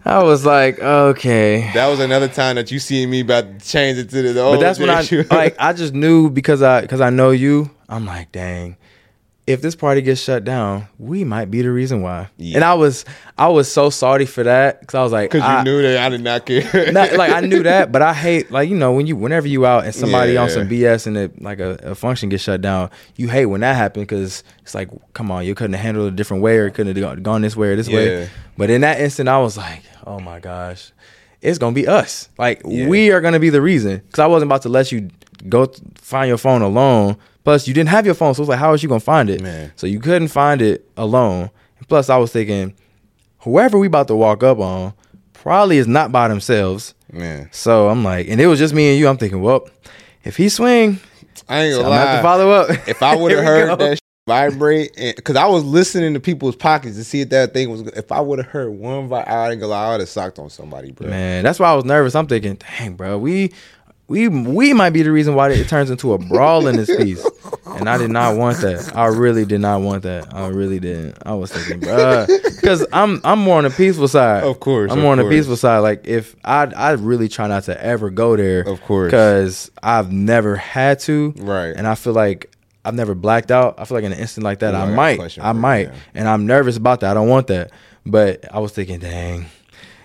I 0.07 0.23
was 0.23 0.45
like, 0.45 0.79
okay. 0.81 1.71
That 1.73 1.89
was 1.89 1.99
another 2.01 2.29
time 2.29 2.57
that 2.57 2.71
you 2.71 2.79
see 2.79 3.07
me 3.07 3.21
about 3.21 3.59
to 3.61 3.67
change 3.67 3.99
it 3.99 4.11
to 4.11 4.33
the. 4.35 4.41
Old. 4.43 4.57
But 4.57 4.61
that's 4.61 4.79
when 4.79 4.91
I 4.91 5.03
like 5.35 5.57
I 5.61 5.73
just 5.73 5.95
knew 5.95 6.29
because 6.29 6.61
I 6.61 6.83
because 6.83 7.01
I 7.01 7.11
know 7.11 7.31
you. 7.31 7.71
I'm 7.89 8.05
like, 8.05 8.31
dang, 8.33 8.77
if 9.47 9.61
this 9.61 9.75
party 9.75 10.01
gets 10.01 10.23
shut 10.23 10.43
down, 10.43 10.89
we 10.99 11.23
might 11.23 11.51
be 11.51 11.61
the 11.61 11.71
reason 11.71 12.01
why. 12.01 12.29
Yeah. 12.39 12.57
And 12.57 12.65
I 12.65 12.73
was 12.75 13.05
I 13.37 13.49
was 13.49 13.71
so 13.71 13.91
sorry 13.91 14.25
for 14.25 14.43
that 14.43 14.81
because 14.81 14.95
I 14.95 15.03
was 15.03 15.13
like, 15.13 15.31
because 15.31 15.47
you 15.59 15.65
knew 15.65 15.83
that 15.83 15.99
I 15.99 16.09
did 16.09 16.23
not 16.23 16.47
care. 16.47 16.93
not, 16.93 17.13
like 17.13 17.31
I 17.31 17.41
knew 17.41 17.63
that, 17.65 17.93
but 17.93 18.01
I 18.01 18.15
hate 18.27 18.51
like 18.51 18.71
you 18.71 18.75
know 18.77 18.93
when 18.93 19.07
you 19.07 19.17
whenever 19.17 19.47
you 19.47 19.67
out 19.67 19.85
and 19.85 19.95
somebody 19.95 20.37
on 20.39 20.49
some 20.49 20.67
BS 20.67 21.07
and 21.07 21.17
it, 21.19 21.43
like 21.43 21.59
a, 21.61 21.73
a 21.83 21.95
function 21.95 22.31
gets 22.31 22.43
shut 22.43 22.63
down, 22.63 22.89
you 23.17 23.29
hate 23.29 23.47
when 23.47 23.61
that 23.61 23.77
happens 23.77 24.05
because 24.05 24.45
it's 24.63 24.75
like, 24.75 24.89
come 25.13 25.31
on, 25.31 25.45
you 25.45 25.55
couldn't 25.55 25.75
have 25.75 25.83
handled 25.83 26.07
it 26.07 26.15
a 26.15 26.17
different 26.17 26.43
way 26.43 26.57
or 26.57 26.71
couldn't 26.71 26.97
have 26.97 27.03
gone- 27.05 27.23
gone 27.23 27.43
this 27.43 27.55
way 27.55 27.69
or 27.69 27.77
this 27.77 27.89
Yeah. 27.89 27.97
way. 27.99 28.31
But 28.57 28.71
in 28.71 28.81
that 28.81 28.99
instant, 28.99 29.29
I 29.29 29.39
was 29.41 29.59
like, 29.59 29.83
oh 30.07 30.21
my 30.21 30.41
gosh, 30.41 30.91
it's 31.43 31.59
gonna 31.59 31.75
be 31.75 31.87
us. 31.87 32.31
Like 32.39 32.63
Yeah. 32.65 32.89
we 32.89 33.11
are 33.13 33.21
gonna 33.21 33.41
be 33.41 33.51
the 33.51 33.61
reason 33.61 33.99
because 33.99 34.21
I 34.21 34.27
wasn't 34.27 34.49
about 34.51 34.63
to 34.63 34.71
let 34.71 34.91
you 34.91 35.11
go 35.51 35.67
th- 35.67 35.83
find 35.97 36.29
your 36.29 36.39
phone 36.39 36.63
alone. 36.63 37.17
Plus, 37.45 37.69
you 37.69 37.75
didn't 37.75 37.91
have 37.91 38.07
your 38.07 38.15
phone, 38.15 38.35
so 38.35 38.41
it 38.41 38.43
was 38.45 38.49
like, 38.49 38.59
how 38.59 38.73
was 38.73 38.83
you 38.83 38.89
gonna 38.89 39.01
find 39.01 39.29
it? 39.31 39.41
Man. 39.43 39.73
So 39.77 39.87
you 39.87 40.01
couldn't 40.01 40.29
find 40.29 40.63
it 40.63 40.89
alone. 40.97 41.51
And 41.79 41.89
plus, 41.89 42.09
I 42.11 42.17
was 42.17 42.33
thinking, 42.33 42.75
whoever 43.41 43.79
we 43.79 43.87
about 43.87 44.09
to 44.09 44.17
walk 44.17 44.43
up 44.43 44.59
on 44.59 44.95
probably 45.33 45.77
is 45.79 45.87
not 45.87 46.11
by 46.11 46.29
themselves. 46.29 46.95
Man, 47.13 47.49
So 47.53 47.89
I'm 47.91 48.03
like, 48.03 48.29
and 48.29 48.41
it 48.41 48.47
was 48.47 48.59
just 48.59 48.75
me 48.75 48.89
and 48.91 48.99
you. 48.99 49.07
I'm 49.09 49.19
thinking, 49.19 49.41
well, 49.43 49.69
if 50.25 50.37
he 50.37 50.49
swing, 50.49 50.99
I 51.49 51.61
ain't 51.65 51.77
gonna 51.83 51.95
have 51.95 52.07
lie. 52.09 52.17
to 52.17 52.23
follow 52.23 52.51
up. 52.51 52.89
if 52.89 53.03
I 53.03 53.15
would 53.15 53.31
have 53.33 53.45
heard 53.45 53.69
go. 53.69 53.77
that 53.77 53.99
vibrate, 54.27 54.93
because 55.17 55.37
I 55.37 55.47
was 55.47 55.63
listening 55.65 56.15
to 56.15 56.21
people's 56.21 56.57
pockets 56.57 56.97
to 56.97 57.05
see 57.05 57.21
if 57.21 57.29
that 57.29 57.53
thing 57.53 57.69
was. 57.71 57.83
If 57.83 58.11
I 58.11 58.21
would 58.21 58.39
have 58.39 58.49
heard 58.49 58.71
one, 58.71 59.09
vi- 59.09 59.21
I 59.23 59.51
ain't 59.51 59.61
gonna 59.61 59.71
lie, 59.71 59.87
I 59.87 59.91
would 59.93 60.01
have 60.01 60.09
socked 60.09 60.39
on 60.39 60.49
somebody, 60.49 60.93
bro. 60.93 61.09
man, 61.09 61.45
that's 61.45 61.61
why 61.61 61.69
I 61.71 61.75
was 61.75 61.85
nervous. 61.85 62.15
I'm 62.15 62.27
thinking, 62.27 62.55
dang, 62.79 62.95
bro, 62.95 63.19
we 63.19 63.53
we 64.15 64.29
we 64.29 64.73
might 64.73 64.91
be 64.91 65.03
the 65.03 65.11
reason 65.11 65.35
why 65.35 65.51
it 65.51 65.69
turns 65.69 65.91
into 65.91 66.13
a 66.13 66.19
brawl 66.19 66.69
in 66.69 66.77
this 66.77 66.95
piece. 66.97 67.27
And 67.67 67.89
I 67.89 67.99
did 67.99 68.11
not 68.11 68.37
want 68.37 68.59
that. 68.59 68.93
I 68.95 69.07
really 69.07 69.45
did 69.45 69.61
not 69.61 69.81
want 69.81 70.05
that. 70.05 70.33
I 70.33 70.47
really 70.47 70.79
didn't. 70.79 71.19
I 71.27 71.35
was 71.35 71.51
thinking, 71.51 71.81
bro, 71.81 72.25
because 72.29 72.87
I'm 72.93 73.21
I'm 73.25 73.41
more 73.41 73.59
on 73.59 73.65
the 73.65 73.71
peaceful 73.71 74.07
side. 74.07 74.45
Of 74.45 74.61
course, 74.61 74.93
I'm 74.93 74.99
of 74.99 75.03
more 75.03 75.13
on 75.13 75.19
the 75.19 75.29
peaceful 75.29 75.57
side. 75.57 75.79
Like 75.79 76.07
if 76.07 76.37
I 76.45 76.67
I 76.67 76.93
really 76.93 77.29
try 77.29 77.49
not 77.49 77.65
to 77.65 77.85
ever 77.85 78.09
go 78.09 78.37
there. 78.37 78.61
Of 78.61 78.81
course. 78.83 79.09
because 79.09 79.71
I've 79.83 80.13
never 80.13 80.55
had 80.55 81.01
to. 81.01 81.35
Right. 81.39 81.75
and 81.75 81.89
I 81.89 81.97
feel 81.97 82.13
like 82.13 82.55
I've 82.85 82.95
never 82.95 83.17
blacked 83.17 83.51
out. 83.51 83.75
I 83.79 83.85
feel 83.85 83.97
like 83.97 84.05
in 84.05 84.13
an 84.13 84.19
instant 84.21 84.45
like 84.45 84.61
that, 84.61 84.77
I 84.77 84.83
I 84.83 84.87
got 84.87 84.93
a 84.93 84.95
might, 84.95 85.39
I 85.41 85.53
might, 85.53 85.89
yeah. 85.89 85.95
and 86.15 86.29
I'm 86.29 86.47
nervous 86.47 86.77
about 86.77 87.01
that. 87.01 87.11
I 87.11 87.15
don't 87.15 87.29
want 87.29 87.49
that, 87.49 87.73
but 88.07 88.45
I 88.55 88.61
was 88.61 88.71
thinking, 88.71 89.01
dang, 89.01 89.47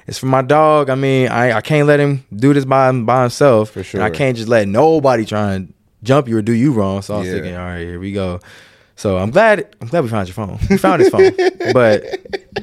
it's 0.10 0.18
for 0.18 0.26
my 0.26 0.42
dog. 0.42 0.90
I 0.90 0.96
mean, 0.96 1.28
I, 1.30 1.54
I 1.58 1.62
can't 1.62 1.88
let 1.88 2.00
him 2.00 2.26
do 2.36 2.54
this 2.54 2.66
by 2.66 2.92
by 2.92 3.22
himself. 3.22 3.72
For 3.72 3.84
And 3.94 4.04
I 4.04 4.10
can't 4.10 4.36
just 4.36 4.50
let 4.50 4.68
nobody 4.68 5.24
try 5.24 5.54
and 5.54 5.74
jump 6.04 6.28
you 6.28 6.38
or 6.38 6.42
do 6.42 6.52
you 6.54 6.72
wrong. 6.74 7.02
So 7.04 7.16
I 7.16 7.20
was 7.20 7.28
Yeah. 7.28 7.34
thinking, 7.36 7.56
all 7.56 7.64
right, 7.66 7.80
here 7.80 8.00
we 8.00 8.12
go. 8.12 8.40
So 8.96 9.18
I'm 9.18 9.30
glad 9.32 9.68
I'm 9.80 9.88
glad 9.88 10.04
we 10.04 10.10
found 10.10 10.28
your 10.28 10.34
phone. 10.34 10.58
We 10.70 10.78
found 10.78 11.00
his 11.02 11.10
phone, 11.10 11.32
but 11.74 12.04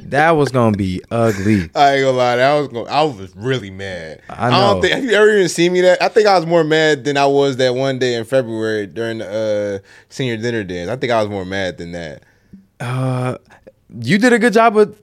that 0.02 0.32
was 0.32 0.50
gonna 0.50 0.76
be 0.76 1.00
ugly. 1.10 1.70
I 1.74 1.94
ain't 1.94 2.04
gonna 2.04 2.10
lie, 2.10 2.36
that 2.36 2.58
was 2.58 2.68
gonna, 2.68 2.90
I 2.90 3.02
was 3.04 3.34
really 3.36 3.70
mad. 3.70 4.20
I 4.28 4.48
I, 4.48 4.50
know. 4.50 4.72
don't 4.74 4.82
think 4.82 4.94
have 4.94 5.04
you 5.04 5.12
ever 5.12 5.30
even 5.34 5.48
seen 5.48 5.72
me 5.72 5.80
that? 5.82 6.02
I 6.02 6.08
think 6.08 6.26
I 6.26 6.36
was 6.36 6.44
more 6.44 6.64
mad 6.64 7.04
than 7.04 7.16
I 7.16 7.24
was 7.26 7.56
that 7.58 7.74
one 7.74 7.98
day 7.98 8.16
in 8.16 8.24
February 8.24 8.86
during 8.86 9.18
the 9.18 9.80
uh, 9.82 9.86
senior 10.10 10.36
dinner 10.36 10.62
dance. 10.64 10.90
I 10.90 10.96
think 10.96 11.10
I 11.12 11.20
was 11.22 11.30
more 11.30 11.44
mad 11.46 11.78
than 11.78 11.92
that. 11.92 12.22
Uh, 12.80 13.38
you 14.02 14.18
did 14.18 14.32
a 14.34 14.38
good 14.38 14.52
job 14.52 14.76
of 14.76 15.00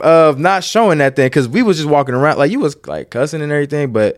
of 0.00 0.38
not 0.38 0.64
showing 0.64 0.98
that 0.98 1.16
thing 1.16 1.26
because 1.26 1.48
we 1.48 1.62
was 1.62 1.76
just 1.76 1.88
walking 1.88 2.14
around 2.14 2.38
like 2.38 2.50
you 2.50 2.60
was 2.60 2.76
like 2.86 3.10
cussing 3.10 3.42
and 3.42 3.52
everything, 3.52 3.92
but 3.92 4.16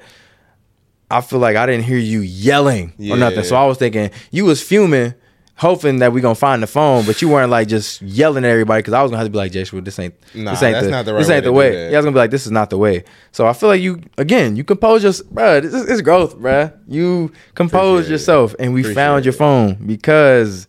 I 1.11 1.20
feel 1.20 1.38
like 1.38 1.57
I 1.57 1.66
didn't 1.66 1.85
hear 1.85 1.98
you 1.98 2.20
yelling 2.20 2.92
Yeah. 2.98 3.14
or 3.14 3.18
nothing. 3.18 3.44
So 3.44 3.57
I 3.57 3.64
was 3.66 3.78
thinking 3.78 4.11
you 4.31 4.44
was 4.44 4.62
fuming, 4.62 5.14
hoping 5.57 5.98
that 5.98 6.12
we 6.12 6.20
gonna 6.20 6.35
find 6.35 6.62
the 6.62 6.66
phone, 6.66 7.04
but 7.07 7.20
you 7.22 7.28
weren't 7.28 7.50
like 7.50 7.66
just 7.68 8.00
yelling 8.02 8.44
at 8.44 8.50
everybody 8.50 8.81
because 8.81 8.94
I 8.94 9.02
was 9.02 9.11
gonna 9.11 9.18
have 9.18 9.26
to 9.26 9.31
be 9.31 9.38
like, 9.38 9.52
Jashua, 9.52 9.83
this 9.85 9.98
ain't 9.98 10.14
Nah, 10.35 10.52
this 10.52 10.62
ain't 10.62 10.74
that's 10.74 10.87
the, 10.87 10.90
not 10.90 11.04
the 11.04 11.14
right 11.14 11.18
this 11.20 11.31
ain't 11.31 11.42
to 11.44 11.48
the 11.48 11.52
way. 11.52 11.72
Yeah, 11.90 11.96
I 11.96 11.98
was 11.98 12.04
gonna 12.04 12.14
be 12.14 12.18
like, 12.18 12.31
this 12.31 12.46
is 12.46 12.52
not 12.52 12.70
the 12.70 12.78
way. 12.78 13.04
So 13.33 13.46
I 13.46 13.52
feel 13.52 13.68
like 13.68 13.81
you 13.81 14.00
again, 14.18 14.54
you 14.57 14.64
compose 14.64 15.02
your, 15.02 15.12
bro. 15.31 15.61
This 15.61 15.74
is 15.74 15.88
it's 15.90 16.00
growth, 16.02 16.38
bruh. 16.38 16.72
You 16.87 17.33
compose 17.54 18.00
Appreciate 18.00 18.09
it. 18.09 18.12
yourself, 18.12 18.54
and 18.59 18.72
we 18.74 18.81
Appreciate 18.81 18.94
found 18.94 19.24
your 19.24 19.35
it. 19.35 19.38
phone 19.38 19.74
because 19.87 20.66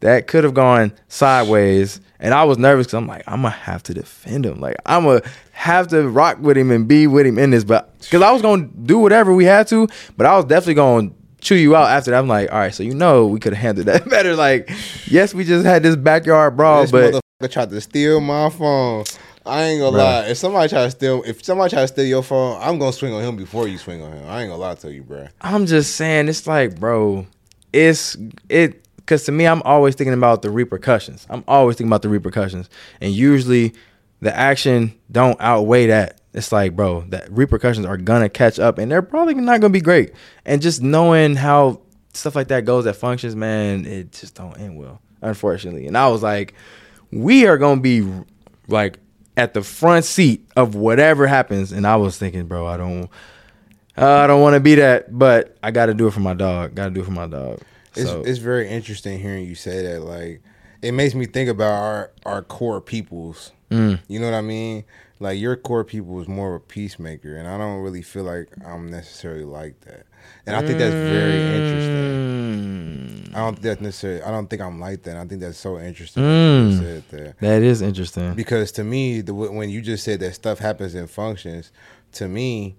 that 0.00 0.26
could 0.26 0.42
have 0.44 0.54
gone 0.54 0.92
sideways. 1.08 2.00
And 2.22 2.32
I 2.32 2.44
was 2.44 2.56
nervous 2.56 2.86
because 2.86 2.94
I'm 2.94 3.08
like, 3.08 3.24
I'm 3.26 3.42
gonna 3.42 3.50
have 3.50 3.82
to 3.84 3.94
defend 3.94 4.46
him. 4.46 4.60
Like 4.60 4.76
I'm 4.86 5.04
gonna 5.04 5.22
have 5.50 5.88
to 5.88 6.08
rock 6.08 6.38
with 6.40 6.56
him 6.56 6.70
and 6.70 6.86
be 6.86 7.08
with 7.08 7.26
him 7.26 7.36
in 7.38 7.50
this. 7.50 7.64
But 7.64 7.98
because 7.98 8.22
I 8.22 8.30
was 8.30 8.40
gonna 8.40 8.68
do 8.84 8.98
whatever 9.00 9.34
we 9.34 9.44
had 9.44 9.66
to, 9.68 9.88
but 10.16 10.24
I 10.26 10.36
was 10.36 10.44
definitely 10.44 10.74
gonna 10.74 11.10
chew 11.40 11.56
you 11.56 11.74
out 11.74 11.90
after 11.90 12.12
that. 12.12 12.18
I'm 12.18 12.28
like, 12.28 12.50
all 12.52 12.58
right, 12.58 12.72
so 12.72 12.84
you 12.84 12.94
know 12.94 13.26
we 13.26 13.40
could 13.40 13.52
have 13.52 13.60
handled 13.60 13.88
that 13.88 14.08
better. 14.08 14.36
Like, 14.36 14.70
yes, 15.06 15.34
we 15.34 15.42
just 15.44 15.66
had 15.66 15.82
this 15.82 15.96
backyard 15.96 16.56
brawl, 16.56 16.86
but. 16.86 17.10
this 17.10 17.20
but 17.40 17.48
motherfucker 17.48 17.52
tried 17.52 17.70
to 17.70 17.80
steal 17.80 18.20
my 18.20 18.48
phone. 18.50 19.04
I 19.44 19.62
ain't 19.64 19.80
gonna 19.80 19.96
Bruh. 19.96 20.00
lie. 20.00 20.26
If 20.28 20.38
somebody 20.38 20.68
try 20.68 20.84
to 20.84 20.90
steal, 20.92 21.24
if 21.26 21.44
somebody 21.44 21.70
try 21.70 21.82
to 21.82 21.88
steal 21.88 22.04
your 22.04 22.22
phone, 22.22 22.56
I'm 22.62 22.78
gonna 22.78 22.92
swing 22.92 23.12
on 23.12 23.24
him 23.24 23.34
before 23.34 23.66
you 23.66 23.78
swing 23.78 24.00
on 24.00 24.12
him. 24.12 24.28
I 24.28 24.42
ain't 24.42 24.50
gonna 24.50 24.62
lie 24.62 24.76
to 24.76 24.92
you, 24.92 25.02
bro. 25.02 25.26
I'm 25.40 25.66
just 25.66 25.96
saying, 25.96 26.28
it's 26.28 26.46
like, 26.46 26.78
bro, 26.78 27.26
it's 27.72 28.16
it 28.48 28.81
because 29.12 29.24
to 29.24 29.32
me, 29.32 29.46
I'm 29.46 29.60
always 29.66 29.94
thinking 29.94 30.14
about 30.14 30.40
the 30.40 30.50
repercussions. 30.50 31.26
I'm 31.28 31.44
always 31.46 31.76
thinking 31.76 31.90
about 31.90 32.00
the 32.00 32.08
repercussions, 32.08 32.70
and 32.98 33.12
usually 33.12 33.74
the 34.22 34.34
action 34.34 34.98
don't 35.10 35.38
outweigh 35.38 35.88
that. 35.88 36.18
It's 36.32 36.50
like, 36.50 36.74
bro, 36.74 37.02
that 37.08 37.30
repercussions 37.30 37.84
are 37.84 37.98
gonna 37.98 38.30
catch 38.30 38.58
up, 38.58 38.78
and 38.78 38.90
they're 38.90 39.02
probably 39.02 39.34
not 39.34 39.60
gonna 39.60 39.70
be 39.70 39.82
great. 39.82 40.14
And 40.46 40.62
just 40.62 40.80
knowing 40.80 41.36
how 41.36 41.82
stuff 42.14 42.34
like 42.34 42.48
that 42.48 42.64
goes 42.64 42.84
that 42.84 42.94
functions, 42.94 43.36
man, 43.36 43.84
it 43.84 44.12
just 44.12 44.34
don't 44.34 44.58
end 44.58 44.78
well, 44.78 45.02
unfortunately. 45.20 45.86
And 45.86 45.98
I 45.98 46.08
was 46.08 46.22
like, 46.22 46.54
we 47.10 47.46
are 47.46 47.58
gonna 47.58 47.82
be 47.82 48.10
like 48.66 48.98
at 49.36 49.52
the 49.52 49.62
front 49.62 50.06
seat 50.06 50.48
of 50.56 50.74
whatever 50.74 51.26
happens, 51.26 51.70
and 51.70 51.86
I 51.86 51.96
was 51.96 52.16
thinking, 52.16 52.46
bro, 52.46 52.66
I 52.66 52.78
don't. 52.78 53.10
Uh, 53.94 54.06
I 54.06 54.26
don't 54.26 54.40
want 54.40 54.54
to 54.54 54.60
be 54.60 54.76
that, 54.76 55.18
but 55.18 55.58
I 55.62 55.70
got 55.70 55.86
to 55.86 55.92
do 55.92 56.06
it 56.06 56.12
for 56.12 56.20
my 56.20 56.32
dog. 56.32 56.74
Got 56.74 56.84
to 56.84 56.90
do 56.92 57.02
it 57.02 57.04
for 57.04 57.10
my 57.10 57.26
dog. 57.26 57.60
It's 57.94 58.08
So, 58.08 58.22
it's 58.22 58.38
very 58.38 58.68
interesting 58.68 59.18
hearing 59.18 59.46
you 59.46 59.54
say 59.54 59.82
that. 59.82 60.00
Like, 60.00 60.42
it 60.82 60.92
makes 60.92 61.14
me 61.14 61.26
think 61.26 61.48
about 61.48 61.72
our 61.72 62.10
our 62.24 62.42
core 62.42 62.80
peoples. 62.80 63.52
Mm. 63.70 64.00
You 64.08 64.20
know 64.20 64.26
what 64.26 64.34
I 64.34 64.42
mean? 64.42 64.84
Like 65.20 65.38
your 65.38 65.56
core 65.56 65.84
people 65.84 66.20
is 66.20 66.26
more 66.26 66.56
of 66.56 66.62
a 66.62 66.64
peacemaker, 66.64 67.36
and 67.36 67.46
I 67.46 67.56
don't 67.56 67.80
really 67.80 68.02
feel 68.02 68.24
like 68.24 68.48
I'm 68.66 68.90
necessarily 68.90 69.44
like 69.44 69.80
that. 69.82 70.04
And 70.46 70.56
I 70.56 70.60
think 70.66 70.78
that's 70.78 70.92
very 70.92 71.40
interesting. 71.40 73.28
Mm. 73.30 73.34
I 73.34 73.38
don't 73.38 73.52
think 73.54 73.62
that's 73.62 73.80
necessarily. 73.80 74.22
I 74.22 74.30
don't 74.32 74.48
think 74.50 74.60
I'm 74.60 74.80
like 74.80 75.04
that. 75.04 75.16
I 75.16 75.24
think 75.24 75.40
that's 75.40 75.58
so 75.58 75.78
interesting. 75.78 76.24
Mm. 76.24 76.64
that 76.64 76.70
you 76.70 76.78
said 76.78 77.08
that. 77.10 77.38
That 77.38 77.62
is 77.62 77.82
interesting. 77.82 78.34
because 78.34 78.72
to 78.72 78.84
me 78.84 79.20
the 79.20 79.32
when 79.32 79.70
you 79.70 79.80
just 79.80 80.04
said 80.04 80.18
that 80.20 80.34
stuff 80.34 80.58
happens 80.58 80.94
in 80.96 81.06
functions 81.06 81.70
to 82.12 82.28
me 82.28 82.76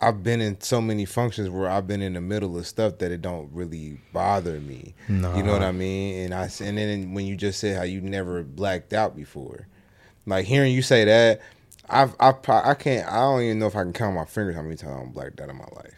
i've 0.00 0.22
been 0.22 0.40
in 0.40 0.60
so 0.60 0.80
many 0.80 1.04
functions 1.04 1.48
where 1.48 1.68
i've 1.68 1.86
been 1.86 2.02
in 2.02 2.14
the 2.14 2.20
middle 2.20 2.56
of 2.58 2.66
stuff 2.66 2.98
that 2.98 3.10
it 3.12 3.22
don't 3.22 3.50
really 3.52 4.00
bother 4.12 4.60
me 4.60 4.94
you 5.08 5.42
know 5.42 5.52
what 5.52 5.62
i 5.62 5.72
mean 5.72 6.24
and 6.24 6.34
i 6.34 6.48
and 6.62 6.78
then 6.78 7.14
when 7.14 7.26
you 7.26 7.36
just 7.36 7.60
said 7.60 7.76
how 7.76 7.82
you 7.82 8.00
never 8.00 8.42
blacked 8.42 8.92
out 8.92 9.14
before 9.16 9.66
like 10.26 10.46
hearing 10.46 10.72
you 10.72 10.82
say 10.82 11.04
that 11.04 11.40
i've 11.88 12.14
i 12.20 12.32
i 12.48 12.74
can't 12.74 13.08
i 13.08 13.16
don't 13.16 13.42
even 13.42 13.58
know 13.58 13.66
if 13.66 13.76
i 13.76 13.82
can 13.82 13.92
count 13.92 14.14
my 14.14 14.24
fingers 14.24 14.54
how 14.54 14.62
many 14.62 14.76
times 14.76 14.96
i'm 15.02 15.12
blacked 15.12 15.40
out 15.40 15.48
in 15.48 15.56
my 15.56 15.68
life 15.76 15.94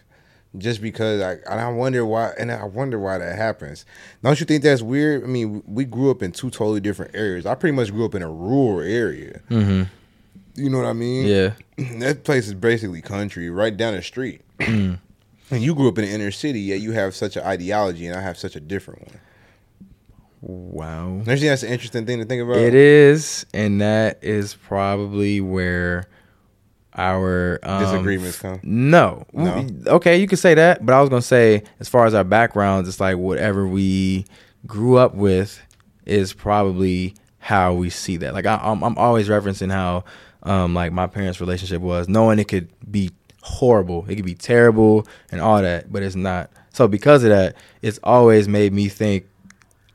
just 0.58 0.82
because 0.82 1.20
I 1.22 1.32
and 1.50 1.60
I 1.60 1.68
wonder 1.70 2.04
why 2.04 2.32
and 2.38 2.52
I 2.52 2.64
wonder 2.64 2.98
why 2.98 3.18
that 3.18 3.36
happens. 3.36 3.86
Don't 4.22 4.38
you 4.38 4.44
think 4.44 4.62
that's 4.62 4.82
weird? 4.82 5.24
I 5.24 5.26
mean, 5.26 5.62
we 5.66 5.84
grew 5.86 6.10
up 6.10 6.22
in 6.22 6.32
two 6.32 6.50
totally 6.50 6.80
different 6.80 7.14
areas. 7.14 7.46
I 7.46 7.54
pretty 7.54 7.74
much 7.74 7.90
grew 7.90 8.04
up 8.04 8.14
in 8.14 8.22
a 8.22 8.30
rural 8.30 8.80
area. 8.80 9.40
hmm 9.48 9.84
You 10.54 10.70
know 10.70 10.78
what 10.78 10.86
I 10.86 10.92
mean? 10.92 11.26
Yeah. 11.26 11.54
that 11.98 12.24
place 12.24 12.46
is 12.46 12.54
basically 12.54 13.00
country, 13.00 13.50
right 13.50 13.76
down 13.76 13.94
the 13.94 14.02
street. 14.02 14.42
and 14.58 14.98
you 15.50 15.74
grew 15.74 15.88
up 15.88 15.98
in 15.98 16.04
the 16.04 16.10
inner 16.10 16.30
city, 16.30 16.60
yet 16.60 16.80
you 16.80 16.92
have 16.92 17.14
such 17.14 17.36
an 17.36 17.44
ideology, 17.44 18.06
and 18.06 18.16
I 18.16 18.20
have 18.20 18.38
such 18.38 18.56
a 18.56 18.60
different 18.60 19.08
one. 19.08 19.20
Wow. 20.42 21.20
Think 21.24 21.40
that's 21.40 21.62
an 21.62 21.70
interesting 21.70 22.04
thing 22.04 22.18
to 22.18 22.24
think 22.24 22.42
about? 22.42 22.56
It 22.56 22.74
is, 22.74 23.46
and 23.54 23.80
that 23.80 24.18
is 24.22 24.54
probably 24.54 25.40
where 25.40 26.08
our 26.94 27.58
um, 27.62 27.82
Disagreements 27.82 28.38
come? 28.38 28.60
No. 28.62 29.24
No? 29.32 29.66
Okay, 29.86 30.18
you 30.18 30.26
could 30.26 30.38
say 30.38 30.54
that, 30.54 30.84
but 30.84 30.94
I 30.94 31.00
was 31.00 31.08
gonna 31.08 31.22
say, 31.22 31.62
as 31.80 31.88
far 31.88 32.06
as 32.06 32.14
our 32.14 32.24
backgrounds, 32.24 32.88
it's 32.88 33.00
like 33.00 33.16
whatever 33.16 33.66
we 33.66 34.26
grew 34.66 34.96
up 34.96 35.14
with 35.14 35.60
is 36.04 36.32
probably 36.32 37.14
how 37.38 37.72
we 37.72 37.90
see 37.90 38.16
that. 38.18 38.34
Like 38.34 38.46
I, 38.46 38.56
I'm, 38.62 38.82
I'm 38.82 38.98
always 38.98 39.28
referencing 39.28 39.70
how, 39.70 40.04
um, 40.42 40.74
like 40.74 40.92
my 40.92 41.06
parents' 41.06 41.40
relationship 41.40 41.80
was, 41.80 42.08
knowing 42.08 42.38
it 42.38 42.48
could 42.48 42.68
be 42.90 43.10
horrible, 43.42 44.04
it 44.08 44.16
could 44.16 44.24
be 44.24 44.34
terrible, 44.34 45.06
and 45.30 45.40
all 45.40 45.60
that, 45.60 45.92
but 45.92 46.02
it's 46.02 46.16
not. 46.16 46.50
So 46.72 46.88
because 46.88 47.22
of 47.24 47.30
that, 47.30 47.56
it's 47.82 47.98
always 48.02 48.48
made 48.48 48.72
me 48.72 48.88
think 48.88 49.26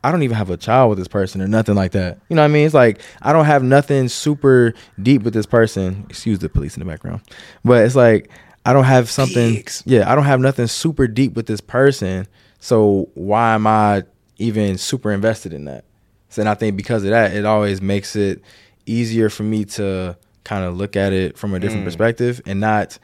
I 0.03 0.11
don't 0.11 0.23
even 0.23 0.37
have 0.37 0.49
a 0.49 0.57
child 0.57 0.89
with 0.89 0.99
this 0.99 1.07
person 1.07 1.41
or 1.41 1.47
nothing 1.47 1.75
like 1.75 1.91
that. 1.91 2.19
You 2.29 2.35
know 2.35 2.43
what 2.43 2.45
I 2.45 2.53
mean? 2.53 2.65
It's 2.65 2.73
like 2.73 3.01
I 3.21 3.33
don't 3.33 3.45
have 3.45 3.63
nothing 3.63 4.07
super 4.07 4.73
deep 5.01 5.23
with 5.23 5.33
this 5.33 5.45
person. 5.45 6.05
Excuse 6.09 6.39
the 6.39 6.49
police 6.49 6.77
in 6.77 6.79
the 6.81 6.85
background. 6.85 7.21
But 7.65 7.85
it's 7.85 7.95
like 7.95 8.29
I 8.65 8.73
don't 8.73 8.85
have 8.85 9.09
something 9.09 9.55
Pigs. 9.55 9.83
Yeah, 9.85 10.09
I 10.09 10.15
don't 10.15 10.25
have 10.25 10.39
nothing 10.39 10.67
super 10.67 11.07
deep 11.07 11.33
with 11.33 11.47
this 11.47 11.61
person. 11.61 12.27
So 12.59 13.09
why 13.15 13.53
am 13.53 13.65
I 13.65 14.03
even 14.37 14.77
super 14.77 15.11
invested 15.11 15.51
in 15.51 15.65
that? 15.65 15.83
So 16.29 16.41
and 16.41 16.49
I 16.49 16.53
think 16.53 16.77
because 16.77 17.03
of 17.03 17.09
that, 17.09 17.33
it 17.33 17.45
always 17.45 17.81
makes 17.81 18.15
it 18.15 18.41
easier 18.85 19.29
for 19.29 19.43
me 19.43 19.65
to 19.65 20.15
kind 20.47 20.63
of 20.63 20.77
look 20.77 20.95
at 20.95 21.11
it 21.11 21.37
from 21.37 21.53
a 21.53 21.59
different 21.59 21.81
mm. 21.81 21.87
perspective 21.87 22.41
and 22.45 22.61
not 22.61 22.97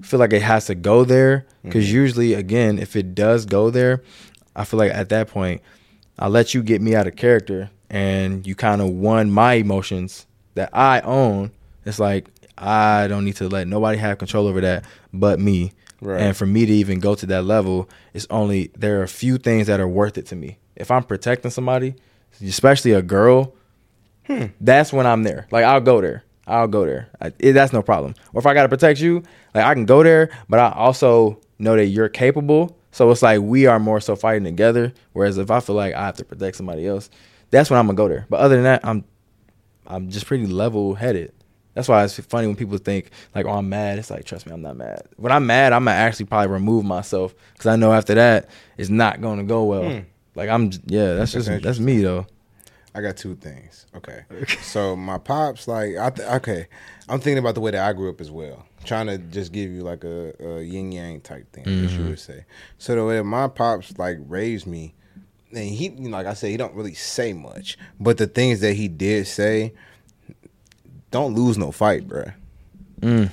feel 0.00 0.18
like 0.18 0.32
it 0.32 0.40
has 0.40 0.64
to 0.66 0.74
go 0.74 1.04
there. 1.04 1.40
Mm-hmm. 1.40 1.68
Because 1.68 1.92
usually 1.92 2.32
again 2.32 2.78
if 2.78 2.96
it 2.96 3.14
does 3.14 3.44
go 3.44 3.68
there 3.68 4.02
i 4.56 4.64
feel 4.64 4.78
like 4.78 4.92
at 4.92 5.10
that 5.10 5.28
point 5.28 5.60
i 6.18 6.26
let 6.28 6.54
you 6.54 6.62
get 6.62 6.80
me 6.80 6.94
out 6.94 7.06
of 7.06 7.14
character 7.14 7.70
and 7.90 8.46
you 8.46 8.54
kind 8.54 8.80
of 8.80 8.88
won 8.88 9.30
my 9.30 9.54
emotions 9.54 10.26
that 10.54 10.70
i 10.72 11.00
own. 11.02 11.50
It's 11.84 11.98
like 11.98 12.26
i 12.56 13.06
don't 13.06 13.26
need 13.26 13.36
to 13.36 13.48
let 13.48 13.68
nobody 13.68 13.98
have 13.98 14.16
control 14.16 14.46
over 14.46 14.62
that 14.62 14.84
but 15.12 15.38
me. 15.38 15.72
Right. 16.00 16.20
and 16.20 16.36
for 16.36 16.46
me 16.46 16.64
to 16.64 16.72
even 16.72 17.00
go 17.00 17.16
to 17.16 17.26
that 17.26 17.42
level 17.42 17.90
it's 18.14 18.26
only 18.30 18.70
there 18.78 19.00
are 19.00 19.02
a 19.02 19.08
few 19.08 19.36
things 19.36 19.66
that 19.66 19.78
are 19.78 19.88
worth 19.88 20.16
it 20.16 20.26
to 20.26 20.36
me. 20.36 20.58
If 20.74 20.90
i'm 20.90 21.04
protecting 21.04 21.50
somebody 21.50 21.96
especially 22.42 22.92
a 22.92 23.02
girl 23.02 23.54
hmm. 24.26 24.46
that's 24.60 24.90
when 24.90 25.06
I'm 25.06 25.22
there. 25.24 25.46
Like 25.50 25.64
I'll 25.64 25.80
go 25.80 26.00
there. 26.00 26.24
I'll 26.48 26.68
go 26.68 26.86
there. 26.86 27.08
I, 27.20 27.32
it, 27.38 27.52
that's 27.52 27.72
no 27.72 27.82
problem. 27.82 28.14
Or 28.32 28.40
if 28.40 28.46
I 28.46 28.54
gotta 28.54 28.68
protect 28.68 29.00
you, 29.00 29.22
like 29.54 29.64
I 29.64 29.74
can 29.74 29.86
go 29.86 30.02
there, 30.02 30.30
but 30.48 30.58
I 30.58 30.72
also 30.72 31.40
know 31.58 31.76
that 31.76 31.86
you're 31.86 32.08
capable. 32.08 32.76
So 32.90 33.10
it's 33.10 33.22
like 33.22 33.40
we 33.40 33.66
are 33.66 33.78
more 33.78 34.00
so 34.00 34.16
fighting 34.16 34.44
together. 34.44 34.92
Whereas 35.12 35.38
if 35.38 35.50
I 35.50 35.60
feel 35.60 35.76
like 35.76 35.94
I 35.94 36.06
have 36.06 36.16
to 36.16 36.24
protect 36.24 36.56
somebody 36.56 36.86
else, 36.86 37.10
that's 37.50 37.70
when 37.70 37.78
I'm 37.78 37.86
gonna 37.86 37.96
go 37.96 38.08
there. 38.08 38.26
But 38.28 38.40
other 38.40 38.54
than 38.56 38.64
that, 38.64 38.84
I'm 38.84 39.04
I'm 39.86 40.10
just 40.10 40.26
pretty 40.26 40.46
level 40.46 40.94
headed. 40.94 41.32
That's 41.74 41.86
why 41.86 42.02
it's 42.02 42.18
funny 42.18 42.46
when 42.48 42.56
people 42.56 42.76
think 42.78 43.10
like, 43.34 43.46
"Oh, 43.46 43.50
I'm 43.50 43.68
mad." 43.68 43.98
It's 43.98 44.10
like, 44.10 44.24
trust 44.24 44.46
me, 44.46 44.52
I'm 44.52 44.62
not 44.62 44.76
mad. 44.76 45.02
When 45.16 45.30
I'm 45.30 45.46
mad, 45.46 45.72
I'm 45.72 45.84
gonna 45.84 45.96
actually 45.96 46.26
probably 46.26 46.48
remove 46.48 46.84
myself 46.84 47.34
because 47.52 47.66
I 47.66 47.76
know 47.76 47.92
after 47.92 48.14
that 48.14 48.48
it's 48.76 48.90
not 48.90 49.20
gonna 49.20 49.44
go 49.44 49.64
well. 49.64 49.88
Hmm. 49.88 49.98
Like 50.34 50.48
I'm, 50.48 50.70
yeah, 50.86 51.14
that's, 51.14 51.32
That's 51.32 51.46
just 51.46 51.62
that's 51.62 51.78
me 51.78 52.00
though. 52.00 52.26
I 52.98 53.02
got 53.02 53.16
two 53.16 53.36
things. 53.36 53.86
Okay. 53.94 54.24
so 54.62 54.94
my 54.94 55.18
pops, 55.18 55.66
like, 55.66 55.96
I 55.96 56.10
th- 56.10 56.28
okay, 56.28 56.66
I'm 57.08 57.20
thinking 57.20 57.38
about 57.38 57.54
the 57.54 57.60
way 57.60 57.70
that 57.72 57.88
I 57.88 57.92
grew 57.92 58.10
up 58.10 58.20
as 58.20 58.30
well. 58.30 58.64
Trying 58.84 59.06
to 59.06 59.18
just 59.18 59.52
give 59.52 59.70
you 59.70 59.82
like 59.82 60.04
a, 60.04 60.34
a 60.40 60.62
yin 60.62 60.92
yang 60.92 61.20
type 61.20 61.50
thing, 61.52 61.66
as 61.66 61.96
you 61.96 62.04
would 62.04 62.20
say. 62.20 62.44
So 62.78 62.94
the 62.94 63.04
way 63.04 63.16
that 63.16 63.24
my 63.24 63.48
pops 63.48 63.98
like 63.98 64.18
raised 64.26 64.66
me, 64.66 64.94
and 65.52 65.68
he, 65.68 65.90
like 65.90 66.26
I 66.26 66.34
said, 66.34 66.50
he 66.50 66.56
don't 66.56 66.74
really 66.74 66.94
say 66.94 67.32
much, 67.32 67.76
but 67.98 68.18
the 68.18 68.26
things 68.26 68.60
that 68.60 68.74
he 68.74 68.86
did 68.86 69.26
say, 69.26 69.74
don't 71.10 71.34
lose 71.34 71.58
no 71.58 71.72
fight, 71.72 72.06
bruh. 72.06 72.32
Mm. 73.00 73.30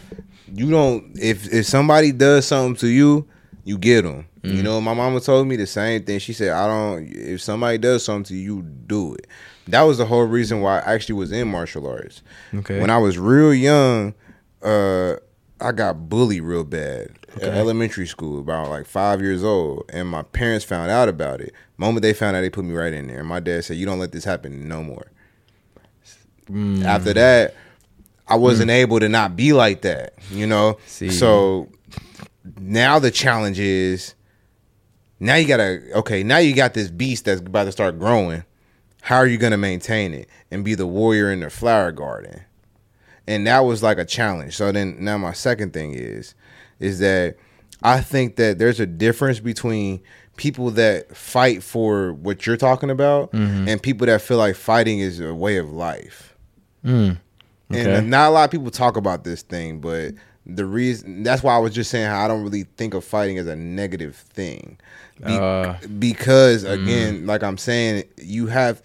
You 0.54 0.72
don't. 0.72 1.12
If 1.20 1.52
if 1.54 1.66
somebody 1.66 2.12
does 2.12 2.48
something 2.48 2.76
to 2.78 2.88
you, 2.88 3.28
you 3.64 3.78
get 3.78 4.04
them. 4.04 4.28
Mm. 4.42 4.56
You 4.56 4.64
know, 4.64 4.80
my 4.82 4.94
mama 4.94 5.20
told 5.20 5.48
me 5.48 5.56
the 5.56 5.68
same 5.68 6.04
thing. 6.04 6.20
She 6.20 6.34
said, 6.34 6.52
"I 6.52 6.68
don't. 6.68 7.08
If 7.08 7.42
somebody 7.42 7.78
does 7.78 8.04
something 8.04 8.24
to 8.26 8.36
you, 8.36 8.58
you 8.58 8.62
do 8.62 9.16
it." 9.16 9.28
That 9.68 9.82
was 9.82 9.98
the 9.98 10.06
whole 10.06 10.24
reason 10.26 10.62
why 10.62 10.80
I 10.80 10.94
actually 10.94 11.16
was 11.16 11.32
in 11.32 11.48
martial 11.48 11.88
arts. 11.88 12.22
Okay. 12.54 12.80
When 12.80 12.90
I 12.90 12.98
was 12.98 13.18
real 13.18 13.54
young, 13.54 14.14
uh, 14.62 15.16
I 15.60 15.72
got 15.72 16.08
bullied 16.10 16.44
real 16.44 16.64
bad 16.64 17.12
Okay. 17.38 17.48
at 17.48 17.54
elementary 17.56 18.06
school, 18.08 18.40
about 18.40 18.70
like 18.70 18.86
five 18.86 19.22
years 19.22 19.44
old, 19.44 19.90
and 19.92 20.08
my 20.08 20.22
parents 20.22 20.64
found 20.64 20.92
out 20.92 21.10
about 21.10 21.42
it. 21.42 21.54
Moment 21.78 22.02
they 22.04 22.14
found 22.14 22.36
out, 22.38 22.42
they 22.42 22.50
put 22.50 22.64
me 22.66 22.74
right 22.74 22.94
in 22.94 23.08
there. 23.08 23.20
And 23.20 23.28
my 23.28 23.40
dad 23.40 23.66
said, 23.66 23.78
"You 23.78 23.86
don't 23.86 24.00
let 24.00 24.12
this 24.12 24.24
happen 24.24 24.68
no 24.70 24.84
more." 24.84 25.08
Mm. 26.50 26.84
After 26.86 27.14
that, 27.14 27.56
I 28.28 28.36
wasn't 28.36 28.70
able 28.72 29.00
to 29.00 29.10
not 29.10 29.36
be 29.36 29.52
like 29.54 29.82
that, 29.82 30.14
you 30.32 30.46
know. 30.48 30.78
See. 30.86 31.10
So 31.10 31.70
now 32.60 33.00
the 33.00 33.12
challenge 33.12 33.60
is 33.60 34.14
Now 35.20 35.36
you 35.36 35.48
gotta 35.48 35.82
okay. 35.96 36.24
Now 36.24 36.38
you 36.38 36.54
got 36.54 36.74
this 36.74 36.90
beast 36.92 37.26
that's 37.26 37.42
about 37.42 37.64
to 37.66 37.72
start 37.72 37.98
growing. 37.98 38.44
How 39.06 39.18
are 39.18 39.28
you 39.28 39.38
gonna 39.38 39.58
maintain 39.58 40.16
it 40.16 40.28
and 40.50 40.66
be 40.66 40.74
the 40.74 40.88
warrior 40.88 41.32
in 41.32 41.42
the 41.42 41.50
flower 41.52 41.92
garden? 41.92 42.42
And 43.28 43.46
that 43.46 43.60
was 43.60 43.84
like 43.84 44.00
a 44.00 44.06
challenge. 44.06 44.56
So 44.56 44.72
then 44.72 44.98
now 45.00 45.18
my 45.20 45.32
second 45.34 45.74
thing 45.74 45.94
is, 45.94 46.34
is 46.80 46.98
that 47.00 47.38
I 47.84 48.02
think 48.02 48.36
that 48.38 48.58
there's 48.58 48.80
a 48.80 48.88
difference 48.88 49.40
between 49.40 50.02
people 50.38 50.72
that 50.72 51.16
fight 51.16 51.62
for 51.62 52.14
what 52.14 52.48
you're 52.48 52.58
talking 52.58 52.90
about 52.90 53.32
Mm-hmm. 53.32 53.68
and 53.70 53.82
people 53.82 54.08
that 54.08 54.22
feel 54.22 54.38
like 54.38 54.56
fighting 54.56 55.00
is 55.00 55.20
a 55.20 55.36
way 55.36 55.58
of 55.58 55.72
life. 55.72 56.36
Mm. 56.84 57.18
Okay. 57.72 57.96
And 57.96 58.10
not 58.10 58.30
a 58.30 58.32
lot 58.32 58.46
of 58.46 58.52
people 58.52 58.72
talk 58.72 58.98
about 58.98 59.24
this 59.24 59.44
thing, 59.44 59.80
but 59.82 60.14
the 60.48 60.66
reason 60.66 61.22
that's 61.24 61.44
why 61.44 61.56
I 61.56 61.60
was 61.60 61.74
just 61.76 61.92
saying 61.92 62.08
how 62.08 62.26
I 62.26 62.28
don't 62.28 62.44
really 62.44 62.64
think 62.78 62.96
of 62.96 63.04
fighting 63.04 63.38
as 63.38 63.46
a 63.48 63.56
negative 63.56 64.16
thing. 64.16 64.78
Be- 65.20 65.34
Uh, 65.34 65.76
because 66.00 66.64
again, 66.64 67.26
like 67.26 67.44
I'm 67.44 67.58
saying, 67.58 68.04
you 68.18 68.48
have 68.48 68.82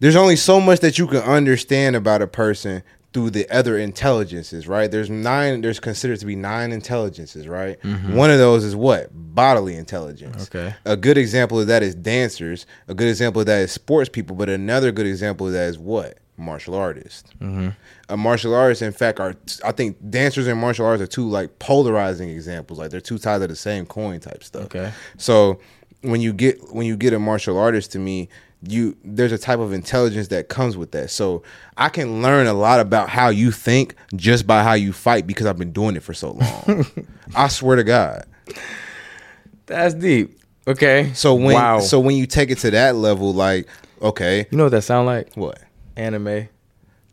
there's 0.00 0.16
only 0.16 0.36
so 0.36 0.60
much 0.60 0.80
that 0.80 0.98
you 0.98 1.06
can 1.06 1.18
understand 1.22 1.96
about 1.96 2.20
a 2.22 2.26
person 2.26 2.82
through 3.12 3.30
the 3.30 3.48
other 3.48 3.78
intelligences, 3.78 4.66
right? 4.66 4.90
There's 4.90 5.08
nine 5.08 5.60
there's 5.60 5.78
considered 5.78 6.18
to 6.20 6.26
be 6.26 6.34
nine 6.34 6.72
intelligences, 6.72 7.46
right? 7.46 7.78
One 7.84 8.30
of 8.30 8.38
those 8.38 8.64
is 8.64 8.74
what? 8.74 9.10
Bodily 9.12 9.76
intelligence. 9.76 10.48
Okay. 10.54 10.74
A 10.84 10.96
good 10.96 11.16
example 11.16 11.60
of 11.60 11.68
that 11.68 11.82
is 11.82 11.94
dancers. 11.94 12.66
A 12.88 12.94
good 12.94 13.08
example 13.08 13.40
of 13.40 13.46
that 13.46 13.60
is 13.62 13.72
sports 13.72 14.08
people. 14.08 14.34
But 14.34 14.48
another 14.48 14.90
good 14.90 15.06
example 15.06 15.46
of 15.46 15.52
that 15.52 15.68
is 15.68 15.78
what? 15.78 16.18
Martial 16.36 16.74
artists. 16.74 17.30
Mm-hmm. 17.40 17.68
A 18.08 18.16
martial 18.16 18.54
artist, 18.54 18.82
in 18.82 18.92
fact, 18.92 19.18
are 19.18 19.34
I 19.64 19.72
think 19.72 19.96
dancers 20.10 20.46
and 20.46 20.60
martial 20.60 20.84
arts 20.86 21.02
are 21.02 21.06
two 21.06 21.28
like 21.28 21.58
polarizing 21.58 22.28
examples. 22.28 22.78
Like 22.78 22.90
they're 22.90 23.00
two 23.00 23.18
sides 23.18 23.42
of 23.42 23.48
the 23.48 23.56
same 23.56 23.86
coin 23.86 24.20
type 24.20 24.44
stuff. 24.44 24.64
Okay. 24.64 24.92
So 25.16 25.60
when 26.02 26.20
you 26.20 26.32
get 26.32 26.60
when 26.72 26.86
you 26.86 26.96
get 26.96 27.12
a 27.12 27.18
martial 27.18 27.58
artist 27.58 27.92
to 27.92 27.98
me, 27.98 28.28
you 28.68 28.96
there's 29.04 29.32
a 29.32 29.38
type 29.38 29.58
of 29.58 29.72
intelligence 29.72 30.28
that 30.28 30.48
comes 30.48 30.76
with 30.76 30.92
that. 30.92 31.10
So 31.10 31.42
I 31.76 31.88
can 31.88 32.22
learn 32.22 32.46
a 32.46 32.54
lot 32.54 32.80
about 32.80 33.08
how 33.08 33.28
you 33.28 33.50
think 33.50 33.94
just 34.14 34.46
by 34.46 34.62
how 34.62 34.74
you 34.74 34.92
fight 34.92 35.26
because 35.26 35.46
I've 35.46 35.58
been 35.58 35.72
doing 35.72 35.96
it 35.96 36.02
for 36.02 36.14
so 36.14 36.32
long. 36.32 36.86
I 37.34 37.48
swear 37.48 37.76
to 37.76 37.84
God. 37.84 38.26
That's 39.66 39.94
deep. 39.94 40.38
Okay. 40.66 41.12
So 41.14 41.34
when 41.34 41.54
wow. 41.54 41.80
so 41.80 42.00
when 42.00 42.16
you 42.16 42.26
take 42.26 42.50
it 42.50 42.58
to 42.58 42.70
that 42.72 42.96
level, 42.96 43.32
like 43.32 43.68
okay, 44.00 44.46
you 44.50 44.58
know 44.58 44.64
what 44.64 44.72
that 44.72 44.82
sound 44.82 45.06
like? 45.06 45.34
what? 45.34 45.60
Anime. 45.96 46.48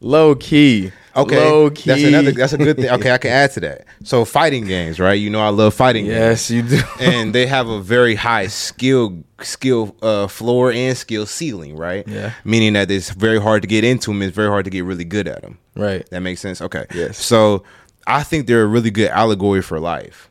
Low 0.01 0.35
key. 0.35 0.91
Okay, 1.15 1.35
Low 1.37 1.69
key. 1.69 1.89
that's 1.89 2.03
another. 2.03 2.31
That's 2.31 2.53
a 2.53 2.57
good 2.57 2.77
thing. 2.77 2.89
Okay, 2.89 3.11
I 3.11 3.17
can 3.17 3.31
add 3.31 3.51
to 3.51 3.59
that. 3.61 3.85
So 4.03 4.23
fighting 4.25 4.65
games, 4.65 4.99
right? 4.99 5.13
You 5.13 5.29
know, 5.29 5.41
I 5.41 5.49
love 5.49 5.73
fighting 5.73 6.05
games. 6.05 6.15
yes, 6.15 6.51
you 6.51 6.61
do. 6.63 6.79
and 6.99 7.35
they 7.35 7.45
have 7.45 7.67
a 7.67 7.81
very 7.81 8.15
high 8.15 8.47
skill 8.47 9.21
skill 9.41 9.95
uh, 10.01 10.27
floor 10.27 10.71
and 10.71 10.97
skill 10.97 11.25
ceiling, 11.25 11.75
right? 11.75 12.07
Yeah. 12.07 12.33
Meaning 12.45 12.73
that 12.73 12.89
it's 12.89 13.09
very 13.11 13.39
hard 13.41 13.61
to 13.63 13.67
get 13.67 13.83
into 13.83 14.11
them. 14.11 14.21
It's 14.21 14.35
very 14.35 14.47
hard 14.49 14.65
to 14.65 14.71
get 14.71 14.85
really 14.85 15.03
good 15.03 15.27
at 15.27 15.41
them. 15.41 15.57
right. 15.75 16.09
That 16.11 16.21
makes 16.21 16.39
sense. 16.41 16.61
Okay. 16.61 16.85
Yes. 16.93 17.17
So 17.17 17.63
I 18.07 18.23
think 18.23 18.47
they're 18.47 18.63
a 18.63 18.67
really 18.67 18.91
good 18.91 19.09
allegory 19.09 19.61
for 19.61 19.79
life. 19.79 20.29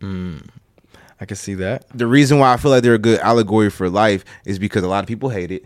I 0.00 1.24
can 1.24 1.36
see 1.36 1.54
that. 1.54 1.86
The 1.92 2.06
reason 2.06 2.38
why 2.38 2.52
I 2.52 2.56
feel 2.58 2.70
like 2.70 2.82
they're 2.84 2.94
a 2.94 2.98
good 2.98 3.18
allegory 3.20 3.70
for 3.70 3.88
life 3.90 4.24
is 4.44 4.58
because 4.58 4.84
a 4.84 4.88
lot 4.88 5.02
of 5.02 5.08
people 5.08 5.30
hate 5.30 5.50
it. 5.50 5.64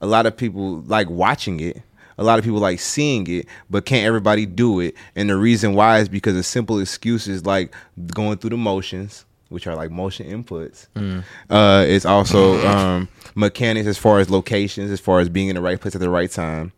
A 0.00 0.06
lot 0.06 0.26
of 0.26 0.36
people 0.36 0.82
like 0.82 1.10
watching 1.10 1.58
it. 1.60 1.82
A 2.20 2.24
lot 2.24 2.38
of 2.38 2.44
people 2.44 2.60
like 2.60 2.78
seeing 2.78 3.26
it, 3.28 3.46
but 3.70 3.86
can't 3.86 4.06
everybody 4.06 4.44
do 4.46 4.78
it? 4.80 4.94
And 5.16 5.28
the 5.30 5.36
reason 5.36 5.74
why 5.74 5.98
is 5.98 6.08
because 6.08 6.36
of 6.36 6.44
simple 6.44 6.78
excuses 6.78 7.46
like 7.46 7.74
going 8.14 8.36
through 8.38 8.50
the 8.50 8.56
motions, 8.58 9.24
which 9.48 9.66
are 9.66 9.74
like 9.74 9.90
motion 9.90 10.26
inputs. 10.26 10.86
Uh, 11.48 11.84
it's 11.88 12.04
also 12.04 12.64
um, 12.68 13.08
mechanics 13.34 13.88
as 13.88 13.98
far 13.98 14.20
as 14.20 14.30
locations, 14.30 14.90
as 14.92 15.00
far 15.00 15.18
as 15.20 15.28
being 15.28 15.48
in 15.48 15.56
the 15.56 15.62
right 15.62 15.80
place 15.80 15.94
at 15.94 16.00
the 16.00 16.10
right 16.10 16.30
time, 16.30 16.72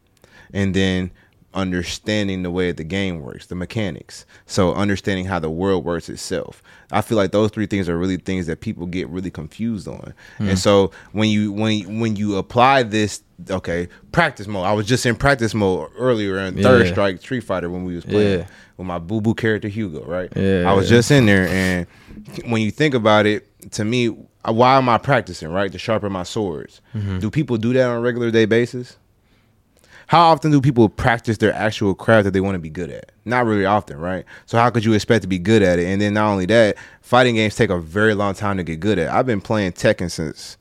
and 0.54 0.72
then 0.74 1.10
understanding 1.54 2.42
the 2.42 2.50
way 2.50 2.72
the 2.72 2.84
game 2.84 3.20
works, 3.20 3.46
the 3.46 3.54
mechanics. 3.54 4.24
So 4.46 4.74
understanding 4.74 5.26
how 5.26 5.38
the 5.38 5.50
world 5.50 5.84
works 5.84 6.08
itself. 6.08 6.62
I 6.90 7.00
feel 7.00 7.16
like 7.16 7.32
those 7.32 7.50
three 7.50 7.66
things 7.66 7.88
are 7.88 7.96
really 7.98 8.16
things 8.16 8.46
that 8.46 8.60
people 8.60 8.86
get 8.86 9.08
really 9.08 9.30
confused 9.30 9.88
on. 9.88 10.14
And 10.38 10.58
so 10.58 10.90
when 11.12 11.28
you 11.28 11.52
when 11.52 12.00
when 12.00 12.16
you 12.16 12.36
apply 12.36 12.82
this, 12.84 13.22
okay, 13.50 13.88
practice 14.12 14.46
mode. 14.46 14.64
I 14.66 14.72
was 14.72 14.86
just 14.86 15.06
in 15.06 15.16
practice 15.16 15.54
mode 15.54 15.90
earlier 15.96 16.38
in 16.38 16.62
Third 16.62 16.86
Yeah. 16.86 16.92
Strike 16.92 17.20
Street 17.20 17.40
Fighter 17.44 17.70
when 17.70 17.84
we 17.84 17.94
was 17.94 18.04
playing 18.04 18.40
Yeah. 18.40 18.46
with 18.76 18.86
my 18.86 18.98
boo 18.98 19.20
boo 19.20 19.34
character 19.34 19.68
Hugo, 19.68 20.04
right? 20.04 20.30
Yeah, 20.36 20.64
I 20.70 20.72
was 20.74 20.90
yeah. 20.90 20.98
just 20.98 21.10
in 21.10 21.26
there, 21.26 21.48
and 21.48 21.86
when 22.46 22.62
you 22.62 22.70
think 22.70 22.94
about 22.94 23.26
it, 23.26 23.48
to 23.72 23.84
me, 23.84 24.08
why 24.44 24.76
am 24.76 24.88
I 24.88 24.98
practicing? 24.98 25.48
Right, 25.48 25.70
to 25.72 25.78
sharpen 25.78 26.12
my 26.12 26.24
swords. 26.24 26.80
Mm-hmm. 26.94 27.18
Do 27.20 27.30
people 27.30 27.56
do 27.56 27.72
that 27.72 27.86
on 27.88 27.96
a 27.96 28.00
regular 28.00 28.30
day 28.30 28.44
basis? 28.44 28.96
How 30.12 30.30
often 30.30 30.50
do 30.50 30.60
people 30.60 30.90
practice 30.90 31.38
their 31.38 31.54
actual 31.54 31.94
craft 31.94 32.24
that 32.24 32.32
they 32.32 32.42
want 32.42 32.54
to 32.54 32.58
be 32.58 32.68
good 32.68 32.90
at? 32.90 33.12
Not 33.24 33.46
really 33.46 33.64
often, 33.64 33.98
right? 33.98 34.26
So 34.44 34.58
how 34.58 34.68
could 34.68 34.84
you 34.84 34.92
expect 34.92 35.22
to 35.22 35.26
be 35.26 35.38
good 35.38 35.62
at 35.62 35.78
it? 35.78 35.86
And 35.86 36.02
then 36.02 36.12
not 36.12 36.30
only 36.30 36.44
that, 36.44 36.76
fighting 37.00 37.36
games 37.36 37.56
take 37.56 37.70
a 37.70 37.78
very 37.78 38.12
long 38.12 38.34
time 38.34 38.58
to 38.58 38.62
get 38.62 38.78
good 38.78 38.98
at. 38.98 39.08
I've 39.08 39.24
been 39.24 39.40
playing 39.40 39.72
Tekken 39.72 40.10
since 40.10 40.58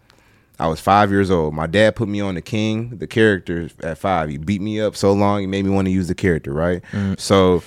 I 0.58 0.68
was 0.70 0.80
five 0.80 1.12
years 1.12 1.30
old. 1.30 1.54
My 1.54 1.68
dad 1.68 1.98
put 1.98 2.08
me 2.08 2.22
on 2.22 2.36
the 2.36 2.42
King, 2.42 2.96
the 2.96 3.08
character 3.08 3.70
at 3.84 3.98
five. 3.98 4.30
He 4.30 4.38
beat 4.38 4.62
me 4.62 4.80
up 4.80 4.96
so 4.96 5.12
long, 5.12 5.42
he 5.42 5.48
made 5.48 5.66
me 5.66 5.72
want 5.72 5.86
to 5.88 5.92
use 5.92 6.08
the 6.08 6.16
character, 6.16 6.54
right? 6.54 6.82
Mm. 6.94 7.20
So 7.20 7.62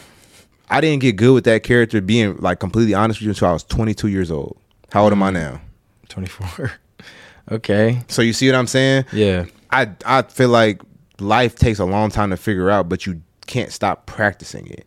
I 0.70 0.80
didn't 0.80 1.03
get 1.03 1.16
good 1.16 1.35
with 1.35 1.45
that 1.45 1.64
character. 1.64 2.01
Being 2.01 2.39
like 2.39 2.61
completely 2.61 2.95
honest 2.95 3.20
with 3.20 3.24
you, 3.24 3.30
until 3.32 3.49
I 3.49 3.53
was 3.53 3.62
22 3.62 4.09
years 4.09 4.30
old. 4.30 4.57
How 4.91 5.03
old 5.03 5.12
am 5.12 5.22
I 5.22 5.28
mm. 5.28 5.35
now? 5.35 5.61
24. 6.09 6.72
okay. 7.51 8.01
So 8.09 8.22
you 8.22 8.32
see 8.32 8.49
what 8.49 8.55
I'm 8.55 8.68
saying? 8.68 9.05
Yeah. 9.12 9.45
I 9.70 9.91
I 10.07 10.22
feel 10.22 10.49
like 10.49 10.80
life 11.21 11.57
takes 11.57 11.79
a 11.79 11.85
long 11.85 12.11
time 12.11 12.31
to 12.31 12.37
figure 12.37 12.71
out, 12.71 12.89
but 12.89 13.07
you 13.07 13.23
can't 13.47 13.73
stop 13.73 14.07
practicing 14.07 14.67
it. 14.69 14.87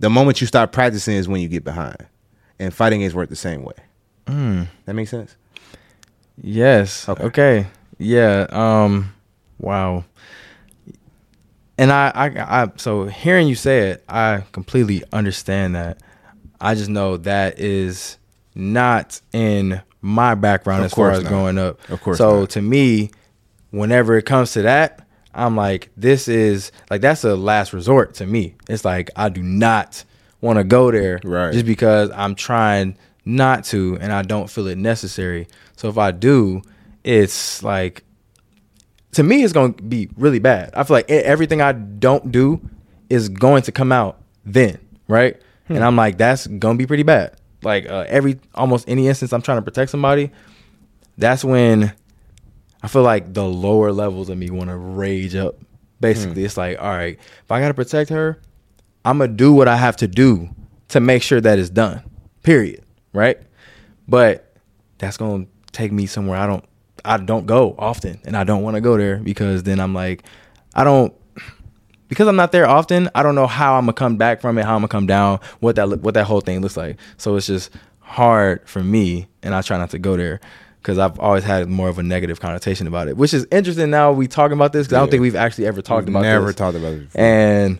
The 0.00 0.10
moment 0.10 0.40
you 0.40 0.46
stop 0.46 0.72
practicing 0.72 1.14
is 1.16 1.28
when 1.28 1.40
you 1.40 1.48
get 1.48 1.64
behind, 1.64 2.06
and 2.58 2.72
fighting 2.72 3.02
is 3.02 3.14
work 3.14 3.28
the 3.28 3.36
same 3.36 3.62
way. 3.62 3.74
Mm. 4.26 4.68
That 4.86 4.94
makes 4.94 5.10
sense. 5.10 5.36
Yes. 6.42 7.08
Okay. 7.08 7.24
Okay. 7.24 7.66
Yeah. 7.98 8.46
Um. 8.50 9.14
Wow. 9.58 10.04
And 11.76 11.90
I, 11.90 12.10
I, 12.14 12.26
I, 12.62 12.68
so 12.76 13.06
hearing 13.06 13.48
you 13.48 13.54
say 13.54 13.90
it, 13.90 14.04
I 14.08 14.44
completely 14.52 15.02
understand 15.12 15.74
that. 15.76 15.98
I 16.60 16.74
just 16.74 16.90
know 16.90 17.16
that 17.18 17.58
is 17.58 18.18
not 18.54 19.18
in 19.32 19.80
my 20.02 20.34
background 20.34 20.80
Of 20.80 20.86
as 20.86 20.94
far 20.94 21.10
as 21.12 21.22
not. 21.22 21.28
growing 21.30 21.58
up. 21.58 21.78
Of 21.90 22.02
course 22.02 22.18
So 22.18 22.40
not. 22.40 22.50
to 22.50 22.60
me, 22.62 23.10
whenever 23.70 24.18
it 24.18 24.26
comes 24.26 24.52
to 24.52 24.62
that, 24.62 25.06
I'm 25.34 25.56
like, 25.56 25.90
this 25.96 26.28
is 26.28 26.72
like 26.90 27.00
that's 27.00 27.24
a 27.24 27.36
last 27.36 27.72
resort 27.72 28.14
to 28.14 28.26
me. 28.26 28.54
It's 28.68 28.84
like 28.84 29.10
I 29.16 29.28
do 29.28 29.42
not 29.42 30.04
want 30.40 30.58
to 30.58 30.64
go 30.64 30.90
there 30.90 31.20
Right. 31.22 31.52
just 31.52 31.66
because 31.66 32.10
I'm 32.14 32.34
trying 32.34 32.96
not 33.24 33.64
to 33.66 33.98
and 34.00 34.12
I 34.12 34.22
don't 34.22 34.48
feel 34.50 34.66
it 34.66 34.78
necessary. 34.78 35.46
So 35.76 35.88
if 35.88 35.98
I 35.98 36.10
do, 36.10 36.62
it's 37.04 37.62
like 37.62 38.02
to 39.12 39.22
me 39.22 39.42
it's 39.42 39.52
going 39.52 39.74
to 39.74 39.82
be 39.82 40.08
really 40.16 40.38
bad. 40.38 40.70
I 40.74 40.82
feel 40.84 40.96
like 40.96 41.10
everything 41.10 41.60
I 41.62 41.72
don't 41.72 42.32
do 42.32 42.60
is 43.08 43.28
going 43.28 43.62
to 43.62 43.72
come 43.72 43.92
out 43.92 44.20
then, 44.44 44.78
right? 45.08 45.40
And 45.68 45.84
I'm 45.84 45.94
like 45.94 46.18
that's 46.18 46.46
going 46.48 46.76
to 46.76 46.78
be 46.82 46.86
pretty 46.86 47.04
bad. 47.04 47.36
Like 47.62 47.86
uh, 47.88 48.04
every 48.08 48.40
almost 48.54 48.88
any 48.88 49.06
instance 49.06 49.32
I'm 49.32 49.42
trying 49.42 49.58
to 49.58 49.62
protect 49.62 49.90
somebody, 49.90 50.30
that's 51.18 51.44
when 51.44 51.92
I 52.82 52.88
feel 52.88 53.02
like 53.02 53.34
the 53.34 53.44
lower 53.44 53.92
levels 53.92 54.28
of 54.28 54.38
me 54.38 54.50
want 54.50 54.70
to 54.70 54.76
rage 54.76 55.34
up. 55.34 55.56
Basically, 56.00 56.40
hmm. 56.40 56.46
it's 56.46 56.56
like, 56.56 56.80
all 56.80 56.88
right, 56.88 57.18
if 57.18 57.50
I 57.50 57.60
got 57.60 57.68
to 57.68 57.74
protect 57.74 58.08
her, 58.10 58.40
I'm 59.04 59.18
to 59.18 59.28
do 59.28 59.52
what 59.52 59.68
I 59.68 59.76
have 59.76 59.96
to 59.96 60.08
do 60.08 60.48
to 60.88 61.00
make 61.00 61.22
sure 61.22 61.40
that 61.40 61.58
it's 61.58 61.70
done. 61.70 62.02
Period. 62.42 62.84
Right? 63.12 63.38
But 64.08 64.54
that's 64.98 65.16
to 65.16 65.46
take 65.72 65.92
me 65.92 66.06
somewhere 66.06 66.38
I 66.38 66.46
don't 66.46 66.64
I 67.04 67.16
don't 67.16 67.46
go 67.46 67.74
often 67.78 68.20
and 68.24 68.36
I 68.36 68.44
don't 68.44 68.62
want 68.62 68.74
to 68.74 68.80
go 68.80 68.96
there 68.96 69.16
because 69.16 69.62
then 69.62 69.80
I'm 69.80 69.94
like 69.94 70.24
I 70.74 70.84
don't 70.84 71.14
because 72.08 72.26
I'm 72.26 72.36
not 72.36 72.50
there 72.50 72.68
often, 72.68 73.08
I 73.14 73.22
don't 73.22 73.36
know 73.36 73.46
how 73.46 73.76
I'm 73.76 73.82
gonna 73.82 73.92
come 73.92 74.16
back 74.16 74.40
from 74.40 74.58
it, 74.58 74.64
how 74.64 74.74
I'm 74.74 74.80
gonna 74.80 74.88
come 74.88 75.06
down, 75.06 75.38
what 75.60 75.76
that 75.76 76.00
what 76.00 76.14
that 76.14 76.24
whole 76.24 76.40
thing 76.40 76.60
looks 76.60 76.76
like. 76.76 76.98
So 77.16 77.36
it's 77.36 77.46
just 77.46 77.70
hard 78.00 78.68
for 78.68 78.82
me, 78.82 79.28
and 79.42 79.54
I 79.54 79.62
try 79.62 79.78
not 79.78 79.90
to 79.90 79.98
go 79.98 80.16
there 80.16 80.40
because 80.82 80.98
I've 80.98 81.18
always 81.20 81.44
had 81.44 81.68
more 81.68 81.88
of 81.88 81.98
a 81.98 82.02
negative 82.02 82.40
connotation 82.40 82.86
about 82.86 83.08
it. 83.08 83.16
Which 83.16 83.34
is 83.34 83.46
interesting. 83.50 83.90
Now 83.90 84.12
we 84.12 84.26
talking 84.26 84.56
about 84.56 84.72
this 84.72 84.86
because 84.86 84.96
I 84.96 85.00
don't 85.00 85.10
think 85.10 85.20
we've 85.20 85.36
actually 85.36 85.66
ever 85.66 85.82
talked 85.82 86.06
We've 86.06 86.14
about 86.14 86.22
never 86.22 86.46
this. 86.46 86.54
talked 86.56 86.76
about 86.76 86.92
it 86.94 87.00
before. 87.06 87.20
and 87.20 87.78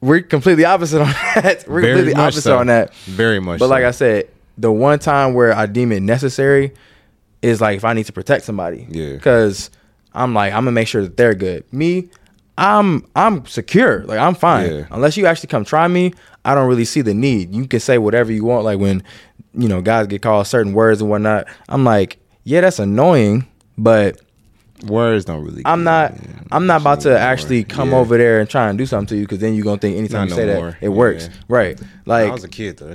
we're 0.00 0.20
completely 0.22 0.64
opposite 0.64 1.00
on 1.00 1.08
that. 1.34 1.64
We're 1.66 1.80
Very 1.80 1.92
completely 1.94 2.14
much 2.14 2.22
opposite 2.34 2.42
so. 2.42 2.58
on 2.58 2.66
that. 2.68 2.94
Very 2.94 3.40
much. 3.40 3.58
But 3.58 3.68
like. 3.68 3.84
I 3.84 3.90
said, 3.90 4.28
the 4.56 4.70
one 4.70 4.98
time 4.98 5.34
where 5.34 5.52
I 5.52 5.66
deem 5.66 5.92
it 5.92 6.00
necessary 6.00 6.72
is 7.42 7.60
like 7.60 7.76
if 7.76 7.84
I 7.84 7.92
need 7.94 8.06
to 8.06 8.12
protect 8.12 8.44
somebody. 8.44 8.86
Yeah. 8.90 9.12
Because 9.14 9.70
I'm 10.12 10.34
like 10.34 10.52
I'm 10.52 10.60
gonna 10.62 10.72
make 10.72 10.88
sure 10.88 11.02
that 11.02 11.16
they're 11.16 11.34
good. 11.34 11.64
Me, 11.72 12.08
I'm 12.56 13.06
I'm 13.16 13.46
secure. 13.46 14.04
Like 14.04 14.18
I'm 14.18 14.34
fine. 14.34 14.70
Yeah. 14.72 14.86
Unless 14.90 15.16
you 15.16 15.26
actually 15.26 15.48
come 15.48 15.64
try 15.64 15.86
me, 15.88 16.12
I 16.44 16.54
don't 16.54 16.68
really 16.68 16.84
see 16.84 17.00
the 17.00 17.14
need. 17.14 17.54
You 17.54 17.66
can 17.66 17.80
say 17.80 17.98
whatever 17.98 18.32
you 18.32 18.44
want. 18.44 18.64
Like 18.64 18.78
when 18.78 19.02
you 19.54 19.68
know 19.68 19.80
guys 19.80 20.06
get 20.06 20.22
called 20.22 20.46
certain 20.46 20.72
words 20.72 21.00
and 21.00 21.10
whatnot. 21.10 21.46
I'm 21.68 21.84
like, 21.84 22.18
yeah, 22.44 22.60
that's 22.60 22.78
annoying, 22.78 23.46
but 23.76 24.20
Words 24.86 25.24
don't 25.24 25.44
really. 25.44 25.62
I'm 25.64 25.82
not. 25.82 26.14
me. 26.14 26.28
I'm 26.52 26.66
not 26.66 26.82
about 26.82 27.00
to 27.00 27.18
actually 27.18 27.64
come 27.64 27.90
Yeah. 27.90 27.96
over 27.96 28.16
there 28.16 28.38
and 28.38 28.48
try 28.48 28.68
and 28.68 28.78
do 28.78 28.86
something 28.86 29.08
to 29.08 29.16
you 29.16 29.22
because 29.22 29.40
then 29.40 29.54
you're 29.54 29.64
gonna 29.64 29.78
think 29.80 29.96
anytime 29.96 30.28
Not 30.28 30.36
you 30.38 30.44
no 30.46 30.52
say 30.52 30.58
more. 30.60 30.70
that 30.70 30.82
it 30.82 30.88
works, 30.90 31.26
Yeah. 31.26 31.36
right? 31.48 31.80
When 31.80 31.88
Like 32.06 32.28
I 32.28 32.32
was 32.32 32.44
a 32.44 32.48
kid 32.48 32.76
though. 32.76 32.94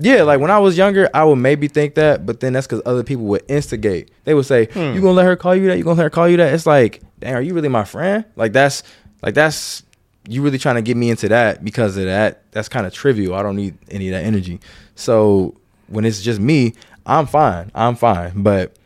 yeah, 0.00 0.22
like 0.22 0.38
when 0.38 0.52
I 0.52 0.60
was 0.60 0.78
younger, 0.78 1.08
I 1.12 1.24
would 1.24 1.36
maybe 1.36 1.66
think 1.66 1.96
that, 1.96 2.24
but 2.24 2.38
then 2.38 2.52
that's 2.52 2.68
because 2.68 2.82
other 2.86 3.02
people 3.02 3.24
would 3.24 3.42
instigate. 3.48 4.12
They 4.26 4.34
would 4.34 4.46
say, 4.46 4.66
Hmm. 4.72 4.94
"You 4.94 5.00
gonna 5.00 5.10
let 5.14 5.26
her 5.26 5.34
call 5.34 5.56
you 5.56 5.66
that? 5.66 5.76
You 5.78 5.82
gonna 5.82 5.96
let 5.96 6.04
her 6.04 6.10
call 6.10 6.28
you 6.28 6.36
that?" 6.36 6.54
It's 6.54 6.66
like, 6.66 7.02
dang, 7.18 7.34
are 7.34 7.42
you 7.42 7.52
really 7.52 7.68
my 7.68 7.82
friend? 7.84 8.24
Like 8.36 8.52
that's 8.52 8.84
like 9.20 9.34
that's 9.34 9.82
you 10.28 10.40
really 10.42 10.58
trying 10.58 10.76
to 10.76 10.82
get 10.82 10.96
me 10.96 11.10
into 11.10 11.28
that 11.30 11.64
because 11.64 11.96
of 11.96 12.04
that. 12.04 12.42
That's 12.52 12.68
kind 12.68 12.86
of 12.86 12.92
trivial. 12.92 13.34
I 13.34 13.42
don't 13.42 13.56
need 13.56 13.74
any 13.90 14.08
of 14.08 14.12
that 14.12 14.24
energy. 14.24 14.60
So 14.94 15.56
when 15.88 16.04
it's 16.04 16.22
just 16.22 16.40
me, 16.40 16.74
I'm 17.06 17.26
fine. 17.26 17.70
I'm 17.74 17.96
fine. 17.96 18.42
But 18.42 18.76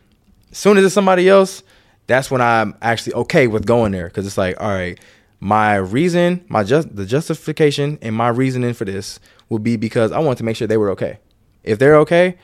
as 0.51 0.57
soon 0.57 0.77
as 0.77 0.85
it's 0.85 0.93
somebody 0.93 1.29
else, 1.29 1.63
that's 2.07 2.29
when 2.29 2.41
I'm 2.41 2.75
actually 2.81 3.13
okay 3.13 3.47
with 3.47 3.65
going 3.65 3.91
there 3.91 4.07
because 4.07 4.25
it's 4.25 4.37
like, 4.37 4.59
all 4.59 4.69
right, 4.69 4.99
my 5.39 5.75
reason, 5.75 6.45
my 6.47 6.63
just 6.63 6.95
the 6.95 7.05
justification 7.05 7.99
and 8.01 8.15
my 8.15 8.29
reasoning 8.29 8.73
for 8.73 8.85
this 8.85 9.19
would 9.49 9.63
be 9.63 9.75
because 9.75 10.11
I 10.11 10.19
want 10.19 10.37
to 10.37 10.43
make 10.43 10.55
sure 10.55 10.67
they 10.67 10.77
were 10.77 10.91
okay. 10.91 11.19
If 11.63 11.79
they're 11.79 11.97
okay, 11.97 12.37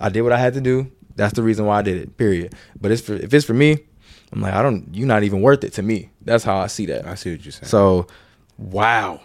I 0.00 0.08
did 0.08 0.22
what 0.22 0.32
I 0.32 0.38
had 0.38 0.54
to 0.54 0.60
do. 0.60 0.90
That's 1.16 1.34
the 1.34 1.42
reason 1.42 1.66
why 1.66 1.78
I 1.78 1.82
did 1.82 1.98
it. 1.98 2.16
Period. 2.16 2.54
But 2.80 2.90
it's 2.90 3.02
for, 3.02 3.14
if 3.14 3.32
it's 3.34 3.44
for 3.44 3.54
me, 3.54 3.78
I'm 4.32 4.40
like, 4.40 4.54
I 4.54 4.62
don't. 4.62 4.88
You're 4.94 5.06
not 5.06 5.22
even 5.24 5.42
worth 5.42 5.62
it 5.64 5.74
to 5.74 5.82
me. 5.82 6.10
That's 6.22 6.44
how 6.44 6.58
I 6.58 6.66
see 6.66 6.86
that. 6.86 7.06
I 7.06 7.14
see 7.14 7.32
what 7.32 7.44
you're 7.44 7.52
saying. 7.52 7.68
So, 7.68 8.06
wow, 8.56 9.20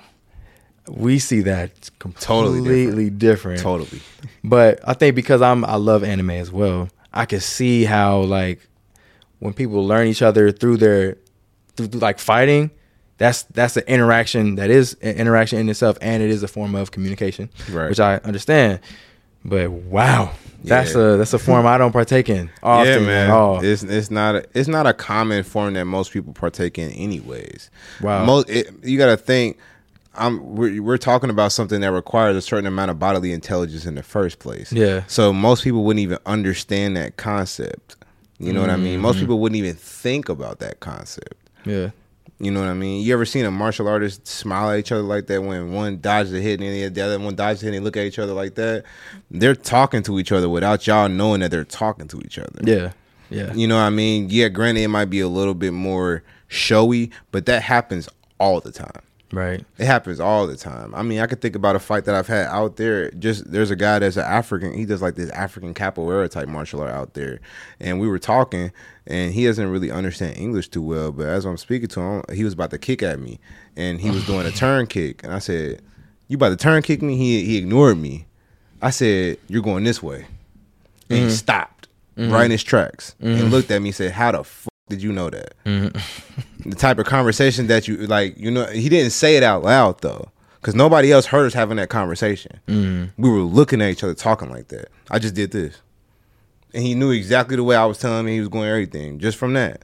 we 0.90 1.20
see 1.20 1.42
that 1.42 1.90
Totally 2.20 2.58
completely 2.60 3.10
different. 3.10 3.60
totally. 3.62 4.02
But 4.44 4.80
I 4.88 4.94
think 4.94 5.16
because 5.16 5.42
I'm 5.42 5.66
I 5.66 5.76
love 5.76 6.04
anime 6.04 6.32
as 6.32 6.52
well, 6.52 6.90
I 7.14 7.26
can 7.26 7.40
see 7.40 7.84
how 7.86 8.20
like 8.22 8.68
when 9.40 9.54
people 9.54 9.86
learn 9.86 10.08
each 10.08 10.22
other 10.22 10.52
through 10.52 10.78
their 10.78 11.18
through, 11.76 11.88
through, 11.88 12.00
like 12.00 12.20
fighting, 12.20 12.72
that's 13.18 13.44
that's 13.44 13.78
an 13.78 13.84
interaction 13.88 14.56
that 14.56 14.70
is 14.70 14.94
an 15.02 15.16
interaction 15.18 15.60
in 15.60 15.70
itself 15.70 15.98
and 16.02 16.24
it 16.24 16.30
is 16.30 16.44
a 16.44 16.48
form 16.48 16.76
of 16.76 16.92
communication. 16.92 17.50
Right. 17.72 17.90
Which 17.90 18.00
I 18.00 18.16
understand. 18.18 18.80
But 19.46 19.70
wow. 19.72 20.32
That's 20.64 20.96
Yeah. 20.96 21.14
a 21.14 21.18
that's 21.18 21.34
a 21.34 21.40
form 21.40 21.68
I 21.68 21.78
don't 21.78 21.92
partake 21.92 22.30
in 22.30 22.50
often 22.64 22.88
yeah, 22.94 23.00
man. 23.00 23.30
at 23.30 23.34
all. 23.36 23.64
It's 23.64 23.84
it's 23.84 24.10
not 24.10 24.36
a, 24.36 24.46
it's 24.56 24.68
not 24.68 24.88
a 24.88 24.94
common 24.94 25.44
form 25.44 25.74
that 25.76 25.86
most 25.86 26.12
people 26.12 26.34
partake 26.34 26.80
in, 26.80 26.90
anyways. 26.92 27.70
Wow. 28.02 28.26
Most 28.26 28.50
it, 28.50 28.70
you 28.84 28.98
got 28.98 29.08
to 29.08 29.18
think. 29.18 29.58
I'm 30.18 30.56
we're, 30.56 30.82
we're 30.82 30.98
talking 30.98 31.30
about 31.30 31.52
something 31.52 31.82
that 31.82 31.92
requires 31.92 32.36
a 32.36 32.42
certain 32.42 32.66
amount 32.66 32.92
of 32.92 33.00
bodily 33.00 33.32
intelligence 33.32 33.86
in 33.86 33.96
the 33.96 34.04
first 34.04 34.40
place. 34.40 34.72
Yeah. 34.72 35.04
So 35.08 35.32
most 35.34 35.64
people 35.64 35.84
wouldn't 35.84 36.04
even 36.04 36.18
understand 36.26 36.98
that 36.98 37.18
concept. 37.18 37.96
You 38.40 38.54
know 38.54 38.62
what 38.62 38.70
I 38.70 38.76
mean? 38.76 38.94
Mm-hmm. 38.94 39.02
Most 39.02 39.20
people 39.20 39.40
wouldn't 39.40 39.58
even 39.58 39.76
think 39.76 40.30
about 40.30 40.60
that 40.60 40.80
concept. 40.80 41.36
yeah. 41.66 41.90
You 42.40 42.52
know 42.52 42.60
what 42.60 42.70
I 42.70 42.76
mean? 42.76 43.04
You 43.04 43.14
ever 43.14 43.26
seen 43.26 43.46
a 43.46 43.50
martial 43.52 43.88
artist 43.88 44.28
smile 44.28 44.70
at 44.70 44.78
each 44.78 44.92
other 44.92 45.02
like 45.02 45.26
that 45.26 45.42
when 45.42 45.72
one 45.74 46.00
dodges 46.00 46.34
a 46.34 46.40
hit 46.40 46.62
and 46.62 46.72
the 46.72 46.88
the 46.90 47.02
other 47.02 47.18
one 47.20 47.34
dodges 47.34 47.64
a 47.64 47.66
hit 47.66 47.74
and 47.74 47.82
they 47.82 47.84
look 47.84 47.98
at 47.98 48.06
each 48.06 48.20
other 48.20 48.34
like 48.34 48.54
that? 48.56 48.84
They're 49.32 49.56
talking 49.56 50.04
to 50.04 50.20
each 50.20 50.32
other 50.32 50.48
without 50.48 50.86
y'all 50.86 51.10
knowing 51.10 51.40
that 51.40 51.50
they're 51.50 51.64
talking 51.64 52.08
to 52.10 52.22
each 52.22 52.38
other. 52.38 52.60
Yeah. 52.64 52.92
Yeah. 53.32 53.54
You 53.56 53.68
know 53.68 53.76
what 53.78 53.82
I 53.82 53.90
mean? 53.90 54.28
Yeah, 54.30 54.50
granted, 54.50 54.82
it 54.82 54.88
might 54.90 55.06
be 55.10 55.20
a 55.20 55.28
little 55.28 55.56
bit 55.56 55.74
more 55.74 56.22
showy, 56.48 57.10
but 57.32 57.48
that 57.48 57.64
happens 57.64 58.08
all 58.40 58.60
the 58.62 58.72
time. 58.72 59.02
Right. 59.32 59.66
It 59.78 59.86
happens 59.86 60.22
all 60.22 60.48
the 60.48 60.56
time. 60.56 60.96
I 60.96 61.04
mean, 61.04 61.20
I 61.20 61.28
could 61.28 61.42
think 61.42 61.56
about 61.56 61.76
a 61.76 61.80
fight 61.80 62.06
that 62.06 62.16
I've 62.16 62.28
had 62.28 62.48
out 62.48 62.78
there. 62.78 63.12
Just 63.12 63.52
there's 63.52 63.72
a 63.72 63.76
guy 63.76 64.00
that's 64.00 64.16
an 64.16 64.24
African. 64.24 64.74
He 64.74 64.86
does 64.86 65.02
like 65.02 65.16
this 65.16 65.30
African 65.32 65.74
capoeira 65.74 66.30
type 66.30 66.48
martial 66.48 66.82
art 66.82 66.92
out 66.92 67.14
there, 67.14 67.42
and 67.80 68.00
we 68.00 68.08
were 68.08 68.20
talking, 68.20 68.72
and 69.06 69.34
he 69.34 69.46
doesn't 69.46 69.70
really 69.70 69.92
understand 69.92 70.38
English 70.38 70.70
too 70.70 70.82
well. 70.82 71.12
But 71.12 71.28
as 71.28 71.46
I'm 71.46 71.58
speaking 71.58 71.90
to 71.90 72.00
him, 72.00 72.24
he 72.34 72.46
was 72.46 72.54
about 72.54 72.72
to 72.72 72.78
kick 72.78 73.04
at 73.04 73.20
me, 73.20 73.40
and 73.76 74.00
he 74.00 74.12
was 74.12 74.26
doing 74.26 74.46
a 74.46 74.52
turn 74.54 74.88
kick, 74.88 75.24
and 75.26 75.34
I 75.34 75.40
said, 75.40 75.82
"You 76.30 76.36
about 76.36 76.50
to 76.50 76.58
turn 76.58 76.82
kick 76.82 77.02
me?" 77.02 77.18
He 77.18 77.44
he 77.44 77.58
ignored 77.58 77.98
me. 77.98 78.28
I 78.82 78.92
said, 78.92 79.40
"You're 79.50 79.62
going 79.62 79.84
this 79.84 80.02
way," 80.02 80.26
and 81.10 81.20
he 81.20 81.26
mm-hmm. 81.26 81.32
stopped 81.32 81.90
mm-hmm. 82.16 82.32
right 82.32 82.46
in 82.46 82.52
his 82.52 82.64
tracks 82.64 83.14
and 83.20 83.38
mm-hmm. 83.38 83.50
looked 83.50 83.72
at 83.72 83.82
me 83.82 83.90
and 83.90 83.96
said, 83.96 84.14
"How 84.14 84.32
the 84.32 84.46
fuck 84.46 84.72
did 84.90 85.02
you 85.02 85.12
know 85.12 85.30
that?" 85.30 85.54
Mm-hmm. 85.66 86.70
the 86.70 86.76
type 86.76 87.00
of 87.00 87.06
conversation 87.06 87.68
that 87.68 87.88
you 87.88 87.98
like 88.08 88.38
you 88.38 88.52
know 88.52 88.66
he 88.68 88.90
didn't 88.90 89.12
say 89.12 89.38
it 89.38 89.44
out 89.44 89.64
loud 89.64 90.02
though 90.02 90.32
because 90.62 90.76
nobody 90.76 91.12
else 91.12 91.28
heard 91.28 91.46
us 91.46 91.54
having 91.54 91.78
that 91.78 91.90
conversation. 91.90 92.60
Mm-hmm. 92.68 93.22
We 93.22 93.30
were 93.30 93.40
looking 93.40 93.82
at 93.82 93.90
each 93.90 94.04
other 94.04 94.14
talking 94.14 94.50
like 94.50 94.68
that. 94.70 94.90
I 95.10 95.20
just 95.20 95.36
did 95.36 95.52
this. 95.52 95.78
And 96.74 96.84
he 96.84 96.96
knew 96.96 97.12
exactly 97.12 97.56
the 97.56 97.64
way 97.64 97.76
i 97.76 97.86
was 97.86 97.98
telling 97.98 98.20
him 98.20 98.28
he 98.28 98.40
was 98.40 98.50
going 98.50 98.68
everything 98.68 99.20
just 99.20 99.38
from 99.38 99.54
that 99.54 99.84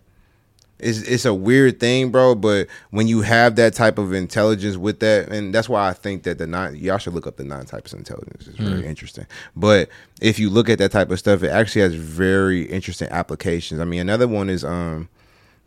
it's, 0.84 1.02
it's 1.02 1.26
a 1.26 1.34
weird 1.34 1.80
thing 1.80 2.12
bro 2.12 2.36
but 2.36 2.68
when 2.92 3.08
you 3.08 3.22
have 3.22 3.56
that 3.56 3.74
type 3.74 3.98
of 3.98 4.14
intelligence 4.14 4.78
with 4.78 5.00
that 5.00 5.30
and 5.30 5.54
that's 5.54 5.70
why 5.70 5.88
i 5.90 5.94
think 5.94 6.24
that 6.24 6.38
the 6.38 6.48
nine 6.48 6.76
y'all 6.76 6.98
should 6.98 7.14
look 7.14 7.28
up 7.28 7.38
the 7.38 7.44
nine 7.44 7.66
types 7.66 7.94
of 7.94 8.00
intelligence. 8.00 8.48
It's 8.48 8.58
very 8.58 8.86
interesting. 8.86 9.26
But 9.56 9.90
if 10.22 10.40
you 10.40 10.50
look 10.50 10.70
at 10.70 10.78
that 10.80 10.92
type 10.92 11.10
of 11.10 11.20
stuff 11.20 11.44
it 11.44 11.50
actually 11.50 11.82
has 11.82 11.96
very 11.96 12.64
interesting 12.64 13.08
applications. 13.10 13.80
I 13.80 13.86
mean 13.86 14.02
another 14.02 14.28
one 14.28 14.50
is 14.50 14.64
um 14.64 15.10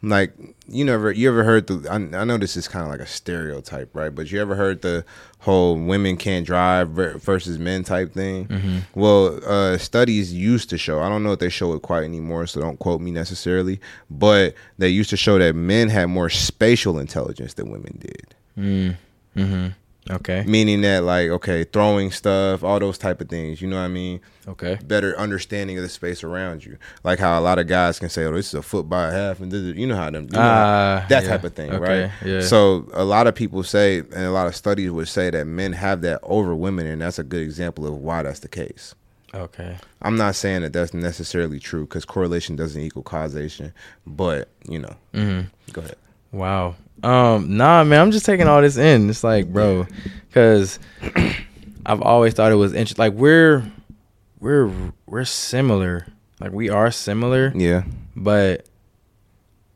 like 0.02 0.32
you 0.68 0.84
never 0.84 1.10
you 1.10 1.28
ever 1.28 1.42
heard 1.42 1.66
the 1.66 1.88
I, 1.90 1.96
I 2.20 2.24
know 2.24 2.36
this 2.36 2.56
is 2.56 2.68
kind 2.68 2.84
of 2.84 2.90
like 2.90 3.00
a 3.00 3.06
stereotype 3.06 3.90
right? 3.94 4.14
But 4.14 4.30
you 4.30 4.40
ever 4.40 4.54
heard 4.54 4.82
the 4.82 5.04
whole 5.40 5.76
women 5.76 6.16
can't 6.16 6.46
drive 6.46 6.90
versus 6.90 7.58
men 7.58 7.82
type 7.84 8.12
thing? 8.12 8.46
Well 8.94 9.40
uh 9.44 9.78
studies 9.78 10.32
used 10.32 10.70
to 10.70 10.78
show 10.78 11.00
i 11.00 11.08
don't 11.08 11.22
know 11.22 11.32
if 11.32 11.38
they 11.38 11.48
show 11.48 11.72
it 11.74 11.82
quite 11.82 12.04
anymore 12.04 12.46
so 12.46 12.60
don't 12.60 12.78
quote 12.78 13.00
me 13.00 13.10
necessarily 13.10 13.80
but 14.10 14.54
they 14.78 14.88
used 14.88 15.10
to 15.10 15.16
show 15.16 15.38
that 15.38 15.54
men 15.54 15.88
had 15.88 16.06
more 16.06 16.28
spatial 16.28 16.98
intelligence 16.98 17.54
than 17.54 17.70
women 17.70 17.98
did. 18.00 18.34
Mm-hmm. 19.36 19.68
Okay. 20.10 20.44
meaning 20.46 20.82
that 20.82 21.02
like 21.02 21.28
okay 21.30 21.64
throwing 21.64 22.10
stuff 22.12 22.62
all 22.62 22.78
those 22.78 22.96
type 22.98 23.20
of 23.20 23.28
things 23.28 23.60
you 23.60 23.66
know 23.68 23.76
what 23.76 23.82
i 23.82 23.88
mean 23.88 24.20
Okay. 24.48 24.78
better 24.86 25.18
understanding 25.18 25.76
of 25.76 25.82
the 25.82 25.88
space 25.88 26.22
around 26.22 26.64
you 26.64 26.78
like 27.02 27.18
how 27.18 27.36
a 27.36 27.42
lot 27.42 27.58
of 27.58 27.66
guys 27.66 27.98
can 27.98 28.08
say 28.08 28.24
oh 28.24 28.32
this 28.32 28.46
is 28.48 28.54
a 28.54 28.62
foot 28.62 28.88
by 28.88 29.08
a 29.08 29.10
half 29.12 29.40
and 29.40 29.50
this 29.50 29.60
is, 29.60 29.76
you 29.76 29.84
know 29.86 29.96
how 29.96 30.08
them 30.08 30.24
you 30.30 30.38
know 30.38 30.40
Ah, 30.40 31.04
that 31.08 31.24
yeah. 31.24 31.28
type 31.28 31.42
of 31.42 31.54
thing 31.54 31.72
Okay, 31.72 32.02
right 32.04 32.10
yeah. 32.24 32.40
so 32.42 32.88
a 32.92 33.04
lot 33.04 33.26
of 33.26 33.34
people 33.34 33.64
say 33.64 33.98
and 33.98 34.12
a 34.14 34.30
lot 34.30 34.46
of 34.46 34.54
studies 34.54 34.90
would 34.92 35.08
say 35.08 35.30
that 35.30 35.44
men 35.46 35.72
have 35.72 36.02
that 36.02 36.20
over 36.22 36.54
women 36.54 36.86
and 36.86 37.02
that's 37.02 37.18
a 37.18 37.24
good 37.24 37.42
example 37.42 37.84
of 37.86 37.94
why 37.94 38.22
that's 38.22 38.38
the 38.40 38.48
case 38.48 38.94
Okay. 39.34 39.76
i'm 40.02 40.16
not 40.16 40.36
saying 40.36 40.62
that 40.62 40.72
that's 40.72 40.94
necessarily 40.94 41.58
true 41.58 41.84
because 41.84 42.04
correlation 42.04 42.54
doesn't 42.54 42.80
equal 42.80 43.02
causation 43.02 43.72
but 44.06 44.48
you 44.68 44.78
know 44.78 44.94
Mm-hmm. 45.12 45.48
go 45.72 45.80
ahead 45.82 45.96
Wow. 46.32 46.76
Um, 47.06 47.56
nah, 47.56 47.84
man, 47.84 48.00
I'm 48.00 48.10
just 48.10 48.26
taking 48.26 48.48
all 48.48 48.60
this 48.62 48.76
in. 48.76 49.08
It's 49.10 49.22
like, 49.24 49.52
bro, 49.52 49.86
because 50.28 50.78
I've 51.86 52.02
always 52.02 52.34
thought 52.34 52.50
it 52.52 52.56
was 52.56 52.72
interesting. 52.72 53.02
Like 53.02 53.12
we're 53.12 53.64
we're 54.40 54.70
we're 55.06 55.24
similar. 55.24 56.06
Like 56.40 56.52
we 56.52 56.68
are 56.68 56.90
similar, 56.90 57.52
yeah 57.54 57.84
but 58.14 58.66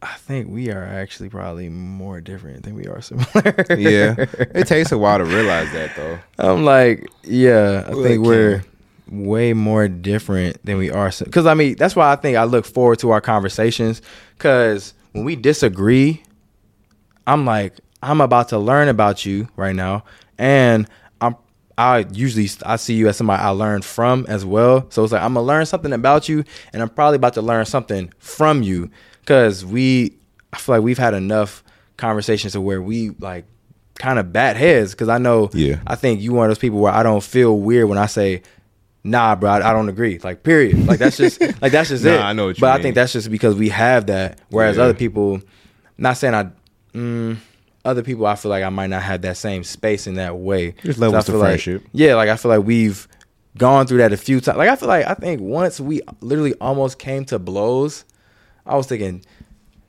I 0.03 0.15
think 0.17 0.51
we 0.51 0.71
are 0.71 0.85
actually 0.85 1.29
probably 1.29 1.69
more 1.69 2.21
different 2.21 2.65
than 2.65 2.75
we 2.75 2.87
are 2.87 3.01
similar. 3.03 3.27
yeah 3.79 4.15
it 4.55 4.67
takes 4.67 4.93
a 4.93 4.99
while 4.99 5.19
to 5.19 5.25
realize 5.25 5.71
that 5.73 5.95
though 5.97 6.19
I'm 6.39 6.65
like, 6.65 7.09
yeah, 7.23 7.85
I 7.87 7.91
Well, 7.91 8.03
think 8.03 8.23
we're 8.25 8.63
way 9.11 9.53
more 9.55 9.89
different 9.89 10.65
than 10.65 10.77
we 10.79 10.91
are. 10.91 11.11
Because 11.19 11.47
I 11.47 11.55
mean, 11.55 11.77
that's 11.77 11.97
why 11.97 12.13
I 12.13 12.17
think 12.17 12.37
I 12.37 12.45
look 12.45 12.65
forward 12.67 12.99
to 13.01 13.11
our 13.11 13.21
conversations. 13.21 14.03
Because 14.37 14.93
when 15.13 15.25
we 15.25 15.37
disagree, 15.37 16.23
I'm 17.31 17.45
like, 17.47 17.75
I'm 18.03 18.21
about 18.21 18.49
to 18.51 18.59
learn 18.59 18.89
about 18.89 19.25
you 19.27 19.49
right 19.57 19.75
now, 19.75 20.05
and 20.39 20.89
I'm. 21.21 21.37
I 21.79 22.05
usually 22.13 22.49
I 22.67 22.77
see 22.77 22.95
you 22.95 23.09
as 23.09 23.17
somebody 23.17 23.43
I 23.43 23.49
learned 23.51 23.85
from 23.85 24.27
as 24.29 24.45
well. 24.45 24.87
So 24.91 25.03
it's 25.03 25.13
like 25.13 25.23
I'm 25.23 25.35
gonna 25.35 25.47
learn 25.47 25.65
something 25.65 25.93
about 25.93 26.29
you, 26.29 26.45
and 26.73 26.83
I'm 26.83 26.89
probably 26.91 27.17
about 27.17 27.35
to 27.35 27.43
learn 27.43 27.65
something 27.67 28.13
from 28.19 28.63
you. 28.63 28.91
Because 29.21 29.65
we, 29.65 30.15
I 30.53 30.59
feel 30.59 30.75
like 30.75 30.83
we've 30.85 30.99
had 30.99 31.15
enough 31.15 31.63
conversations 31.97 32.53
to 32.55 32.61
where 32.61 32.83
we 32.83 33.11
like 33.21 33.45
kind 33.95 34.19
of 34.19 34.33
bat 34.33 34.57
heads. 34.57 34.91
Because 34.93 35.09
I 35.09 35.19
know 35.19 35.49
Yeah. 35.55 35.77
I 35.87 35.95
think 35.95 36.21
you 36.21 36.33
one 36.33 36.47
of 36.47 36.51
those 36.51 36.59
people 36.59 36.81
where 36.81 36.93
I 36.93 37.03
don't 37.03 37.23
feel 37.23 37.57
weird 37.59 37.89
when 37.89 37.99
I 37.99 38.07
say, 38.07 38.43
"Nah, 39.05 39.37
bro, 39.37 39.51
I, 39.51 39.71
I 39.71 39.73
don't 39.73 39.89
agree." 39.89 40.19
Like, 40.19 40.43
period. 40.43 40.87
Like 40.87 40.99
that's 40.99 41.17
just 41.17 41.41
like 41.63 41.73
that's 41.73 41.89
just 41.91 42.05
Nah, 42.05 42.11
it. 42.13 42.21
I 42.21 42.33
know 42.33 42.47
what 42.47 42.59
you 42.59 42.61
but 42.61 42.79
I 42.79 42.83
think 42.83 42.95
that's 42.95 43.13
just 43.13 43.31
because 43.31 43.55
we 43.55 43.69
have 43.71 44.07
that. 44.07 44.39
Whereas 44.51 44.77
Yeah. 44.77 44.83
other 44.85 44.95
people, 44.95 45.41
not 45.97 46.17
saying 46.19 46.35
I, 46.35 46.51
mm, 46.95 47.37
other 47.85 48.03
people, 48.03 48.27
I 48.27 48.35
feel 48.37 48.51
like 48.51 48.63
I 48.65 48.69
might 48.69 48.89
not 48.89 49.03
have 49.03 49.23
that 49.23 49.37
same 49.37 49.65
space 49.65 50.07
in 50.07 50.15
that 50.15 50.37
way. 50.37 50.73
Just 50.73 50.85
'Cause 50.99 51.03
I 51.03 51.07
levels 51.07 51.25
to 51.27 51.33
feel 51.33 51.41
like- 51.41 51.49
friendship. 51.49 51.83
yeah, 51.93 52.15
like 52.15 52.29
I 52.29 52.37
feel 52.37 52.51
like 52.51 52.65
we've 52.65 53.07
gone 53.59 53.87
through 53.87 53.99
that 53.99 54.13
a 54.13 54.17
few 54.17 54.41
times. 54.41 54.59
Like 54.59 54.69
I 54.69 54.77
feel 54.77 54.89
like 54.89 55.07
I 55.07 55.15
think 55.15 55.41
once 55.41 55.81
we 55.81 56.01
literally 56.21 56.55
almost 56.61 56.99
came 56.99 57.25
to 57.27 57.39
blows. 57.39 58.05
I 58.67 58.77
was 58.77 58.87
thinking. 58.87 59.25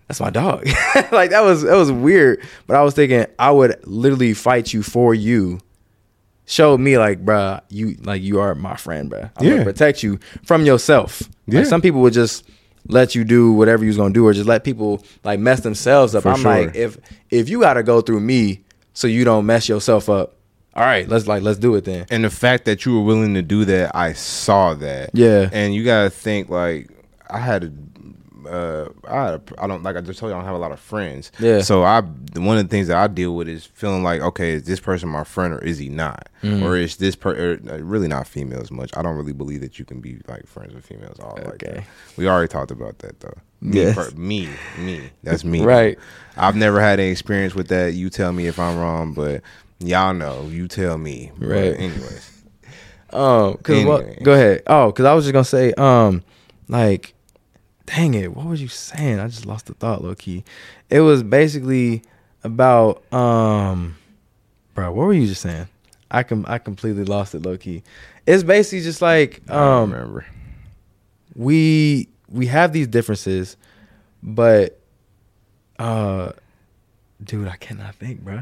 That's 0.07 0.19
my 0.19 0.29
dog. 0.29 0.65
like 1.13 1.29
that 1.29 1.41
was 1.43 1.61
that 1.61 1.75
was 1.75 1.89
weird. 1.91 2.41
But 2.67 2.75
I 2.75 2.81
was 2.83 2.93
thinking 2.93 3.25
I 3.39 3.49
would 3.51 3.79
literally 3.87 4.33
fight 4.33 4.73
you 4.73 4.83
for 4.83 5.13
you 5.13 5.59
showed 6.45 6.79
me 6.81 6.97
like, 6.97 7.23
bruh, 7.23 7.61
you 7.69 7.95
like 8.01 8.21
you 8.21 8.39
are 8.41 8.53
my 8.55 8.75
friend, 8.75 9.09
bruh. 9.09 9.29
I'm 9.37 9.45
Yeah. 9.45 9.51
gonna 9.53 9.63
protect 9.63 10.03
you 10.03 10.19
from 10.43 10.65
yourself. 10.65 11.23
Yeah. 11.47 11.59
Like 11.59 11.67
some 11.67 11.81
people 11.81 12.01
would 12.01 12.11
just 12.13 12.43
let 12.87 13.15
you 13.15 13.23
do 13.23 13.53
whatever 13.53 13.83
you 13.83 13.89
was 13.89 13.97
gonna 13.97 14.13
do, 14.13 14.25
or 14.25 14.33
just 14.33 14.47
let 14.47 14.63
people 14.63 15.03
like 15.23 15.39
mess 15.39 15.61
themselves 15.61 16.15
up. 16.15 16.23
For 16.23 16.29
I'm 16.29 16.39
sure. 16.39 16.65
like, 16.65 16.75
if 16.75 16.97
if 17.29 17.49
you 17.49 17.61
gotta 17.61 17.83
go 17.83 18.01
through 18.01 18.21
me 18.21 18.63
so 18.93 19.07
you 19.07 19.23
don't 19.23 19.45
mess 19.45 19.69
yourself 19.69 20.09
up, 20.09 20.35
all 20.73 20.83
right, 20.83 21.07
let's 21.07 21.27
like 21.27 21.43
let's 21.43 21.59
do 21.59 21.75
it 21.75 21.85
then. 21.85 22.05
And 22.09 22.23
the 22.23 22.29
fact 22.29 22.65
that 22.65 22.85
you 22.85 22.95
were 22.95 23.03
willing 23.03 23.33
to 23.33 23.41
do 23.41 23.65
that, 23.65 23.95
I 23.95 24.13
saw 24.13 24.73
that. 24.75 25.11
Yeah. 25.13 25.49
And 25.51 25.75
you 25.75 25.83
gotta 25.83 26.09
think 26.09 26.49
like 26.49 26.89
I 27.29 27.39
had 27.39 27.63
a 27.63 27.71
uh, 28.47 28.89
I, 29.07 29.39
I 29.57 29.67
don't 29.67 29.83
like 29.83 29.95
I 29.95 30.01
just 30.01 30.19
told 30.19 30.29
you 30.29 30.35
I 30.35 30.39
don't 30.39 30.45
have 30.45 30.55
a 30.55 30.59
lot 30.59 30.71
of 30.71 30.79
friends. 30.79 31.31
Yeah. 31.39 31.61
So 31.61 31.83
I 31.83 32.01
one 32.01 32.57
of 32.57 32.63
the 32.63 32.69
things 32.69 32.87
that 32.87 32.97
I 32.97 33.07
deal 33.07 33.35
with 33.35 33.47
is 33.47 33.65
feeling 33.65 34.03
like 34.03 34.21
okay, 34.21 34.51
is 34.53 34.63
this 34.63 34.79
person 34.79 35.09
my 35.09 35.23
friend 35.23 35.53
or 35.53 35.59
is 35.63 35.77
he 35.77 35.89
not, 35.89 36.27
Mm-hmm. 36.43 36.63
or 36.63 36.75
is 36.77 36.97
this 36.97 37.15
per 37.15 37.53
uh, 37.69 37.77
really 37.77 38.07
not 38.07 38.27
females 38.27 38.71
much? 38.71 38.91
I 38.97 39.01
don't 39.01 39.15
really 39.15 39.33
believe 39.33 39.61
that 39.61 39.77
you 39.79 39.85
can 39.85 39.99
be 40.01 40.19
like 40.27 40.47
friends 40.47 40.73
with 40.73 40.85
females 40.85 41.19
all 41.19 41.35
like 41.43 41.59
that. 41.59 41.67
Okay. 41.69 41.83
We 42.17 42.27
already 42.27 42.47
talked 42.47 42.71
about 42.71 42.99
that 42.99 43.19
though. 43.19 43.33
Me, 43.61 43.77
Yes. 43.81 43.95
per- 43.95 44.15
me, 44.17 44.49
me. 44.79 45.09
That's 45.23 45.43
me. 45.43 45.63
Right. 45.63 45.99
I've 46.35 46.55
never 46.55 46.81
had 46.81 46.99
any 46.99 47.11
experience 47.11 47.53
with 47.53 47.67
that. 47.67 47.93
You 47.93 48.09
tell 48.09 48.31
me 48.31 48.47
if 48.47 48.57
I'm 48.59 48.77
wrong, 48.79 49.13
but 49.13 49.41
y'all 49.79 50.13
know. 50.15 50.47
You 50.49 50.67
tell 50.67 50.97
me. 50.97 51.31
But 51.37 51.47
Right. 51.47 51.75
anyways. 51.79 52.27
Um, 53.13 53.57
cause 53.57 53.83
what? 53.83 54.01
Anyways. 54.03 54.23
Go 54.23 54.31
ahead. 54.33 54.63
Oh, 54.67 54.89
cause 54.93 55.05
I 55.05 55.13
was 55.13 55.25
just 55.25 55.33
gonna 55.33 55.43
say, 55.43 55.73
um, 55.73 56.23
like, 56.69 57.13
dang 57.85 58.13
it, 58.13 58.35
what 58.35 58.45
was 58.45 58.61
you 58.61 58.67
saying? 58.67 59.19
I 59.19 59.27
just 59.27 59.45
lost 59.45 59.65
the 59.67 59.73
thought, 59.73 60.03
low 60.03 60.15
key. 60.15 60.43
It 60.89 61.01
was 61.01 61.23
basically 61.23 62.03
about, 62.43 63.03
um, 63.13 63.97
bro, 64.73 64.91
what 64.91 65.05
were 65.07 65.13
you 65.13 65.27
just 65.27 65.41
saying? 65.41 65.67
I 66.09 66.23
com- 66.23 66.45
I 66.47 66.57
completely 66.57 67.05
lost 67.05 67.33
it, 67.35 67.43
low 67.45 67.57
key. 67.57 67.83
It's 68.25 68.43
basically 68.43 68.81
just 68.81 69.01
like, 69.01 69.41
um, 69.49 69.91
remember. 69.91 70.25
we 71.35 72.07
we 72.29 72.45
have 72.47 72.73
these 72.73 72.87
differences, 72.87 73.57
but, 74.23 74.79
uh, 75.79 76.31
dude, 77.23 77.47
I 77.47 77.55
cannot 77.57 77.95
think, 77.95 78.21
bro. 78.21 78.41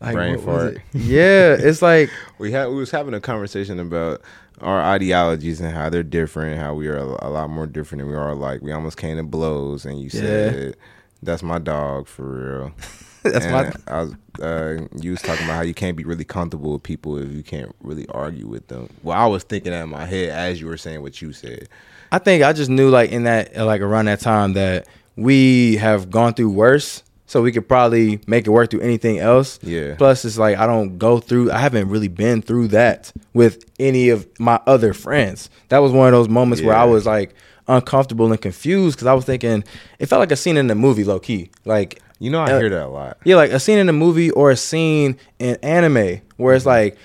Like, 0.00 0.14
Brain 0.14 0.38
fart. 0.38 0.74
it? 0.74 0.82
Yeah, 0.94 1.56
it's 1.58 1.82
like. 1.82 2.10
We 2.38 2.52
had 2.52 2.68
we 2.68 2.76
was 2.76 2.92
having 2.92 3.14
a 3.14 3.20
conversation 3.20 3.80
about 3.80 4.22
our 4.60 4.80
ideologies 4.80 5.60
and 5.60 5.72
how 5.74 5.88
they're 5.88 6.02
different, 6.02 6.58
how 6.58 6.74
we 6.74 6.88
are 6.88 6.96
a, 6.96 7.28
lot 7.30 7.50
more 7.50 7.66
different 7.66 8.00
than 8.00 8.08
we 8.10 8.16
are 8.16 8.34
like. 8.34 8.62
We 8.62 8.72
almost 8.72 8.96
came 8.96 9.16
to 9.16 9.22
blows, 9.22 9.84
and 9.84 10.00
you 10.00 10.10
said, 10.10 10.76
"That's 11.22 11.42
my 11.42 11.58
dog 11.58 12.06
for 12.06 12.22
real." 12.24 12.72
That's 13.22 13.46
And 13.46 13.52
my 13.52 13.72
I 13.92 14.02
was, 14.02 14.14
uh, 14.40 14.86
you 15.00 15.10
was 15.10 15.22
talking 15.22 15.44
about 15.44 15.56
how 15.56 15.62
you 15.62 15.74
can't 15.74 15.96
be 15.96 16.04
really 16.04 16.24
comfortable 16.24 16.72
with 16.72 16.82
people 16.82 17.18
if 17.18 17.32
you 17.32 17.42
can't 17.42 17.74
really 17.80 18.06
argue 18.08 18.46
with 18.46 18.68
them. 18.68 18.88
Well, 19.02 19.18
I 19.18 19.26
was 19.26 19.42
thinking 19.42 19.72
that 19.72 19.82
in 19.82 19.90
my 19.90 20.06
head 20.06 20.30
as 20.30 20.60
you 20.60 20.66
were 20.66 20.76
saying 20.76 21.02
what 21.02 21.20
you 21.20 21.32
said. 21.32 21.68
I 22.12 22.18
think 22.18 22.42
I 22.42 22.52
just 22.52 22.70
knew 22.70 22.88
like 22.90 23.10
in 23.10 23.24
that 23.24 23.56
like 23.56 23.80
around 23.80 24.06
that 24.06 24.20
time 24.20 24.54
that 24.54 24.86
we 25.16 25.76
have 25.76 26.10
gone 26.10 26.34
through 26.34 26.50
worse, 26.50 27.02
so 27.28 27.40
we 27.42 27.52
could 27.52 27.68
probably 27.68 28.18
make 28.26 28.46
it 28.46 28.50
work 28.50 28.70
through 28.70 28.80
anything 28.80 29.20
else. 29.20 29.60
Yeah. 29.62 29.94
Plus, 29.94 30.24
it's 30.24 30.36
like 30.38 30.58
I 30.58 30.66
don't 30.66 30.98
go 30.98 31.20
through. 31.20 31.52
I 31.52 31.58
haven't 31.58 31.88
really 31.88 32.08
been 32.08 32.42
through 32.42 32.68
that 32.68 33.12
with 33.34 33.64
any 33.78 34.08
of 34.08 34.26
my 34.40 34.58
other 34.66 34.92
friends. 34.92 35.48
That 35.68 35.78
was 35.78 35.92
one 35.92 36.08
of 36.08 36.12
those 36.12 36.28
moments 36.28 36.60
where 36.62 36.74
I 36.74 36.84
was 36.84 37.06
like 37.06 37.34
uncomfortable 37.68 38.32
and 38.32 38.40
confused 38.40 38.96
because 38.96 39.06
I 39.06 39.12
was 39.14 39.24
thinking 39.24 39.62
it 40.00 40.06
felt 40.06 40.20
like 40.20 40.32
a 40.32 40.36
scene 40.36 40.56
in 40.56 40.66
the 40.66 40.74
movie, 40.74 41.04
low 41.04 41.20
key. 41.20 41.50
Like 41.64 42.00
You 42.18 42.30
know, 42.30 42.40
I 42.40 42.50
Uh, 42.52 42.58
hear 42.58 42.70
that 42.70 42.82
a 42.86 42.88
lot. 42.88 43.18
yeah, 43.24 43.36
like 43.36 43.52
a 43.52 43.60
scene 43.60 43.78
in 43.78 43.88
a 43.88 43.92
movie 43.92 44.30
or 44.32 44.50
a 44.50 44.56
scene 44.56 45.16
in 45.38 45.56
anime 45.62 46.20
where 46.38 46.54
it's 46.56 46.66
like 46.66 46.96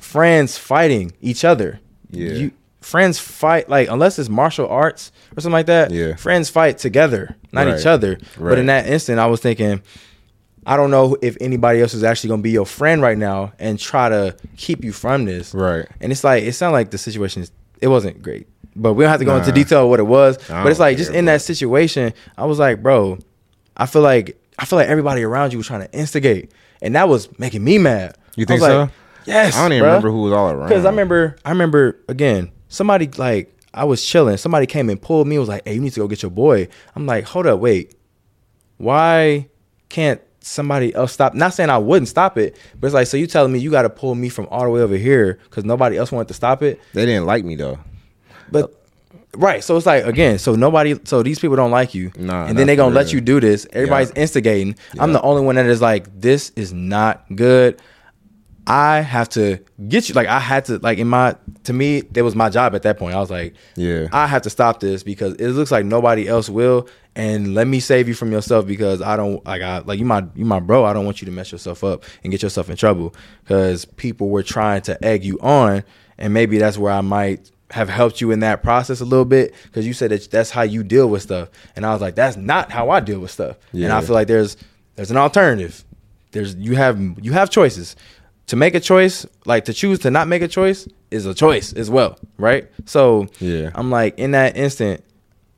friends 0.00 0.56
fighting 0.58 1.12
each 1.20 1.44
other. 1.44 1.78
Yeah. 2.10 2.32
You, 2.32 2.50
friends 2.88 3.18
fight 3.18 3.68
like 3.68 3.88
unless 3.90 4.18
it's 4.18 4.28
martial 4.30 4.66
arts 4.68 5.12
or 5.36 5.40
something 5.40 5.52
like 5.52 5.66
that. 5.66 5.90
Yeah. 5.90 6.16
Friends 6.16 6.48
fight 6.48 6.78
together, 6.78 7.36
not 7.52 7.66
Right. 7.66 7.78
each 7.78 7.86
other. 7.86 8.18
But 8.38 8.58
in 8.58 8.66
that 8.66 8.86
instant, 8.86 9.18
I 9.18 9.26
was 9.26 9.40
thinking, 9.40 9.82
I 10.66 10.76
don't 10.76 10.90
know 10.90 11.16
if 11.22 11.36
anybody 11.40 11.80
else 11.80 11.92
is 11.94 12.02
actually 12.02 12.30
gonna 12.30 12.42
be 12.42 12.50
your 12.50 12.66
friend 12.66 13.00
right 13.02 13.16
now 13.18 13.52
and 13.58 13.78
try 13.78 14.08
to 14.08 14.34
keep 14.56 14.84
you 14.84 14.92
from 14.92 15.24
this. 15.26 15.54
Right. 15.54 15.86
And 16.00 16.12
it's 16.12 16.24
like 16.24 16.44
it 16.44 16.52
sounded 16.54 16.72
like 16.76 16.90
the 16.90 16.98
situation 16.98 17.42
is 17.42 17.50
it 17.80 17.88
wasn't 17.88 18.22
great. 18.22 18.46
But 18.74 18.94
we 18.94 19.04
don't 19.04 19.10
have 19.10 19.20
to 19.20 19.24
go 19.26 19.36
into 19.36 19.52
detail 19.52 19.84
of 19.84 19.90
what 19.90 19.98
it 20.00 20.06
was. 20.06 20.38
I 20.50 20.62
But 20.62 20.70
it's 20.70 20.80
like 20.80 20.96
just 20.96 21.10
in 21.12 21.24
bro. 21.24 21.34
that 21.34 21.42
situation, 21.42 22.12
I 22.36 22.44
was 22.46 22.58
like, 22.58 22.82
bro, 22.82 23.18
I 23.76 23.86
feel 23.86 24.02
like 24.02 24.36
I 24.58 24.64
feel 24.64 24.78
like 24.78 24.88
everybody 24.88 25.22
around 25.22 25.52
you 25.52 25.58
was 25.58 25.66
trying 25.66 25.82
to 25.86 25.92
instigate, 25.92 26.50
and 26.82 26.94
that 26.96 27.08
was 27.08 27.28
making 27.38 27.62
me 27.62 27.78
mad. 27.78 28.16
You 28.36 28.44
think 28.46 28.60
so? 28.60 28.80
like, 28.82 28.90
Yes. 29.24 29.56
I 29.56 29.62
don't 29.62 29.72
even 29.72 29.84
bruh. 29.84 29.88
remember 29.88 30.10
who 30.10 30.22
was 30.22 30.32
all 30.32 30.50
around. 30.50 30.68
Because 30.68 30.84
I 30.86 30.90
remember, 30.90 31.36
I 31.44 31.50
remember 31.50 31.98
again, 32.08 32.50
somebody 32.68 33.08
like 33.16 33.54
I 33.74 33.84
was 33.84 34.04
chilling. 34.04 34.36
Somebody 34.36 34.66
came 34.66 34.88
and 34.90 35.00
pulled 35.00 35.26
me. 35.28 35.38
Was 35.38 35.48
like, 35.48 35.66
"Hey, 35.66 35.74
you 35.74 35.80
need 35.80 35.92
to 35.92 36.00
go 36.00 36.08
get 36.08 36.22
your 36.22 36.30
boy." 36.30 36.68
I'm 36.96 37.06
like, 37.06 37.24
"Hold 37.24 37.46
up, 37.46 37.60
wait. 37.60 37.94
Why 38.78 39.48
can't 39.88 40.20
somebody 40.40 40.94
else 40.94 41.12
stop?" 41.12 41.34
Not 41.34 41.54
saying 41.54 41.70
I 41.70 41.78
wouldn't 41.78 42.08
stop 42.08 42.38
it, 42.38 42.56
but 42.78 42.86
it's 42.86 42.94
like, 42.94 43.06
so 43.06 43.16
you 43.16 43.26
telling 43.26 43.52
me 43.52 43.58
you 43.58 43.70
got 43.70 43.82
to 43.82 43.90
pull 43.90 44.14
me 44.14 44.28
from 44.28 44.46
all 44.50 44.62
the 44.64 44.70
way 44.70 44.80
over 44.80 44.96
here 44.96 45.38
because 45.44 45.64
nobody 45.64 45.96
else 45.96 46.12
wanted 46.12 46.28
to 46.28 46.34
stop 46.34 46.62
it? 46.62 46.80
They 46.94 47.06
didn't 47.06 47.26
like 47.26 47.44
me 47.44 47.56
though. 47.56 47.78
But 48.50 48.72
right, 49.36 49.62
so 49.62 49.76
it's 49.76 49.86
like 49.86 50.04
again, 50.04 50.38
so 50.38 50.54
nobody, 50.54 50.98
so 51.04 51.22
these 51.22 51.38
people 51.38 51.56
don't 51.56 51.70
like 51.70 51.94
you, 51.94 52.10
Nah, 52.16 52.46
and 52.46 52.58
then 52.58 52.66
they 52.66 52.76
gonna 52.76 52.94
let 52.94 53.12
you 53.12 53.20
do 53.20 53.40
this. 53.40 53.66
Everybody's 53.72 54.12
Yeah. 54.14 54.22
instigating. 54.22 54.76
I'm 54.98 55.12
the 55.12 55.20
only 55.22 55.42
one 55.42 55.56
that 55.56 55.66
is 55.66 55.82
like, 55.82 56.06
this 56.20 56.52
is 56.56 56.72
not 56.72 57.24
good. 57.34 57.80
I 58.68 59.00
have 59.00 59.28
to 59.30 59.58
get 59.88 60.08
you. 60.08 60.14
Like 60.14 60.28
I 60.28 60.38
had 60.38 60.66
to. 60.66 60.78
Like 60.78 60.98
in 60.98 61.08
my, 61.08 61.36
to 61.64 61.72
me, 61.72 62.02
that 62.02 62.22
was 62.22 62.34
my 62.34 62.48
job 62.50 62.74
at 62.74 62.82
that 62.82 62.98
point. 62.98 63.14
I 63.14 63.20
was 63.20 63.30
like, 63.30 63.54
Yeah. 63.76 64.08
I 64.12 64.26
have 64.26 64.42
to 64.42 64.50
stop 64.50 64.80
this 64.80 65.02
because 65.02 65.34
it 65.34 65.48
looks 65.48 65.70
like 65.70 65.84
nobody 65.84 66.28
else 66.28 66.48
will. 66.48 66.88
And 67.16 67.54
let 67.54 67.66
me 67.66 67.80
save 67.80 68.06
you 68.06 68.14
from 68.14 68.30
yourself 68.30 68.66
because 68.66 69.02
I 69.02 69.16
don't 69.16 69.44
like 69.44 69.60
I 69.62 69.78
like 69.78 69.98
you 69.98 70.04
my 70.04 70.24
you 70.36 70.44
my 70.44 70.60
bro. 70.60 70.84
I 70.84 70.92
don't 70.92 71.04
want 71.04 71.20
you 71.20 71.26
to 71.26 71.32
mess 71.32 71.50
yourself 71.50 71.82
up 71.82 72.04
and 72.22 72.30
get 72.30 72.42
yourself 72.42 72.70
in 72.70 72.76
trouble 72.76 73.14
because 73.42 73.84
people 73.84 74.28
were 74.28 74.44
trying 74.44 74.82
to 74.82 75.04
egg 75.04 75.24
you 75.24 75.36
on, 75.40 75.82
and 76.16 76.32
maybe 76.32 76.58
that's 76.58 76.78
where 76.78 76.92
I 76.92 77.00
might 77.00 77.50
have 77.70 77.88
helped 77.88 78.20
you 78.20 78.30
in 78.30 78.40
that 78.40 78.62
process 78.62 79.00
a 79.00 79.04
little 79.04 79.24
bit 79.24 79.52
because 79.64 79.84
you 79.84 79.92
said 79.94 80.10
that 80.12 80.30
that's 80.30 80.50
how 80.50 80.62
you 80.62 80.84
deal 80.84 81.08
with 81.08 81.22
stuff, 81.22 81.48
and 81.74 81.84
I 81.84 81.92
was 81.92 82.00
like, 82.00 82.14
that's 82.14 82.36
not 82.36 82.70
how 82.70 82.90
I 82.90 83.00
deal 83.00 83.18
with 83.18 83.32
stuff. 83.32 83.56
yeah. 83.72 83.86
And 83.86 83.92
I 83.94 84.00
feel 84.00 84.14
like 84.14 84.28
there's 84.28 84.56
there's 84.94 85.10
an 85.10 85.16
alternative. 85.16 85.84
There's 86.30 86.54
you 86.54 86.76
have 86.76 87.00
you 87.20 87.32
have 87.32 87.50
choices. 87.50 87.96
To 88.48 88.56
make 88.56 88.74
a 88.74 88.80
choice, 88.80 89.26
like 89.46 89.64
to 89.66 89.72
choose 89.72 89.98
to 90.00 90.10
not 90.10 90.26
make 90.28 90.42
a 90.42 90.48
choice, 90.48 90.88
is 91.10 91.26
a 91.26 91.34
choice 91.34 91.72
as 91.74 91.90
well, 91.90 92.18
right? 92.38 92.68
So 92.86 93.28
Yeah. 93.40 93.70
I'm 93.74 93.90
like, 93.90 94.18
in 94.18 94.32
that 94.32 94.56
instant, 94.56 95.02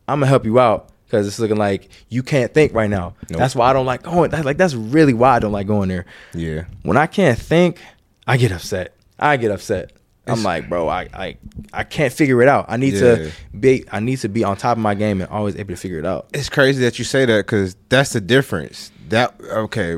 I'm 0.08 0.18
gonna 0.20 0.26
help 0.26 0.44
you 0.44 0.58
out 0.60 0.90
because 1.06 1.26
it's 1.26 1.38
looking 1.38 1.56
like 1.56 1.88
you 2.08 2.22
can't 2.22 2.52
think 2.52 2.74
right 2.74 2.90
now. 2.90 3.14
Nope. 3.30 3.38
That's 3.38 3.54
why 3.56 3.70
I 3.70 3.72
don't 3.72 3.86
like 3.86 4.02
going. 4.02 4.30
That's 4.30 4.44
like 4.44 4.56
that's 4.58 4.74
really 4.74 5.12
why 5.14 5.36
I 5.36 5.38
don't 5.38 5.52
like 5.52 5.66
going 5.66 5.88
there. 5.88 6.04
Yeah. 6.34 6.64
When 6.82 6.96
I 6.96 7.06
can't 7.06 7.38
think, 7.38 7.80
I 8.26 8.36
get 8.36 8.52
upset. 8.52 8.94
I 9.18 9.36
get 9.36 9.50
upset. 9.52 9.92
I'm 10.26 10.42
like, 10.44 10.68
bro, 10.68 10.88
I, 10.88 11.08
I 11.12 11.36
I 11.72 11.82
can't 11.84 12.12
figure 12.12 12.40
it 12.42 12.48
out. 12.48 12.66
I 12.68 12.76
need 12.76 12.94
Yeah. 12.94 13.00
to 13.16 13.32
be 13.58 13.84
I 13.90 14.00
need 14.00 14.18
to 14.20 14.28
be 14.28 14.44
on 14.44 14.56
top 14.56 14.76
of 14.76 14.82
my 14.82 14.94
game 14.94 15.20
and 15.20 15.30
always 15.30 15.56
able 15.56 15.70
to 15.74 15.80
figure 15.80 15.98
it 15.98 16.06
out. 16.06 16.26
It's 16.34 16.48
crazy 16.48 16.82
that 16.84 16.98
you 16.98 17.04
say 17.04 17.24
that 17.24 17.46
because 17.46 17.76
that's 17.88 18.12
the 18.12 18.20
difference. 18.20 18.90
That 19.08 19.34
okay, 19.42 19.96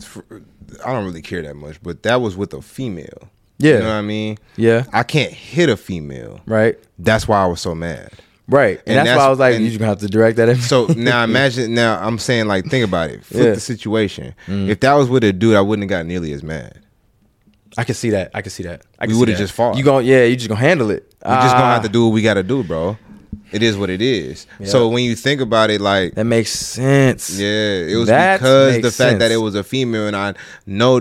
for- 0.00 0.24
I 0.84 0.92
don't 0.92 1.04
really 1.04 1.22
care 1.22 1.42
that 1.42 1.54
much, 1.56 1.82
but 1.82 2.02
that 2.04 2.20
was 2.20 2.36
with 2.36 2.52
a 2.54 2.62
female. 2.62 3.28
Yeah. 3.58 3.74
you 3.74 3.78
know 3.80 3.86
what 3.88 3.94
I 3.94 4.02
mean. 4.02 4.38
Yeah. 4.56 4.84
I 4.92 5.02
can't 5.02 5.32
hit 5.32 5.68
a 5.68 5.76
female. 5.76 6.40
Right. 6.46 6.78
That's 6.98 7.26
why 7.26 7.42
I 7.42 7.46
was 7.46 7.60
so 7.60 7.74
mad. 7.74 8.10
Right. 8.48 8.78
And, 8.86 8.98
And 8.98 9.08
that's, 9.08 9.18
why 9.18 9.24
I 9.24 9.28
was 9.28 9.38
like, 9.38 9.58
you're 9.58 9.70
gonna 9.78 9.86
have 9.86 9.98
to 10.00 10.08
direct 10.08 10.36
that. 10.36 10.54
So 10.58 10.86
now 10.96 11.24
imagine. 11.24 11.74
Now 11.74 11.98
I'm 12.00 12.18
saying 12.18 12.46
like, 12.46 12.66
think 12.66 12.84
about 12.84 13.10
it. 13.10 13.24
Flip 13.24 13.44
Yeah. 13.44 13.52
the 13.52 13.60
situation. 13.60 14.34
Mm. 14.46 14.68
If 14.68 14.80
that 14.80 14.92
was 14.94 15.08
with 15.08 15.24
a 15.24 15.32
dude, 15.32 15.56
I 15.56 15.60
wouldn't 15.62 15.90
have 15.90 15.98
got 16.00 16.06
nearly 16.06 16.32
as 16.32 16.42
mad. 16.42 16.80
I 17.78 17.84
can 17.84 17.94
see 17.94 18.10
that. 18.10 18.30
I 18.34 18.42
can 18.42 18.50
see 18.50 18.62
that. 18.62 18.82
I 18.98 19.06
We 19.06 19.14
would've 19.16 19.36
just 19.36 19.52
fought. 19.52 19.76
You 19.76 19.84
going 19.84 20.06
yeah, 20.06 20.24
you 20.24 20.36
just 20.36 20.48
gonna 20.48 20.60
handle 20.60 20.90
it. 20.90 21.12
We're 21.24 21.34
just 21.34 21.54
gonna 21.54 21.64
have 21.66 21.80
Ah, 21.80 21.86
to 21.86 21.88
do 21.88 22.04
what 22.06 22.14
we 22.14 22.22
got 22.22 22.34
to 22.34 22.42
do, 22.42 22.62
bro. 22.62 22.96
It 23.52 23.62
is 23.62 23.76
what 23.78 23.90
it 23.90 24.02
is. 24.02 24.46
Yeah. 24.58 24.66
So 24.66 24.88
when 24.88 25.04
you 25.04 25.14
think 25.14 25.40
about 25.40 25.70
it, 25.70 25.80
like 25.80 26.14
That 26.14 26.24
makes 26.24 26.50
sense. 26.50 27.38
Yeah, 27.38 27.46
it 27.46 27.96
was 27.96 28.08
That 28.08 28.38
because 28.38 28.82
the 28.82 28.90
fact 28.90 29.20
that 29.20 29.30
it 29.30 29.36
was 29.38 29.54
a 29.54 29.62
female, 29.64 30.06
and 30.06 30.16
I 30.16 30.34
know. 30.66 31.00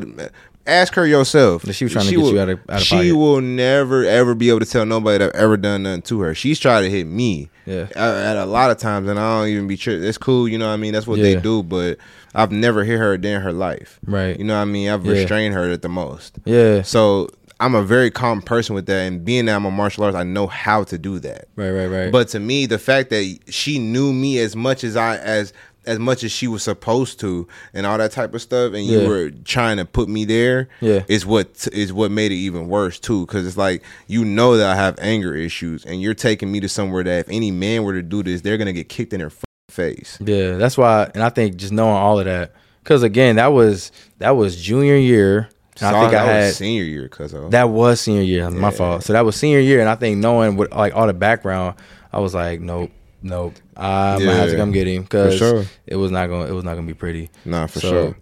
Ask 0.68 0.96
her 0.96 1.06
yourself. 1.06 1.64
She 1.76 1.86
was 1.86 1.94
trying 1.94 2.06
to 2.06 2.12
get 2.12 2.20
will, 2.20 2.34
you 2.34 2.40
out 2.40 2.50
of- 2.50 2.60
out 2.68 2.78
of 2.78 2.82
She 2.82 2.96
pocket. 2.96 3.16
will 3.16 3.40
never 3.40 4.04
ever 4.04 4.34
be 4.34 4.50
able 4.50 4.62
to 4.62 4.66
tell 4.66 4.84
nobody 4.84 5.20
that 5.20 5.36
I've 5.36 5.40
ever 5.42 5.58
done 5.58 5.84
nothing 5.84 6.02
to 6.04 6.22
her. 6.22 6.34
She's 6.34 6.58
trying 6.60 6.82
to 6.84 6.90
hit 6.90 7.06
me. 7.06 7.50
Yeah. 7.68 7.86
At, 7.96 7.98
at 7.98 8.38
a 8.38 8.46
lot 8.48 8.72
of 8.72 8.78
times, 8.80 9.08
and 9.08 9.20
I 9.20 9.40
don't 9.42 9.50
even 9.50 9.68
be 9.68 9.76
sure. 9.76 9.94
It's 10.04 10.18
cool, 10.18 10.48
you 10.48 10.58
know 10.58 10.66
what 10.68 10.74
I 10.74 10.78
mean. 10.78 10.94
That's 10.94 11.06
what 11.06 11.20
they 11.20 11.36
do, 11.36 11.62
but 11.62 12.00
I've 12.34 12.52
never 12.52 12.84
hit 12.84 12.98
her 12.98 13.14
a 13.14 13.18
day 13.20 13.34
in 13.34 13.42
her 13.42 13.54
life. 13.54 14.00
Right. 14.08 14.38
You 14.40 14.44
know 14.44 14.56
what 14.56 14.62
I 14.62 14.66
mean. 14.66 14.90
I've 14.90 15.06
Yeah. 15.06 15.12
restrained 15.12 15.54
her 15.54 15.70
at 15.70 15.84
the 15.84 15.90
most. 15.90 16.40
Yeah. 16.46 16.82
So 16.82 17.30
I'm 17.60 17.74
a 17.76 17.84
very 17.84 18.12
calm 18.12 18.42
person 18.42 18.76
with 18.76 18.86
that, 18.88 19.02
and 19.08 19.24
being 19.24 19.46
that 19.46 19.56
I'm 19.56 19.66
a 19.66 19.72
martial 19.72 20.04
artist, 20.04 20.20
I 20.20 20.24
know 20.24 20.48
how 20.48 20.84
to 20.86 20.98
do 20.98 21.20
that. 21.20 21.48
Right, 21.56 21.72
right, 21.72 21.88
right. 21.88 22.12
But 22.12 22.28
to 22.30 22.40
me, 22.40 22.66
the 22.66 22.78
fact 22.80 23.10
that 23.12 23.40
she 23.50 23.80
knew 23.80 24.12
me 24.12 24.40
as 24.40 24.56
much 24.56 24.84
as 24.84 24.96
I 24.96 25.18
as 25.18 25.54
as 25.88 26.00
much 26.00 26.24
as 26.24 26.32
she 26.32 26.48
was 26.48 26.64
supposed 26.64 27.20
to 27.20 27.48
and 27.72 27.86
all 27.86 27.96
that 28.00 28.12
type 28.12 28.34
of 28.34 28.42
stuff 28.42 28.74
and 28.74 28.84
you 28.88 29.08
were 29.08 29.30
trying 29.44 29.78
to 29.78 29.86
put 29.86 30.10
me 30.10 30.26
there 30.26 30.68
Yeah. 30.82 31.04
is 31.08 31.28
what 31.28 31.68
is 31.72 31.94
what 31.94 32.10
made 32.10 32.32
it 32.32 32.38
even 32.38 32.68
worse 32.70 33.00
too 33.00 33.28
because 33.28 33.46
it's 33.46 33.56
like 33.56 33.84
you 34.08 34.26
know 34.26 34.58
that 34.58 34.66
i 34.66 34.76
have 34.76 34.98
anger 35.00 35.36
issues 35.36 35.86
and 35.86 36.02
you're 36.02 36.16
taking 36.16 36.52
me 36.52 36.60
to 36.62 36.68
somewhere 36.68 37.04
that 37.04 37.20
if 37.20 37.30
any 37.30 37.52
man 37.52 37.84
were 37.84 37.94
to 37.94 38.02
do 38.02 38.24
this 38.24 38.42
they're 38.42 38.58
gonna 38.58 38.74
get 38.74 38.90
kicked 38.90 39.14
in 39.14 39.20
their 39.20 39.28
f- 39.28 39.44
face 39.70 40.18
Yeah, 40.22 40.56
that's 40.58 40.76
why, 40.76 41.12
and 41.14 41.22
I 41.22 41.30
think 41.30 41.56
just 41.58 41.72
knowing 41.72 41.94
all 41.94 42.18
of 42.18 42.26
that, 42.26 42.54
because 42.84 43.04
again, 43.04 43.36
that 43.36 43.54
was 43.54 43.92
that 44.18 44.32
was 44.32 44.60
junior 44.60 44.96
year. 44.96 45.50
So 45.76 45.88
I 45.88 45.92
think 46.02 46.14
I 46.14 46.24
was 46.24 46.32
had 46.46 46.54
senior 46.56 46.84
year 46.84 47.08
cuz 47.10 47.34
of 47.34 47.52
that 47.52 47.70
was 47.70 48.00
senior 48.02 48.22
year. 48.22 48.50
My 48.50 48.68
Yeah. 48.70 48.70
fault. 48.72 49.04
So 49.04 49.14
that 49.14 49.26
was 49.26 49.36
senior 49.36 49.60
year, 49.60 49.80
and 49.80 49.90
I 49.90 49.96
think 49.96 50.18
knowing 50.18 50.56
what 50.56 50.72
like 50.72 50.96
all 50.96 51.08
the 51.08 51.14
background, 51.14 51.76
I 52.14 52.20
was 52.20 52.34
like, 52.34 52.62
nope, 52.62 52.92
nope. 53.22 53.56
I 53.78 54.18
might 54.20 54.34
have 54.36 54.48
to 54.50 54.54
Yeah, 54.54 54.58
come 54.60 54.72
get 54.72 54.88
him 54.88 55.04
because 55.04 55.38
sure. 55.38 55.66
it 55.86 55.96
was 55.98 56.12
not 56.12 56.28
going. 56.28 56.48
It 56.48 56.54
was 56.54 56.64
not 56.64 56.74
going 56.76 56.88
to 56.88 56.94
be 56.94 56.98
pretty. 56.98 57.30
nah 57.44 57.68
for 57.68 57.80
So, 57.80 57.90
sure 57.90 58.16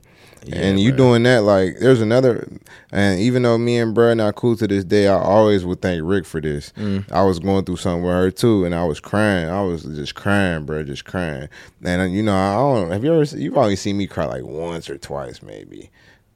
yeah, 0.45 0.58
and 0.58 0.78
you 0.78 0.91
doing 0.91 1.24
that 1.24 1.43
like 1.43 1.80
there's 1.80 2.01
another 2.01 2.45
and 2.91 3.18
even 3.18 3.43
though 3.43 3.58
me 3.58 3.78
and 3.78 3.95
bruh 3.95 4.14
not 4.18 4.36
cool 4.36 4.58
to 4.58 4.68
this 4.68 4.84
day 4.84 5.08
i 5.08 5.14
always 5.18 5.64
would 5.64 5.82
thank 5.82 6.01
rick 6.04 6.26
for 6.26 6.41
this 6.41 6.74
Mm. 6.78 7.10
i 7.14 7.24
was 7.24 7.39
going 7.39 7.64
through 7.64 7.78
something 7.78 8.04
with 8.04 8.12
her 8.12 8.30
too 8.30 8.66
and 8.66 8.76
i 8.76 8.84
was 8.84 8.99
crying 8.99 9.47
i 9.47 9.62
was 9.62 9.84
just 9.84 10.16
crying 10.16 10.66
bruh, 10.66 10.86
just 10.86 11.06
crying 11.06 11.47
and 11.82 12.01
uh, 12.01 12.04
you 12.04 12.22
know 12.22 12.36
i 12.36 12.56
don't 12.56 12.91
have 12.91 13.06
you 13.06 13.14
ever 13.14 13.24
you've 13.38 13.56
only 13.58 13.78
seen 13.78 13.95
me 13.97 14.06
cry 14.06 14.26
like 14.26 14.43
once 14.43 14.89
or 14.89 14.97
twice 14.97 15.41
maybe 15.41 15.89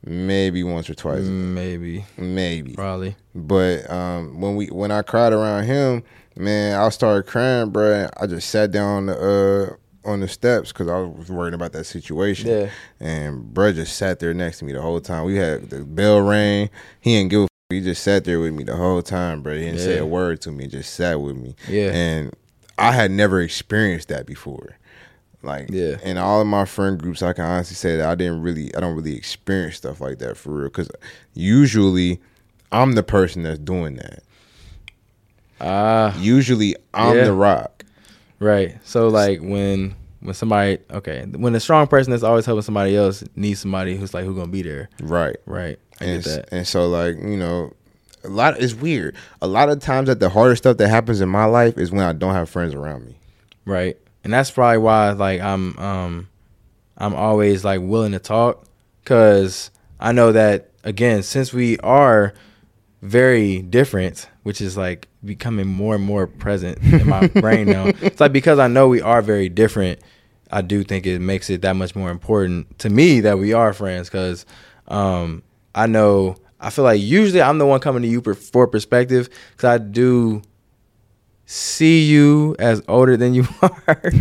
maybe 0.07 0.63
once 0.63 0.89
or 0.89 0.95
twice 0.95 1.23
maybe, 1.23 2.05
maybe 2.17 2.73
probably. 2.73 3.15
but 3.35 3.89
um, 3.91 4.39
when 4.41 4.55
we 4.55 4.67
when 4.67 4.91
I 4.91 5.01
cried 5.01 5.33
around 5.33 5.65
him, 5.65 6.03
man, 6.35 6.79
I 6.79 6.89
started 6.89 7.27
crying, 7.29 7.71
bruh. 7.71 8.09
I 8.17 8.27
just 8.27 8.49
sat 8.49 8.71
down 8.71 9.09
uh, 9.09 9.75
on 10.05 10.21
the 10.21 10.27
steps 10.27 10.71
because 10.71 10.87
I 10.87 10.99
was 10.99 11.29
worried 11.29 11.53
about 11.53 11.73
that 11.73 11.83
situation. 11.83 12.47
Yeah. 12.49 12.69
And 12.99 13.53
bruh 13.53 13.75
just 13.75 13.97
sat 13.97 14.19
there 14.19 14.33
next 14.33 14.59
to 14.59 14.65
me 14.65 14.73
the 14.73 14.81
whole 14.81 15.01
time. 15.01 15.25
We 15.25 15.35
had 15.35 15.69
the 15.69 15.83
bell 15.83 16.21
rang. 16.21 16.69
He 17.01 17.15
didn't 17.15 17.29
give 17.29 17.41
a. 17.41 17.43
F- 17.43 17.49
he 17.69 17.81
just 17.81 18.01
sat 18.01 18.23
there 18.23 18.39
with 18.39 18.53
me 18.53 18.63
the 18.63 18.77
whole 18.77 19.01
time, 19.01 19.43
bruh. 19.43 19.57
He 19.57 19.65
didn't 19.65 19.79
say 19.81 19.97
a 19.97 20.05
word 20.05 20.39
to 20.41 20.51
me. 20.51 20.67
Just 20.67 20.93
sat 20.93 21.19
with 21.19 21.35
me. 21.35 21.53
Yeah. 21.67 21.91
And 21.91 22.33
I 22.77 22.93
had 22.93 23.11
never 23.11 23.41
experienced 23.41 24.07
that 24.07 24.25
before. 24.25 24.77
Like 25.43 25.67
Yeah. 25.69 25.97
in 26.03 26.17
all 26.17 26.41
of 26.41 26.47
my 26.47 26.65
friend 26.65 26.99
groups, 26.99 27.21
I 27.21 27.33
can 27.33 27.45
honestly 27.45 27.75
say 27.75 27.95
that 27.97 28.09
I 28.09 28.15
didn't 28.15 28.41
really, 28.41 28.73
I 28.75 28.79
don't 28.79 28.95
really 28.95 29.15
experience 29.15 29.75
stuff 29.77 30.01
like 30.01 30.17
that 30.19 30.35
for 30.37 30.51
real. 30.51 30.63
Because 30.65 30.89
usually, 31.33 32.19
I'm 32.71 32.93
the 32.93 33.03
person 33.03 33.43
that's 33.43 33.59
doing 33.59 33.95
that. 33.97 34.23
Ah, 35.59 36.15
Usually, 36.19 36.75
I'm 36.93 37.17
Yeah. 37.17 37.23
the 37.25 37.33
rock. 37.33 37.83
right. 38.39 38.77
So 38.83 39.07
like 39.07 39.39
when 39.41 39.95
when 40.21 40.33
somebody 40.33 40.79
okay, 40.91 41.25
when 41.31 41.55
a 41.55 41.59
strong 41.59 41.87
person 41.87 42.11
that's 42.11 42.23
always 42.23 42.45
helping 42.45 42.61
somebody 42.63 42.95
else 42.95 43.23
needs 43.35 43.59
somebody 43.61 43.95
who's 43.95 44.13
like 44.13 44.25
who 44.25 44.35
gonna 44.35 44.47
be 44.51 44.61
there. 44.61 44.89
Right. 45.01 45.37
Right. 45.45 45.79
I 46.01 46.05
And, 46.05 46.23
get 46.23 46.35
that. 46.35 46.49
and 46.53 46.67
so, 46.67 46.87
like, 46.89 47.15
you 47.15 47.37
know, 47.37 47.73
a 48.23 48.27
lot, 48.29 48.59
it's 48.61 48.75
weird. 48.75 49.15
A 49.41 49.47
lot 49.47 49.69
of 49.69 49.79
times 49.79 50.07
that 50.07 50.19
the 50.19 50.29
hardest 50.29 50.61
stuff 50.63 50.77
that 50.77 50.89
happens 50.89 51.21
in 51.21 51.29
my 51.29 51.45
life 51.45 51.77
is 51.77 51.91
when 51.91 52.03
I 52.05 52.13
don't 52.13 52.33
have 52.35 52.49
friends 52.49 52.75
around 52.75 53.05
me. 53.07 53.17
Right. 53.65 53.97
And 54.23 54.33
that's 54.33 54.51
probably 54.51 54.79
why 54.79 55.11
like 55.11 55.41
I'm 55.41 55.77
um 55.79 56.29
I'm 56.97 57.13
always 57.15 57.63
like 57.63 57.81
willing 57.81 58.11
to 58.13 58.19
talk 58.19 58.65
cuz 59.05 59.71
I 59.99 60.11
know 60.11 60.31
that 60.31 60.71
again 60.83 61.23
since 61.23 61.53
we 61.53 61.77
are 61.79 62.33
very 63.01 63.61
different, 63.61 64.27
which 64.43 64.59
is 64.59 64.75
like 64.75 65.07
becoming 65.23 65.67
more 65.67 65.95
and 65.95 66.03
more 66.03 66.27
present 66.27 66.79
in 66.83 67.07
my 67.07 67.27
brain 67.41 67.67
now. 67.67 67.87
It's 68.01 68.19
like 68.19 68.33
because 68.33 68.59
I 68.59 68.67
know 68.67 68.87
we 68.87 69.01
are 69.01 69.21
very 69.21 69.49
different, 69.49 69.99
I 70.51 70.61
do 70.61 70.83
think 70.83 71.05
it 71.05 71.19
makes 71.19 71.49
it 71.49 71.61
that 71.61 71.75
much 71.75 71.95
more 71.95 72.09
important 72.09 72.79
to 72.79 72.89
me 72.89 73.21
that 73.21 73.37
we 73.37 73.53
are 73.53 73.71
friends 73.73 74.09
cuz 74.09 74.45
um 74.87 75.43
I 75.75 75.85
know 75.87 76.37
I 76.59 76.71
feel 76.71 76.83
like 76.85 76.99
usually 76.99 77.41
I'm 77.41 77.59
the 77.59 77.65
one 77.67 77.79
coming 77.79 78.01
to 78.01 78.07
you 78.07 78.19
for, 78.21 78.33
for 78.33 78.67
perspective 78.67 79.29
cuz 79.57 79.63
I 79.65 79.77
do 79.77 80.41
see 81.49 82.05
you 82.05 82.55
as 82.59 82.81
older 82.87 83.17
than 83.17 83.33
you 83.33 83.47
are. 83.61 84.11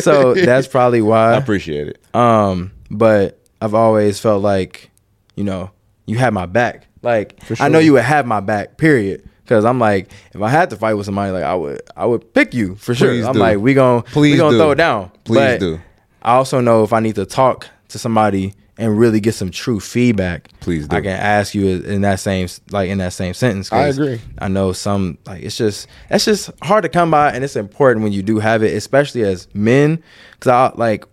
so 0.00 0.34
that's 0.34 0.66
probably 0.66 1.02
why. 1.10 1.34
I 1.34 1.36
appreciate 1.36 1.88
it. 1.88 1.98
Um, 2.14 2.72
but 2.90 3.38
I've 3.60 3.74
always 3.74 4.18
felt 4.18 4.42
like, 4.42 4.90
you 5.36 5.44
know, 5.44 5.70
you 6.06 6.16
had 6.18 6.32
my 6.34 6.46
back. 6.46 6.86
Like 7.02 7.42
For 7.44 7.54
I 7.62 7.68
know 7.68 7.78
you 7.78 7.92
would 7.92 8.02
have 8.02 8.26
my 8.26 8.40
back. 8.40 8.78
Period. 8.78 9.28
Because 9.42 9.66
I'm 9.66 9.78
like, 9.78 10.08
if 10.32 10.40
I 10.40 10.48
had 10.48 10.70
to 10.70 10.76
fight 10.76 10.94
with 10.94 11.04
somebody, 11.04 11.30
like 11.30 11.44
I 11.44 11.54
would, 11.54 11.82
I 11.94 12.06
would 12.06 12.32
pick 12.32 12.54
you 12.54 12.76
for 12.76 12.94
sure. 12.94 13.08
Please 13.10 13.26
I'm 13.26 13.34
do. 13.34 13.38
like, 13.40 13.58
we 13.58 13.74
gon' 13.74 14.02
Please 14.04 14.32
we 14.32 14.38
gonna 14.38 14.52
do. 14.52 14.58
throw 14.58 14.70
it 14.70 14.76
down. 14.76 15.10
Please 15.24 15.36
But 15.38 15.60
do. 15.60 15.80
I 16.22 16.32
also 16.36 16.60
know 16.60 16.82
if 16.82 16.94
I 16.94 17.00
need 17.00 17.16
to 17.16 17.26
talk 17.26 17.68
to 17.88 17.98
somebody 17.98 18.54
and 18.76 18.98
really 18.98 19.20
get 19.20 19.34
some 19.34 19.50
true 19.50 19.78
feedback, 19.78 20.48
Please 20.60 20.88
do. 20.88 20.96
I 20.96 21.00
can 21.00 21.10
ask 21.10 21.54
you 21.54 21.66
in 21.82 22.00
that 22.02 22.18
same 22.20 22.48
like 22.70 22.88
in 22.90 22.98
that 22.98 23.12
same 23.12 23.32
sentence. 23.34 23.68
'cause 23.70 23.98
I 23.98 24.02
agree. 24.02 24.20
I 24.38 24.48
know 24.48 24.72
some 24.72 25.18
like 25.26 25.42
it's 25.42 25.56
just 25.56 25.86
it's 26.10 26.24
just 26.24 26.50
hard 26.62 26.82
to 26.82 26.88
come 26.88 27.10
by, 27.10 27.30
and 27.32 27.44
it's 27.44 27.56
important 27.56 28.02
when 28.02 28.12
you 28.12 28.22
do 28.22 28.38
have 28.40 28.62
it, 28.62 28.74
especially 28.76 29.22
as 29.22 29.46
men, 29.54 30.02
because 30.32 30.50
I 30.50 30.72
like 30.76 31.04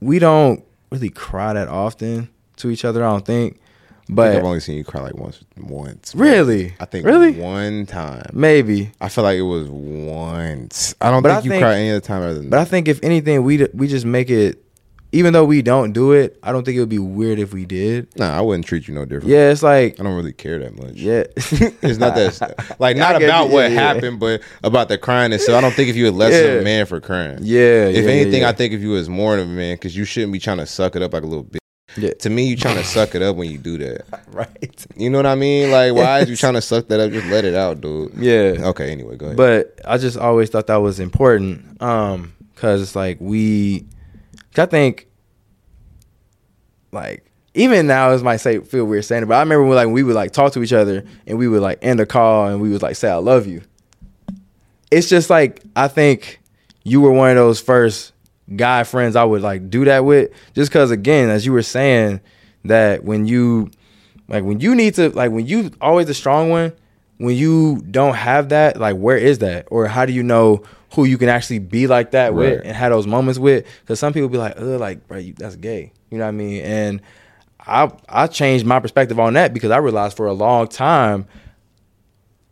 we 0.00 0.18
don't 0.18 0.62
really 0.90 1.10
cry 1.10 1.52
that 1.52 1.68
often 1.68 2.28
to 2.56 2.70
each 2.70 2.84
other. 2.84 3.04
I 3.04 3.10
don't 3.10 3.24
think, 3.24 3.56
I 3.56 4.02
but 4.10 4.28
think 4.30 4.38
I've 4.40 4.46
only 4.46 4.60
seen 4.60 4.76
you 4.76 4.84
cry 4.84 5.02
like 5.02 5.16
once. 5.16 5.40
Once. 5.58 6.12
really, 6.14 6.74
I 6.80 6.84
think 6.86 7.06
really 7.06 7.32
one 7.32 7.86
time. 7.86 8.30
maybe. 8.32 8.90
I 9.00 9.08
feel 9.08 9.24
like 9.24 9.38
it 9.38 9.42
was 9.42 9.68
once. 9.68 10.94
I 11.00 11.10
don't 11.10 11.22
But 11.22 11.28
think 11.30 11.38
I 11.40 11.44
you 11.44 11.50
think- 11.50 11.62
cry 11.62 11.74
any 11.76 11.90
other 11.90 12.00
time 12.00 12.22
other 12.22 12.34
than 12.34 12.50
But 12.50 12.58
I 12.60 12.64
think 12.64 12.88
if 12.88 12.98
anything, 13.02 13.42
we 13.44 13.66
we 13.74 13.86
just 13.88 14.06
make 14.06 14.28
it. 14.30 14.62
Even 15.16 15.32
though 15.32 15.44
we 15.44 15.62
don't 15.62 15.92
do 15.92 16.12
it, 16.12 16.38
I 16.42 16.52
don't 16.52 16.64
think 16.64 16.76
it 16.76 16.80
would 16.80 16.88
be 16.90 16.98
weird 16.98 17.38
if 17.38 17.54
we 17.54 17.64
did. 17.64 18.08
Nah, 18.18 18.36
I 18.36 18.40
wouldn't 18.42 18.66
treat 18.66 18.86
you 18.86 18.94
no 18.94 19.04
different. 19.06 19.28
Yeah, 19.28 19.50
it's 19.50 19.62
like 19.62 19.98
I 19.98 20.02
don't 20.02 20.14
really 20.14 20.32
care 20.34 20.58
that 20.58 20.76
much. 20.76 20.92
yeah, 20.94 21.24
It's 21.36 21.98
not 21.98 22.14
that 22.14 22.76
like 22.78 22.96
not 22.96 23.22
about 23.22 23.48
you, 23.48 23.54
what 23.54 23.70
yeah, 23.70 23.76
yeah. 23.76 23.94
happened, 23.94 24.20
but 24.20 24.42
about 24.62 24.88
the 24.88 24.98
crying 24.98 25.32
itself. 25.32 25.56
I 25.56 25.60
don't 25.62 25.72
think 25.74 25.88
if 25.88 25.96
you 25.96 26.04
were 26.04 26.10
less 26.10 26.34
of 26.34 26.60
a 26.60 26.64
man 26.64 26.84
for 26.86 27.00
crying. 27.00 27.38
Yeah, 27.40 27.86
If 27.86 28.04
yeah, 28.04 28.10
anything, 28.10 28.42
yeah. 28.42 28.50
I 28.50 28.52
think 28.52 28.74
if 28.74 28.80
you 28.80 28.90
was 28.90 29.08
more 29.08 29.34
of 29.38 29.40
a 29.40 29.46
man, 29.46 29.76
because 29.76 29.96
you 29.96 30.04
shouldn't 30.04 30.32
be 30.34 30.38
trying 30.38 30.58
to 30.58 30.66
suck 30.66 30.96
it 30.96 31.02
up 31.02 31.12
like 31.14 31.22
a 31.22 31.26
little 31.26 31.44
bitch. 31.44 31.58
Yeah. 31.96 32.12
To 32.12 32.28
me, 32.28 32.46
you 32.48 32.56
trying 32.56 32.76
to 32.76 32.84
suck 32.84 33.14
it 33.14 33.22
up 33.22 33.36
when 33.36 33.50
you 33.50 33.56
do 33.56 33.78
that. 33.78 34.04
right. 34.32 34.86
You 34.96 35.08
know 35.08 35.16
what 35.18 35.24
I 35.24 35.34
mean? 35.34 35.70
Like, 35.70 35.94
why 35.94 36.18
is 36.20 36.28
you 36.28 36.36
trying 36.36 36.52
to 36.54 36.60
suck 36.60 36.88
that 36.88 37.00
up? 37.00 37.10
Just 37.10 37.26
let 37.28 37.46
it 37.46 37.54
out, 37.54 37.80
dude. 37.80 38.12
Yeah. 38.18 38.56
Okay. 38.68 38.92
Anyway, 38.92 39.16
go 39.16 39.26
ahead. 39.26 39.38
But 39.38 39.80
I 39.82 39.96
just 39.96 40.18
always 40.18 40.50
thought 40.50 40.66
that 40.66 40.76
was 40.76 41.00
important. 41.00 41.80
Um, 41.80 42.34
cause 42.56 42.82
it's 42.82 42.94
like 42.96 43.16
we, 43.18 43.86
I 44.58 44.66
think, 44.66 45.08
like 46.92 47.30
even 47.54 47.86
now 47.86 48.12
it 48.12 48.22
might 48.22 48.36
say 48.36 48.60
feel 48.60 48.84
weird 48.84 49.04
saying 49.04 49.22
it, 49.22 49.26
but 49.26 49.34
I 49.34 49.40
remember 49.40 49.64
when 49.64 49.76
like 49.76 49.88
we 49.88 50.02
would 50.02 50.14
like 50.14 50.32
talk 50.32 50.52
to 50.52 50.62
each 50.62 50.72
other 50.72 51.04
and 51.26 51.38
we 51.38 51.48
would 51.48 51.62
like 51.62 51.78
end 51.82 52.00
a 52.00 52.06
call 52.06 52.48
and 52.48 52.60
we 52.60 52.70
would 52.70 52.82
like 52.82 52.96
say 52.96 53.10
I 53.10 53.16
love 53.16 53.46
you. 53.46 53.62
It's 54.90 55.08
just 55.08 55.30
like 55.30 55.62
I 55.74 55.88
think 55.88 56.40
you 56.84 57.00
were 57.00 57.10
one 57.10 57.30
of 57.30 57.36
those 57.36 57.60
first 57.60 58.12
guy 58.54 58.84
friends 58.84 59.16
I 59.16 59.24
would 59.24 59.42
like 59.42 59.70
do 59.70 59.84
that 59.86 60.04
with, 60.04 60.30
just 60.54 60.70
cause 60.70 60.90
again, 60.90 61.30
as 61.30 61.46
you 61.46 61.52
were 61.52 61.62
saying, 61.62 62.20
that 62.64 63.04
when 63.04 63.26
you 63.26 63.70
like 64.28 64.44
when 64.44 64.60
you 64.60 64.74
need 64.74 64.94
to 64.94 65.10
like 65.10 65.30
when 65.30 65.46
you 65.46 65.70
always 65.80 66.06
the 66.06 66.14
strong 66.14 66.50
one, 66.50 66.72
when 67.18 67.36
you 67.36 67.82
don't 67.90 68.14
have 68.14 68.50
that, 68.50 68.78
like 68.78 68.96
where 68.96 69.16
is 69.16 69.38
that? 69.38 69.68
Or 69.70 69.86
how 69.86 70.06
do 70.06 70.12
you 70.12 70.22
know 70.22 70.62
who 70.94 71.04
you 71.04 71.18
can 71.18 71.28
actually 71.28 71.58
be 71.58 71.86
like 71.86 72.12
that 72.12 72.34
with 72.34 72.62
and 72.64 72.76
have 72.76 72.92
those 72.92 73.06
moments 73.06 73.38
with? 73.38 73.66
Because 73.80 73.98
some 73.98 74.12
people 74.12 74.28
be 74.28 74.38
like, 74.38 74.54
oh, 74.56 74.76
like, 74.76 75.06
bro, 75.08 75.18
you, 75.18 75.32
that's 75.34 75.56
gay. 75.56 75.92
You 76.10 76.18
know 76.18 76.24
what 76.24 76.28
I 76.28 76.32
mean? 76.32 76.62
And 76.62 77.02
I 77.60 77.90
I 78.08 78.26
changed 78.26 78.64
my 78.64 78.80
perspective 78.80 79.18
on 79.18 79.34
that 79.34 79.52
because 79.52 79.70
I 79.70 79.78
realized 79.78 80.16
for 80.16 80.26
a 80.26 80.32
long 80.32 80.68
time 80.68 81.26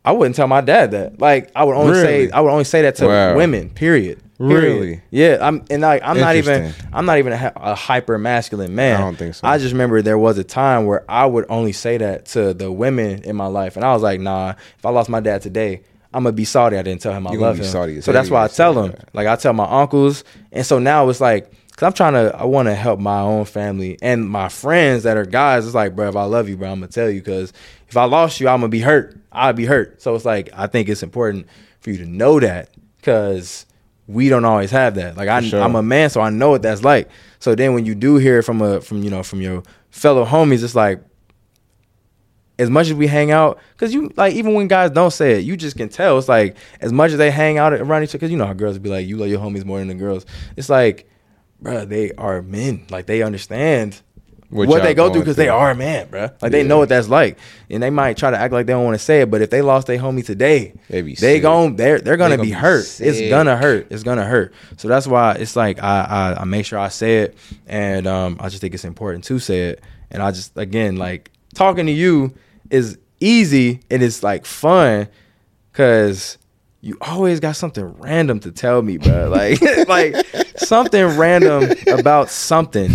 I 0.05 0.13
wouldn't 0.13 0.37
tell 0.37 0.47
my 0.49 0.61
dad 0.61 0.91
that. 0.93 1.21
Like 1.21 1.51
I 1.57 1.65
would 1.65 1.75
only 1.77 1.93
Really? 1.93 2.27
say 2.29 2.31
I 2.31 2.41
would 2.41 2.51
only 2.51 2.65
say 2.65 2.83
that 2.83 2.97
to 2.97 3.07
Wow. 3.07 3.37
women. 3.37 3.71
Period. 3.71 4.21
Period. 4.39 4.75
Really? 4.75 5.01
Yeah. 5.11 5.39
I'm 5.41 5.65
and 5.71 5.81
like 5.83 6.03
I'm 6.05 6.19
not 6.19 6.37
even 6.37 6.75
I'm 6.93 7.07
not 7.07 7.19
even 7.19 7.33
a, 7.33 7.53
a 7.57 7.75
hyper 7.75 8.19
masculine 8.19 8.75
man. 8.75 8.97
I 8.97 9.01
don't 9.01 9.17
think 9.17 9.35
so. 9.37 9.47
I 9.47 9.59
just 9.59 9.73
remember 9.73 10.03
there 10.03 10.19
was 10.19 10.37
a 10.39 10.45
time 10.45 10.87
where 10.87 11.05
I 11.09 11.25
would 11.25 11.47
only 11.49 11.73
say 11.73 11.97
that 11.99 12.27
to 12.27 12.53
the 12.53 12.71
women 12.71 13.23
in 13.23 13.37
my 13.37 13.47
life, 13.47 13.77
and 13.77 13.85
I 13.85 13.93
was 13.95 14.03
like, 14.03 14.21
nah. 14.21 14.55
If 14.79 14.85
I 14.85 14.91
lost 14.91 15.09
my 15.09 15.21
dad 15.21 15.43
today. 15.43 15.83
I'm 16.13 16.23
gonna 16.23 16.33
be 16.33 16.45
salty. 16.45 16.77
I 16.79 16.83
didn't 16.83 17.01
tell 17.01 17.13
him 17.13 17.27
I 17.27 17.33
You 17.33 17.39
gonna 17.39 17.49
love 17.49 17.59
him. 17.59 17.65
salty 17.65 18.01
so 18.01 18.13
that's 18.13 18.31
why 18.31 18.45
I 18.45 18.47
tell 18.47 18.81
him. 18.81 18.93
that. 18.93 19.09
Like 19.15 19.27
I 19.27 19.35
tell 19.35 19.53
my 19.53 19.65
uncles, 19.65 20.23
and 20.53 20.65
so 20.65 20.79
now 20.79 21.09
it's 21.09 21.21
like, 21.21 21.51
cause 21.77 21.83
I'm 21.89 21.93
trying 21.93 22.13
to, 22.13 22.37
I 22.37 22.45
want 22.45 22.67
to 22.69 22.75
help 22.77 23.01
my 23.01 23.19
own 23.19 23.47
family 23.47 23.99
and 24.01 24.29
my 24.31 24.49
friends 24.49 25.03
that 25.03 25.17
are 25.17 25.25
guys. 25.25 25.67
It's 25.67 25.75
like, 25.75 25.97
bro, 25.97 26.09
if 26.09 26.15
I 26.15 26.23
love 26.23 26.49
you, 26.49 26.57
bro, 26.57 26.71
I'm 26.71 26.79
gonna 26.79 26.87
tell 26.93 27.11
you, 27.11 27.21
cause 27.21 27.53
if 27.89 27.97
I 27.97 28.05
lost 28.05 28.39
you, 28.39 28.47
I'm 28.49 28.61
gonna 28.61 28.69
be 28.69 28.79
hurt. 28.79 29.17
I'd 29.35 29.57
be 29.57 29.67
hurt. 29.67 30.01
So 30.01 30.15
it's 30.15 30.25
like, 30.25 30.51
I 30.55 30.67
think 30.67 30.89
it's 30.89 31.03
important 31.03 31.47
for 31.81 31.91
you 31.91 31.99
to 31.99 32.07
know 32.07 32.41
that, 32.41 32.71
cause 33.03 33.67
we 34.07 34.29
don't 34.29 34.45
always 34.45 34.71
have 34.71 34.95
that. 34.97 35.17
Like 35.17 35.29
I, 35.29 35.41
sure. 35.41 35.63
I'm 35.63 35.75
a 35.77 35.83
man, 35.83 36.11
so 36.11 36.21
I 36.21 36.31
know 36.31 36.51
what 36.51 36.63
that's 36.63 36.85
like. 36.85 37.09
So 37.39 37.55
then 37.55 37.75
when 37.75 37.87
you 37.87 37.95
do 37.95 38.17
hear 38.17 38.39
it 38.39 38.43
from 38.45 38.63
a, 38.63 38.81
from 38.81 39.03
you 39.03 39.11
know, 39.11 39.23
from 39.23 39.41
your 39.41 39.63
fellow 39.91 40.25
homies, 40.25 40.63
it's 40.63 40.75
like, 40.75 41.03
as 42.57 42.71
much 42.71 42.87
as 42.87 42.95
we 42.95 43.09
hang 43.09 43.33
out, 43.33 43.59
because 43.73 43.93
you 43.93 44.13
like 44.17 44.35
even 44.35 44.55
when 44.55 44.69
guys 44.69 44.93
don't 44.93 45.11
say 45.11 45.39
it, 45.39 45.45
you 45.45 45.57
just 45.57 45.77
can 45.77 45.89
tell. 45.89 46.17
It's 46.19 46.29
like 46.29 46.57
as 46.81 46.93
much 46.93 47.11
as 47.11 47.19
they 47.19 47.33
hang 47.33 47.59
out 47.59 47.73
around 47.73 48.05
each 48.05 48.11
other, 48.11 48.19
because 48.19 48.31
you 48.31 48.37
know 48.37 48.47
how 48.47 48.53
girls 48.53 48.79
be 48.79 48.89
like, 48.89 49.09
you 49.09 49.17
love 49.17 49.29
your 49.29 49.41
homies 49.41 49.65
more 49.65 49.81
than 49.81 49.89
the 49.89 49.95
girls. 49.95 50.25
It's 50.57 50.69
like, 50.69 51.11
bro, 51.61 51.85
they 51.85 52.13
are 52.13 52.43
men. 52.43 52.87
Like 52.91 53.07
they 53.07 53.23
understand 53.23 54.01
What 54.55 54.69
what, 54.69 54.83
they 54.85 54.95
go 54.95 55.11
through 55.13 55.23
because 55.23 55.35
they 55.35 55.49
are 55.49 55.73
a 55.73 55.75
man, 55.75 56.09
bro. 56.09 56.31
Like 56.41 56.53
they 56.53 56.63
know 56.63 56.79
what 56.79 56.89
that's 56.89 57.09
like, 57.09 57.39
and 57.69 57.83
they 57.83 57.91
might 57.91 58.17
try 58.17 58.31
to 58.31 58.39
act 58.39 58.53
like 58.53 58.67
they 58.67 58.73
don't 58.73 58.85
want 58.85 58.95
to 58.95 59.05
say 59.05 59.23
it, 59.23 59.31
but 59.31 59.43
if 59.43 59.51
they 59.51 59.63
lost 59.63 59.89
their 59.89 59.99
homie 59.99 60.25
today, 60.25 60.75
They 60.89 61.03
be 61.03 61.17
they 61.17 61.37
sick. 61.37 61.43
gon' 61.43 61.75
they're 61.75 61.99
they're 61.99 62.17
gonna, 62.17 62.37
gonna 62.37 62.45
be 62.45 62.51
be 62.51 62.55
hurt. 62.55 63.01
It's 63.01 63.29
gonna 63.29 63.57
hurt. 63.57 63.89
It's 63.91 64.05
gonna 64.05 64.25
hurt. 64.25 64.55
So 64.77 64.87
that's 64.87 65.09
why 65.09 65.33
it's 65.33 65.57
like 65.57 65.83
I 65.83 66.05
I, 66.37 66.43
I 66.43 66.45
make 66.45 66.67
sure 66.67 66.79
I 66.79 66.87
say 66.87 67.23
it, 67.23 67.37
and 67.67 68.07
um 68.07 68.37
I 68.39 68.49
just 68.49 68.61
think 68.61 68.75
it's 68.75 68.85
important 68.85 69.25
to 69.25 69.41
say 69.41 69.71
it, 69.71 69.83
and 70.13 70.23
I 70.23 70.31
just 70.31 70.57
again 70.57 70.95
like 70.97 71.33
talking 71.55 71.87
to 71.87 71.93
you 71.93 72.33
is 72.71 72.97
easy 73.19 73.81
and 73.91 74.05
it's 74.05 74.23
like 74.23 74.47
fun, 74.47 75.09
cause 75.73 76.39
you 76.85 76.99
always 77.01 77.41
got 77.41 77.57
something 77.57 77.83
random 77.99 78.41
to 78.41 78.53
tell 78.53 78.83
me, 78.83 78.99
bro. 78.99 79.31
Like, 79.35 79.89
like 79.89 80.27
something 80.57 81.17
random 81.17 81.71
about 81.89 82.29
something 82.29 82.95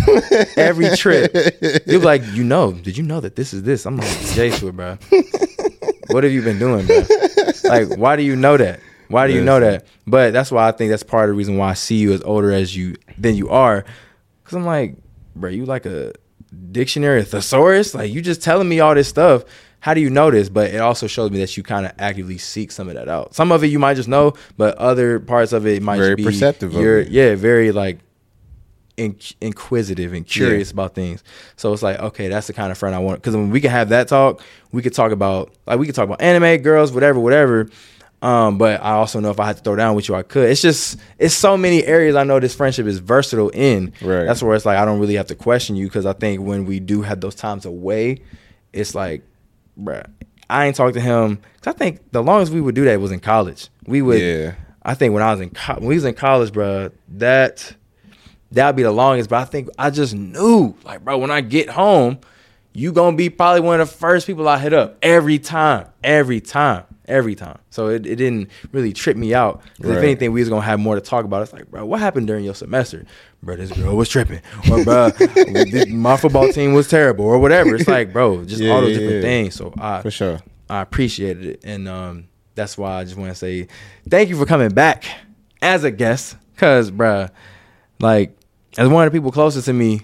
every 0.56 0.96
trip. 0.96 1.34
You're 1.86 2.00
like, 2.00 2.22
you 2.28 2.44
know, 2.44 2.72
did 2.72 2.96
you 2.96 3.02
know 3.02 3.18
that 3.20 3.34
this 3.34 3.52
is 3.52 3.64
this? 3.64 3.84
I'm 3.86 3.96
like, 3.96 4.08
Jason, 4.32 4.76
bro. 4.76 4.96
What 6.10 6.22
have 6.22 6.32
you 6.32 6.40
been 6.40 6.60
doing, 6.60 6.86
bro? 6.86 7.02
Like, 7.64 7.98
why 7.98 8.14
do 8.14 8.22
you 8.22 8.36
know 8.36 8.56
that? 8.56 8.78
Why 9.08 9.26
do 9.26 9.32
you 9.32 9.42
know 9.42 9.58
that? 9.58 9.86
But 10.06 10.32
that's 10.32 10.52
why 10.52 10.68
I 10.68 10.72
think 10.72 10.90
that's 10.90 11.02
part 11.02 11.28
of 11.28 11.34
the 11.34 11.38
reason 11.38 11.56
why 11.56 11.70
I 11.70 11.74
see 11.74 11.96
you 11.96 12.12
as 12.12 12.22
older 12.22 12.52
as 12.52 12.76
you 12.76 12.94
than 13.18 13.34
you 13.34 13.48
are, 13.48 13.84
because 14.44 14.56
I'm 14.56 14.64
like, 14.64 14.96
bro, 15.34 15.50
you 15.50 15.64
like 15.66 15.84
a 15.84 16.12
dictionary, 16.70 17.22
a 17.22 17.24
thesaurus. 17.24 17.92
Like, 17.92 18.12
you 18.12 18.22
just 18.22 18.40
telling 18.40 18.68
me 18.68 18.78
all 18.78 18.94
this 18.94 19.08
stuff. 19.08 19.44
How 19.80 19.94
do 19.94 20.00
you 20.00 20.10
know 20.10 20.30
this? 20.30 20.48
But 20.48 20.72
it 20.72 20.78
also 20.78 21.06
shows 21.06 21.30
me 21.30 21.38
that 21.40 21.56
you 21.56 21.62
kind 21.62 21.86
of 21.86 21.92
actively 21.98 22.38
seek 22.38 22.70
some 22.70 22.88
of 22.88 22.94
that 22.94 23.08
out. 23.08 23.34
Some 23.34 23.50
of 23.50 23.64
it 23.64 23.68
you 23.68 23.78
might 23.78 23.94
just 23.94 24.08
know, 24.08 24.34
but 24.56 24.76
other 24.76 25.18
parts 25.20 25.52
of 25.52 25.66
it 25.66 25.82
might 25.82 25.96
be 25.96 26.00
Very 26.00 26.14
be 26.16 26.24
perceptive 26.24 26.72
You're 26.72 27.00
yeah, 27.00 27.34
very 27.34 27.72
like 27.72 27.98
in, 28.96 29.16
inquisitive 29.40 30.12
and 30.12 30.26
curious 30.26 30.70
about 30.70 30.94
things. 30.94 31.24
So 31.56 31.72
it's 31.72 31.82
like, 31.82 31.98
okay, 31.98 32.28
that's 32.28 32.46
the 32.46 32.52
kind 32.52 32.70
of 32.70 32.78
friend 32.78 32.94
I 32.94 32.98
want. 32.98 33.20
Because 33.20 33.34
when 33.34 33.50
we 33.50 33.60
can 33.60 33.70
have 33.70 33.88
that 33.88 34.08
talk, 34.08 34.42
we 34.72 34.82
could 34.82 34.94
talk 34.94 35.12
about 35.12 35.52
like 35.66 35.78
we 35.78 35.86
could 35.86 35.94
talk 35.94 36.04
about 36.04 36.20
anime, 36.20 36.62
girls, 36.62 36.92
whatever, 36.92 37.18
whatever. 37.18 37.68
Um, 38.22 38.58
but 38.58 38.82
I 38.82 38.90
also 38.90 39.18
know 39.18 39.30
if 39.30 39.40
I 39.40 39.46
had 39.46 39.56
to 39.56 39.62
throw 39.62 39.76
down 39.76 39.94
with 39.94 40.08
you, 40.08 40.14
I 40.14 40.22
could. 40.22 40.50
It's 40.50 40.60
just 40.60 40.98
it's 41.18 41.34
so 41.34 41.56
many 41.56 41.84
areas 41.84 42.16
I 42.16 42.24
know 42.24 42.38
this 42.38 42.54
friendship 42.54 42.86
is 42.86 42.98
versatile 42.98 43.48
in. 43.48 43.94
Right. 44.02 44.24
That's 44.24 44.42
where 44.42 44.54
it's 44.54 44.66
like 44.66 44.76
I 44.76 44.84
don't 44.84 45.00
really 45.00 45.14
have 45.14 45.28
to 45.28 45.34
question 45.34 45.76
you 45.76 45.86
because 45.86 46.04
I 46.04 46.12
think 46.12 46.42
when 46.42 46.66
we 46.66 46.80
do 46.80 47.00
have 47.00 47.22
those 47.22 47.34
times 47.34 47.64
away, 47.64 48.18
it's 48.74 48.94
like, 48.94 49.22
bruh, 49.78 50.06
I 50.48 50.66
ain't 50.66 50.76
talked 50.76 50.94
to 50.94 51.00
him. 51.00 51.36
Cause 51.62 51.74
I 51.74 51.78
think 51.78 52.12
the 52.12 52.22
longest 52.22 52.52
we 52.52 52.60
would 52.60 52.74
do 52.74 52.84
that 52.84 53.00
was 53.00 53.12
in 53.12 53.20
college. 53.20 53.68
We 53.86 54.02
would. 54.02 54.20
Yeah. 54.20 54.54
I 54.82 54.94
think 54.94 55.12
when 55.12 55.22
I 55.22 55.32
was 55.32 55.40
in 55.40 55.50
co- 55.50 55.74
when 55.74 55.86
we 55.86 55.94
was 55.94 56.04
in 56.04 56.14
college, 56.14 56.52
bruh, 56.52 56.92
that 57.08 57.74
that'd 58.50 58.76
be 58.76 58.82
the 58.82 58.92
longest. 58.92 59.30
But 59.30 59.36
I 59.36 59.44
think 59.44 59.68
I 59.78 59.90
just 59.90 60.14
knew, 60.14 60.74
like, 60.84 61.04
bro, 61.04 61.18
when 61.18 61.30
I 61.30 61.40
get 61.40 61.68
home, 61.68 62.18
you 62.72 62.92
gonna 62.92 63.16
be 63.16 63.30
probably 63.30 63.60
one 63.60 63.80
of 63.80 63.90
the 63.90 63.94
first 63.94 64.26
people 64.26 64.48
I 64.48 64.58
hit 64.58 64.72
up 64.72 64.98
every 65.02 65.38
time, 65.38 65.86
every 66.02 66.40
time, 66.40 66.84
every 67.10 67.34
time. 67.34 67.58
So 67.70 67.88
it, 67.88 68.06
it 68.06 68.16
didn't 68.16 68.50
really 68.72 68.92
trip 68.92 69.16
me 69.16 69.34
out. 69.34 69.60
'Cause 69.80 69.90
If 69.90 69.96
Right. 69.96 70.04
anything, 70.04 70.32
we 70.32 70.40
was 70.40 70.48
gonna 70.48 70.62
have 70.62 70.80
more 70.80 70.94
to 70.94 71.00
talk 71.00 71.24
about. 71.24 71.42
It's 71.42 71.52
like, 71.52 71.70
bro, 71.70 71.84
what 71.84 72.00
happened 72.00 72.26
during 72.26 72.44
your 72.44 72.54
semester? 72.54 73.04
Bro, 73.42 73.56
this 73.56 73.72
girl 73.72 73.96
was 73.96 74.08
tripping, 74.08 74.40
or 74.70 74.84
bro, 74.84 75.10
my 75.88 76.16
football 76.16 76.48
team 76.48 76.72
was 76.72 76.88
terrible, 76.88 77.24
or 77.24 77.38
whatever. 77.38 77.74
It's 77.74 77.88
like, 77.88 78.12
bro, 78.12 78.44
just 78.44 78.62
Yeah, 78.62 78.72
all 78.72 78.80
those 78.82 78.92
yeah, 78.92 78.98
different 78.98 79.16
yeah. 79.16 79.22
things. 79.22 79.54
So 79.54 79.72
I, 79.78 80.02
For 80.02 80.10
sure. 80.10 80.40
I 80.68 80.80
appreciated 80.82 81.44
it, 81.46 81.60
and 81.64 81.88
um, 81.88 82.28
that's 82.54 82.76
why 82.78 82.98
I 83.00 83.04
just 83.04 83.16
want 83.16 83.30
to 83.30 83.34
say 83.34 83.66
thank 84.08 84.28
you 84.28 84.36
for 84.36 84.46
coming 84.46 84.70
back 84.70 85.04
as 85.62 85.84
a 85.84 85.90
guest. 85.90 86.36
Cause, 86.56 86.90
bro, 86.90 87.28
like 88.00 88.36
as 88.78 88.88
one 88.88 89.06
of 89.06 89.12
the 89.12 89.16
people 89.18 89.32
closest 89.32 89.64
to 89.66 89.72
me, 89.72 90.02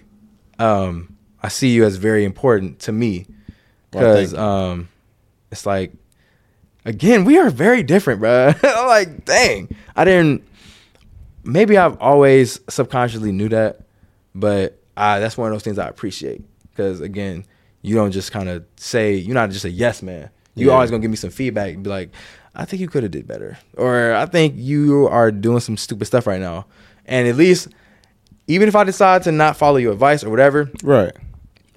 um, 0.58 1.14
I 1.42 1.48
see 1.48 1.68
you 1.68 1.84
as 1.84 1.96
very 1.96 2.24
important 2.24 2.78
to 2.80 2.92
me. 2.92 3.26
Cause 3.92 4.30
thank 4.30 4.32
you. 4.32 4.38
um, 4.38 4.88
it's 5.52 5.66
like 5.66 5.92
again 6.86 7.24
we 7.26 7.36
are 7.38 7.50
very 7.50 7.82
different, 7.82 8.20
bro. 8.20 8.54
I'm 8.62 8.86
like, 8.86 9.24
dang, 9.26 9.68
I 9.94 10.04
didn't. 10.04 10.42
Maybe 11.44 11.76
I've 11.76 11.96
always 12.00 12.58
subconsciously 12.68 13.30
knew 13.32 13.48
that, 13.50 13.80
but 14.34 14.80
I, 14.96 15.20
that's 15.20 15.36
one 15.36 15.48
of 15.48 15.54
those 15.54 15.62
things 15.62 15.78
I 15.78 15.88
appreciate. 15.88 16.42
Because 16.70 17.00
again, 17.00 17.44
you 17.82 17.94
don't 17.94 18.10
just 18.10 18.32
kind 18.32 18.48
of 18.48 18.64
say 18.76 19.14
you're 19.14 19.34
not 19.34 19.50
just 19.50 19.64
a 19.64 19.70
yes 19.70 20.02
man. 20.02 20.30
You 20.54 20.68
Yeah. 20.68 20.72
always 20.72 20.90
gonna 20.90 21.02
give 21.02 21.10
me 21.10 21.16
some 21.16 21.30
feedback 21.30 21.74
and 21.74 21.84
be 21.84 21.90
like, 21.90 22.10
I 22.54 22.64
think 22.64 22.80
you 22.80 22.88
could 22.88 23.02
have 23.02 23.12
did 23.12 23.26
better, 23.28 23.58
or 23.76 24.14
I 24.14 24.24
think 24.26 24.54
you 24.56 25.06
are 25.08 25.30
doing 25.30 25.60
some 25.60 25.76
stupid 25.76 26.06
stuff 26.06 26.26
right 26.26 26.40
now. 26.40 26.64
And 27.04 27.28
at 27.28 27.36
least, 27.36 27.68
even 28.48 28.66
if 28.66 28.74
I 28.74 28.82
decide 28.84 29.22
to 29.24 29.32
not 29.32 29.56
follow 29.56 29.76
your 29.76 29.92
advice 29.92 30.24
or 30.24 30.30
whatever, 30.30 30.70
Right. 30.82 31.12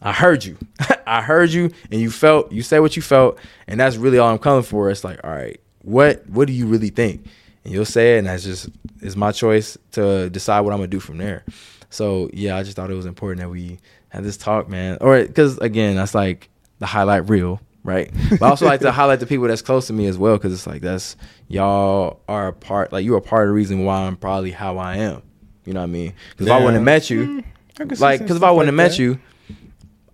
I 0.01 0.13
heard 0.13 0.45
you. 0.45 0.57
I 1.07 1.21
heard 1.21 1.51
you 1.51 1.71
and 1.91 1.99
you 1.99 2.11
felt 2.11 2.51
you 2.51 2.61
said 2.61 2.79
what 2.79 2.95
you 2.95 3.01
felt 3.01 3.37
and 3.67 3.79
that's 3.79 3.97
really 3.97 4.17
all 4.17 4.29
I'm 4.29 4.37
coming 4.37 4.63
for. 4.63 4.89
It's 4.89 5.03
like, 5.03 5.19
all 5.23 5.31
right, 5.31 5.59
what 5.81 6.27
what 6.29 6.47
do 6.47 6.53
you 6.53 6.67
really 6.67 6.89
think? 6.89 7.25
And 7.63 7.73
you'll 7.73 7.85
say 7.85 8.15
it 8.15 8.19
and 8.19 8.27
that's 8.27 8.43
just 8.43 8.69
it's 9.01 9.15
my 9.15 9.31
choice 9.31 9.77
to 9.91 10.29
decide 10.29 10.61
what 10.61 10.71
I'm 10.73 10.79
gonna 10.79 10.87
do 10.87 10.99
from 10.99 11.17
there. 11.17 11.43
So 11.89 12.29
yeah, 12.33 12.55
I 12.55 12.63
just 12.63 12.75
thought 12.75 12.91
it 12.91 12.95
was 12.95 13.05
important 13.05 13.41
that 13.41 13.49
we 13.49 13.79
had 14.09 14.23
this 14.23 14.37
talk, 14.37 14.69
man. 14.69 14.97
Or 15.01 15.21
because 15.23 15.57
again, 15.59 15.95
that's 15.95 16.15
like 16.15 16.49
the 16.79 16.85
highlight 16.85 17.29
reel, 17.29 17.61
right? 17.83 18.11
But 18.31 18.43
I 18.43 18.49
also 18.49 18.65
like 18.65 18.81
to 18.81 18.91
highlight 18.93 19.19
the 19.19 19.25
people 19.25 19.47
that's 19.47 19.61
close 19.61 19.87
to 19.87 19.93
me 19.93 20.07
as 20.07 20.17
well, 20.17 20.37
because 20.37 20.53
it's 20.53 20.67
like 20.67 20.81
that's 20.81 21.15
y'all 21.47 22.21
are 22.27 22.49
a 22.49 22.53
part, 22.53 22.91
like 22.91 23.05
you 23.05 23.15
are 23.15 23.21
part 23.21 23.43
of 23.43 23.49
the 23.49 23.53
reason 23.53 23.85
why 23.85 24.01
I'm 24.01 24.15
probably 24.15 24.51
how 24.51 24.77
I 24.77 24.97
am. 24.97 25.21
You 25.65 25.73
know 25.73 25.81
what 25.81 25.85
I 25.85 25.87
mean? 25.87 26.13
Because 26.31 26.47
if 26.47 26.53
I 26.53 26.57
wouldn't 26.57 26.75
have 26.75 26.83
met 26.83 27.09
you, 27.09 27.43
see 27.77 27.95
like 27.95 28.19
because 28.21 28.37
if 28.37 28.43
I 28.43 28.51
wouldn't 28.51 28.75
like 28.75 28.83
have 28.83 28.91
met 28.91 28.99
you, 28.99 29.19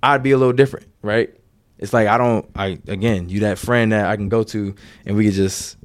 I'd 0.06 0.24
be 0.24 0.32
a 0.32 0.38
little 0.38 0.54
different, 0.54 0.88
right? 1.02 1.34
It's 1.78 1.92
like 1.94 2.08
I 2.08 2.18
don't 2.18 2.50
I 2.56 2.80
again, 2.88 3.28
you 3.30 3.42
that 3.42 3.58
friend 3.58 3.92
that 3.92 4.06
I 4.06 4.16
can 4.16 4.30
go 4.30 4.44
to 4.44 4.74
and 5.06 5.16
we 5.18 5.26
could 5.26 5.34
just 5.34 5.78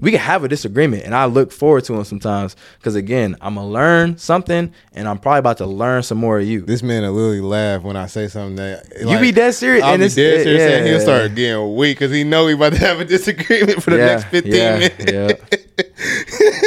we 0.00 0.12
could 0.12 0.20
have 0.20 0.44
a 0.44 0.48
disagreement 0.48 1.02
and 1.04 1.12
I 1.12 1.24
look 1.24 1.50
forward 1.50 1.82
to 1.84 1.92
them 1.94 2.04
sometimes 2.04 2.54
because 2.78 2.94
again, 2.94 3.34
I'm 3.40 3.54
gonna 3.56 3.66
learn 3.68 4.16
something 4.18 4.72
and 4.92 5.08
I'm 5.08 5.18
probably 5.18 5.40
about 5.40 5.56
to 5.58 5.66
learn 5.66 6.02
some 6.04 6.18
more 6.18 6.38
of 6.38 6.46
you. 6.46 6.60
This 6.60 6.82
man 6.84 7.02
will 7.02 7.12
literally 7.14 7.40
laugh 7.40 7.82
when 7.82 7.96
I 7.96 8.06
say 8.06 8.28
something 8.28 8.54
that 8.56 8.86
You 9.04 9.18
be 9.18 9.32
dead 9.32 9.54
serious, 9.54 9.82
I'll 9.82 9.94
and 9.94 10.00
be 10.00 10.06
it's- 10.06 10.14
dead 10.14 10.42
serious, 10.44 10.62
yeah. 10.62 10.76
and 10.76 10.86
he'll 10.86 11.00
start 11.00 11.34
getting 11.34 11.74
weak 11.74 11.98
because 11.98 12.12
he 12.12 12.22
know 12.24 12.46
he 12.46 12.54
about 12.54 12.74
to 12.74 12.78
have 12.78 13.00
a 13.00 13.04
disagreement 13.06 13.82
for 13.82 13.90
the 13.90 13.96
Yeah, 13.98 14.06
next 14.06 14.24
fifteen 14.26 14.54
yeah, 14.54 14.78
minutes. 14.78 15.12
yep, 15.12 15.54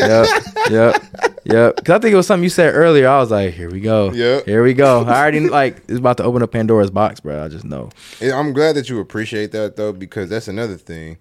yep, 0.72 1.02
yep. 1.44 1.76
Because 1.76 1.96
I 1.96 2.00
think 2.00 2.14
it 2.14 2.16
was 2.18 2.28
something 2.28 2.44
you 2.44 2.50
said 2.50 2.74
earlier. 2.74 3.08
I 3.08 3.20
was 3.20 3.32
like, 3.32 3.54
here 3.54 3.70
we 3.70 3.80
go. 3.80 4.12
Yep. 4.12 4.46
Here 4.46 4.64
we 4.64 4.74
go. 4.74 5.04
I 5.06 5.20
already 5.20 5.40
like 5.48 5.78
it's 5.88 5.98
about 6.00 6.18
to 6.18 6.24
open 6.24 6.42
up 6.44 6.52
Pandora's 6.52 6.92
box, 6.92 7.20
bro. 7.20 7.44
I 7.44 7.48
just 7.48 7.66
know. 7.66 7.90
And 8.22 8.32
I'm 8.32 8.54
glad 8.54 8.76
that 8.76 8.90
you 8.90 9.00
appreciate 9.00 9.52
that 9.54 9.76
though, 9.76 9.92
because 9.94 10.30
that's 10.30 10.48
another 10.48 10.78
thing. 10.78 11.18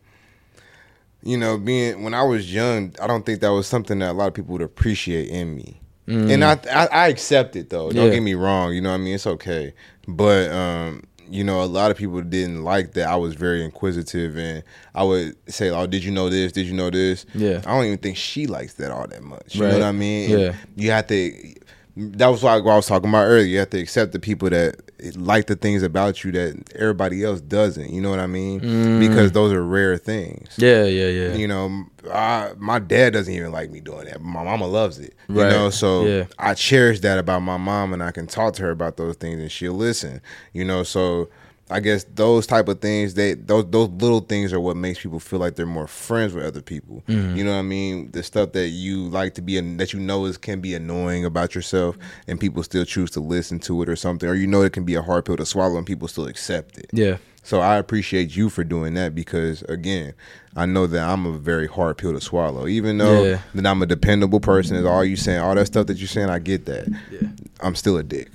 You 1.22 1.36
know, 1.36 1.58
being 1.58 2.02
when 2.02 2.14
I 2.14 2.22
was 2.22 2.52
young, 2.52 2.94
I 3.00 3.06
don't 3.06 3.26
think 3.26 3.40
that 3.40 3.50
was 3.52 3.66
something 3.66 3.98
that 3.98 4.10
a 4.12 4.12
lot 4.14 4.28
of 4.28 4.34
people 4.34 4.52
would 4.54 4.62
appreciate 4.62 5.28
in 5.28 5.54
me. 5.54 5.76
And 6.06 6.42
I, 6.44 6.58
I 6.72 6.86
I 6.88 7.06
accept 7.08 7.54
it 7.54 7.70
though. 7.70 7.90
Don't 7.92 8.06
Mm. 8.06 8.08
Yeah. 8.08 8.14
get 8.14 8.22
me 8.24 8.34
wrong. 8.34 8.72
You 8.74 8.80
know 8.80 8.88
what 8.90 8.96
I 8.96 8.98
mean? 8.98 9.14
It's 9.14 9.28
okay. 9.28 9.74
But 10.08 10.50
um, 10.50 11.04
you 11.30 11.44
know, 11.44 11.62
a 11.62 11.66
lot 11.66 11.90
of 11.90 11.96
people 11.96 12.20
didn't 12.22 12.64
like 12.64 12.92
that 12.94 13.08
I 13.08 13.16
was 13.16 13.34
very 13.34 13.64
inquisitive 13.64 14.36
and 14.36 14.62
I 14.94 15.04
would 15.04 15.36
say, 15.52 15.70
Oh, 15.70 15.86
did 15.86 16.02
you 16.04 16.10
know 16.10 16.28
this? 16.28 16.52
Did 16.52 16.66
you 16.66 16.74
know 16.74 16.90
this? 16.90 17.24
Yeah. 17.34 17.58
I 17.66 17.74
don't 17.74 17.84
even 17.86 17.98
think 17.98 18.16
she 18.16 18.46
likes 18.46 18.74
that 18.74 18.90
all 18.90 19.06
that 19.06 19.22
much. 19.22 19.54
You 19.54 19.64
Right. 19.64 19.72
know 19.72 19.78
what 19.78 19.86
I 19.86 19.92
mean? 19.92 20.30
Yeah. 20.30 20.54
You 20.76 20.90
have 20.90 21.06
to 21.08 21.54
that 21.96 22.28
was 22.28 22.42
why 22.42 22.54
I 22.56 22.60
was 22.60 22.86
talking 22.86 23.08
about 23.10 23.24
earlier. 23.24 23.44
You 23.46 23.58
have 23.58 23.70
to 23.70 23.78
accept 23.80 24.12
the 24.12 24.20
people 24.20 24.48
that 24.50 24.76
like 25.16 25.46
the 25.46 25.56
things 25.56 25.82
about 25.82 26.22
you 26.24 26.32
that 26.32 26.72
everybody 26.74 27.24
else 27.24 27.40
doesn't. 27.40 27.90
You 27.90 28.00
know 28.00 28.10
what 28.10 28.20
I 28.20 28.26
mean? 28.26 28.60
Because 29.00 29.32
those 29.32 29.52
are 29.52 29.62
rare 29.64 29.96
things. 29.96 30.48
Mm. 30.56 30.62
Yeah, 30.62 30.84
yeah, 30.84 31.06
yeah. 31.08 31.34
You 31.34 31.48
know, 31.48 31.84
I, 32.12 32.52
my 32.56 32.78
dad 32.78 33.12
doesn't 33.12 33.32
even 33.32 33.52
like 33.52 33.70
me 33.70 33.80
doing 33.80 34.06
that. 34.06 34.20
My 34.20 34.42
mama 34.44 34.66
loves 34.66 34.98
it. 34.98 35.14
You 35.28 35.34
know, 35.36 35.70
so 35.70 36.04
Yeah. 36.06 36.24
I 36.38 36.54
cherish 36.54 37.00
that 37.00 37.18
about 37.18 37.40
my 37.40 37.56
mom, 37.56 37.92
and 37.92 38.02
I 38.02 38.10
can 38.10 38.26
talk 38.26 38.54
to 38.54 38.62
her 38.62 38.70
about 38.70 38.96
those 38.96 39.16
things, 39.16 39.40
and 39.40 39.50
she'll 39.50 39.74
listen. 39.74 40.20
You 40.52 40.64
know, 40.64 40.82
so 40.82 41.28
I 41.70 41.80
guess 41.80 42.04
those 42.14 42.46
type 42.46 42.68
of 42.68 42.80
things, 42.80 43.14
they 43.14 43.34
those 43.34 43.64
those 43.70 43.88
little 43.90 44.20
things 44.20 44.52
are 44.52 44.60
what 44.60 44.76
makes 44.76 45.00
people 45.00 45.20
feel 45.20 45.38
like 45.38 45.54
they're 45.54 45.66
more 45.66 45.86
friends 45.86 46.34
with 46.34 46.44
other 46.44 46.62
people. 46.62 47.02
Mm-hmm. 47.08 47.36
You 47.36 47.44
know 47.44 47.52
what 47.52 47.58
I 47.60 47.62
mean? 47.62 48.10
The 48.10 48.22
stuff 48.22 48.52
that 48.52 48.68
you 48.68 49.08
like 49.08 49.34
to 49.34 49.42
be 49.42 49.58
that 49.76 49.92
you 49.92 50.00
know 50.00 50.24
is 50.24 50.36
can 50.36 50.60
be 50.60 50.74
annoying 50.74 51.24
about 51.24 51.54
yourself, 51.54 51.96
and 52.26 52.40
people 52.40 52.62
still 52.62 52.84
choose 52.84 53.10
to 53.12 53.20
listen 53.20 53.58
to 53.60 53.82
it 53.82 53.88
or 53.88 53.96
something, 53.96 54.28
or 54.28 54.34
you 54.34 54.46
know 54.46 54.62
it 54.62 54.72
can 54.72 54.84
be 54.84 54.94
a 54.96 55.02
hard 55.02 55.24
pill 55.24 55.36
to 55.36 55.46
swallow, 55.46 55.76
and 55.78 55.86
people 55.86 56.08
still 56.08 56.26
accept 56.26 56.76
it. 56.78 56.90
yeah. 56.92 57.18
So 57.42 57.60
I 57.60 57.78
appreciate 57.78 58.36
you 58.36 58.50
for 58.50 58.62
doing 58.64 58.92
that 58.94 59.14
because 59.14 59.62
again, 59.62 60.12
I 60.56 60.66
know 60.66 60.86
that 60.86 61.08
I'm 61.08 61.24
a 61.24 61.38
very 61.38 61.66
hard 61.66 61.96
pill 61.96 62.12
to 62.12 62.20
swallow. 62.20 62.66
Even 62.66 62.98
though 62.98 63.24
Yeah. 63.24 63.40
that 63.54 63.66
I'm 63.66 63.80
a 63.80 63.86
dependable 63.86 64.40
person, 64.40 64.76
is 64.76 64.84
all 64.84 65.02
you 65.04 65.16
saying, 65.16 65.40
all 65.40 65.54
that 65.54 65.64
stuff 65.66 65.86
that 65.86 65.96
you're 65.96 66.06
saying, 66.06 66.28
I 66.28 66.38
get 66.38 66.66
that. 66.66 66.86
Yeah. 67.10 67.28
I'm 67.62 67.74
still 67.76 67.96
a 67.96 68.02
dick. 68.02 68.28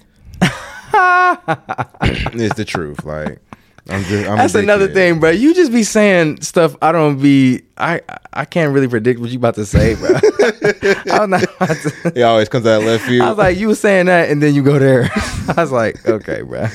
it's 2.34 2.56
the 2.56 2.66
truth. 2.66 3.04
Like 3.06 3.39
I'm 3.88 4.04
just, 4.06 4.28
I'm 4.28 4.38
That's 4.38 4.56
another 4.56 4.88
kid. 4.88 4.93
thing, 4.96 5.20
bro. 5.20 5.30
You 5.30 5.54
just 5.54 5.72
be 5.72 5.84
saying 5.84 6.41
stuff. 6.41 6.76
I 6.82 6.91
don't 6.91 7.22
be. 7.22 7.62
I 7.78 8.02
I 8.34 8.46
can't 8.46 8.74
really 8.74 8.88
predict 8.88 9.20
what 9.20 9.30
you 9.30 9.38
about 9.38 9.56
to 9.56 9.66
say, 9.66 9.96
bro. 9.96 10.10
I'm 11.12 11.30
not. 11.30 11.41
To, 11.41 12.12
It 12.16 12.22
always 12.24 12.50
comes 12.50 12.66
out 12.66 12.82
left 12.84 13.06
field. 13.06 13.22
I 13.26 13.30
was 13.30 13.38
like, 13.38 13.58
you 13.58 13.68
were 13.68 13.76
saying 13.76 14.08
that, 14.08 14.30
and 14.30 14.41
then 14.41 14.56
you 14.56 14.64
go 14.64 14.80
there. 14.80 15.10
I 15.50 15.54
was 15.58 15.72
like, 15.72 16.04
okay, 16.08 16.41
bro. 16.41 16.68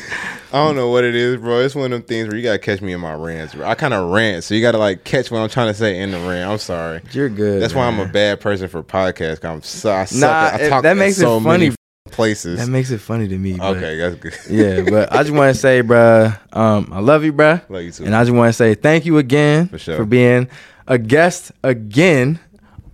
I 0.53 0.65
don't 0.65 0.75
know 0.77 0.89
what 0.91 1.05
it 1.05 1.15
is, 1.15 1.37
bro. 1.37 1.61
It's 1.61 1.75
one 1.75 1.87
of 1.87 1.91
them 1.93 2.03
things 2.03 2.29
where 2.29 2.37
you 2.37 2.43
gotta 2.43 2.59
catch 2.59 2.81
me 2.81 2.93
in 2.93 3.01
my 3.01 3.15
rants, 3.15 3.55
bro. 3.55 3.67
I 3.67 3.75
kind 3.75 3.95
of 3.95 4.11
rant, 4.11 4.45
so 4.45 4.55
you 4.55 4.61
gotta 4.61 4.79
like 4.79 5.03
catch 5.05 5.31
what 5.31 5.39
I'm 5.41 5.49
trying 5.49 5.69
to 5.69 5.75
say 5.75 5.99
in 6.01 6.11
the 6.13 6.19
rant. 6.19 6.51
I'm 6.51 6.59
sorry. 6.59 7.01
You're 7.13 7.29
good. 7.29 7.61
That's 7.63 7.75
why 7.75 7.87
I'm 7.87 7.99
a 7.99 8.07
bad 8.07 8.41
person 8.41 8.69
for 8.69 8.83
podcasts. 8.85 9.45
I'm 9.45 9.63
so, 9.63 9.93
I 9.93 10.05
suck. 10.05 10.21
Nah, 10.21 10.47
at- 10.55 10.61
I 10.63 10.69
talk 10.69 10.83
that 10.85 10.91
at 10.93 10.97
makes 10.97 11.19
it 11.19 11.23
so 11.23 11.41
funny. 11.41 11.73
Places. 12.11 12.59
That 12.59 12.69
makes 12.69 12.91
it 12.91 12.99
funny 12.99 13.29
to 13.29 13.39
me. 13.39 13.55
but- 13.55 13.77
okay, 13.77 13.97
that's 13.97 14.17
good. 14.17 14.35
yeah, 14.51 14.83
but 14.91 15.13
I 15.13 15.23
just 15.23 15.35
want 15.35 15.55
to 15.55 15.61
say, 15.61 15.83
bruh, 15.83 16.39
um, 16.57 16.89
I 16.93 17.01
love 17.01 17.25
you, 17.25 17.33
bruh. 17.33 17.63
Love 17.69 17.83
you 17.83 17.91
too. 17.93 18.05
And 18.05 18.15
I 18.15 18.23
just 18.25 18.35
want 18.35 18.49
to 18.49 18.53
say 18.53 18.75
thank 18.75 19.05
you 19.07 19.19
again 19.19 19.69
For 19.69 19.79
sure. 19.79 20.05
being 20.05 20.49
a 20.87 20.99
guest 20.99 21.53
again 21.63 22.39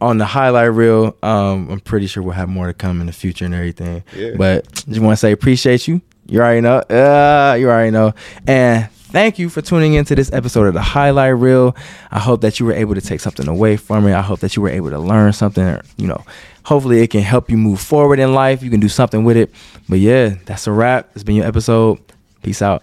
on 0.01 0.19
the 0.19 0.27
Highlight 0.27 0.73
Real. 0.73 1.17
Um, 1.23 1.71
I'm 1.71 1.81
pretty 1.81 2.07
sure 2.07 2.23
we'll 2.23 2.33
have 2.35 2.49
more 2.49 2.67
to 2.67 2.75
come 2.75 3.01
in 3.01 3.07
the 3.07 3.13
future 3.13 3.45
and 3.47 3.55
everything. 3.55 4.05
Yeah. 4.15 4.33
But 4.37 4.71
just 4.87 5.01
want 5.01 5.13
to 5.13 5.17
say 5.17 5.33
appreciate 5.33 5.89
you. 5.89 6.03
You 6.27 6.41
already 6.41 6.61
know. 6.61 6.79
Uh, 6.79 7.57
you 7.59 7.69
already 7.71 7.93
know. 7.93 8.13
And 8.47 8.91
thank 8.91 9.39
you 9.39 9.49
for 9.49 9.63
tuning 9.63 9.95
into 9.95 10.15
this 10.15 10.31
episode 10.33 10.67
of 10.67 10.75
the 10.75 10.83
Highlight 10.83 11.37
Real. 11.37 11.75
I 12.11 12.19
hope 12.19 12.41
that 12.43 12.59
you 12.61 12.67
were 12.67 12.73
able 12.73 12.95
to 12.97 13.01
take 13.01 13.21
something 13.21 13.47
away 13.49 13.77
from 13.77 14.07
it. 14.07 14.15
I 14.15 14.23
hope 14.23 14.41
that 14.41 14.57
you 14.57 14.63
were 14.63 14.69
able 14.69 14.91
to 14.91 14.99
learn 14.99 15.33
something. 15.33 15.65
Or, 15.65 15.83
you 15.97 16.09
know, 16.09 16.23
hopefully 16.67 17.01
it 17.01 17.11
can 17.11 17.23
help 17.23 17.49
you 17.49 17.57
move 17.57 17.81
forward 17.81 18.19
in 18.19 18.35
life. 18.35 18.61
You 18.61 18.71
can 18.71 18.81
do 18.81 18.89
something 18.89 19.23
with 19.23 19.37
it. 19.37 19.55
But 19.89 20.01
yeah, 20.01 20.35
that's 20.45 20.67
a 20.67 20.73
wrap. 20.73 21.11
It's 21.15 21.23
been 21.23 21.37
your 21.37 21.47
episode. 21.47 22.01
Peace 22.43 22.61
out. 22.61 22.83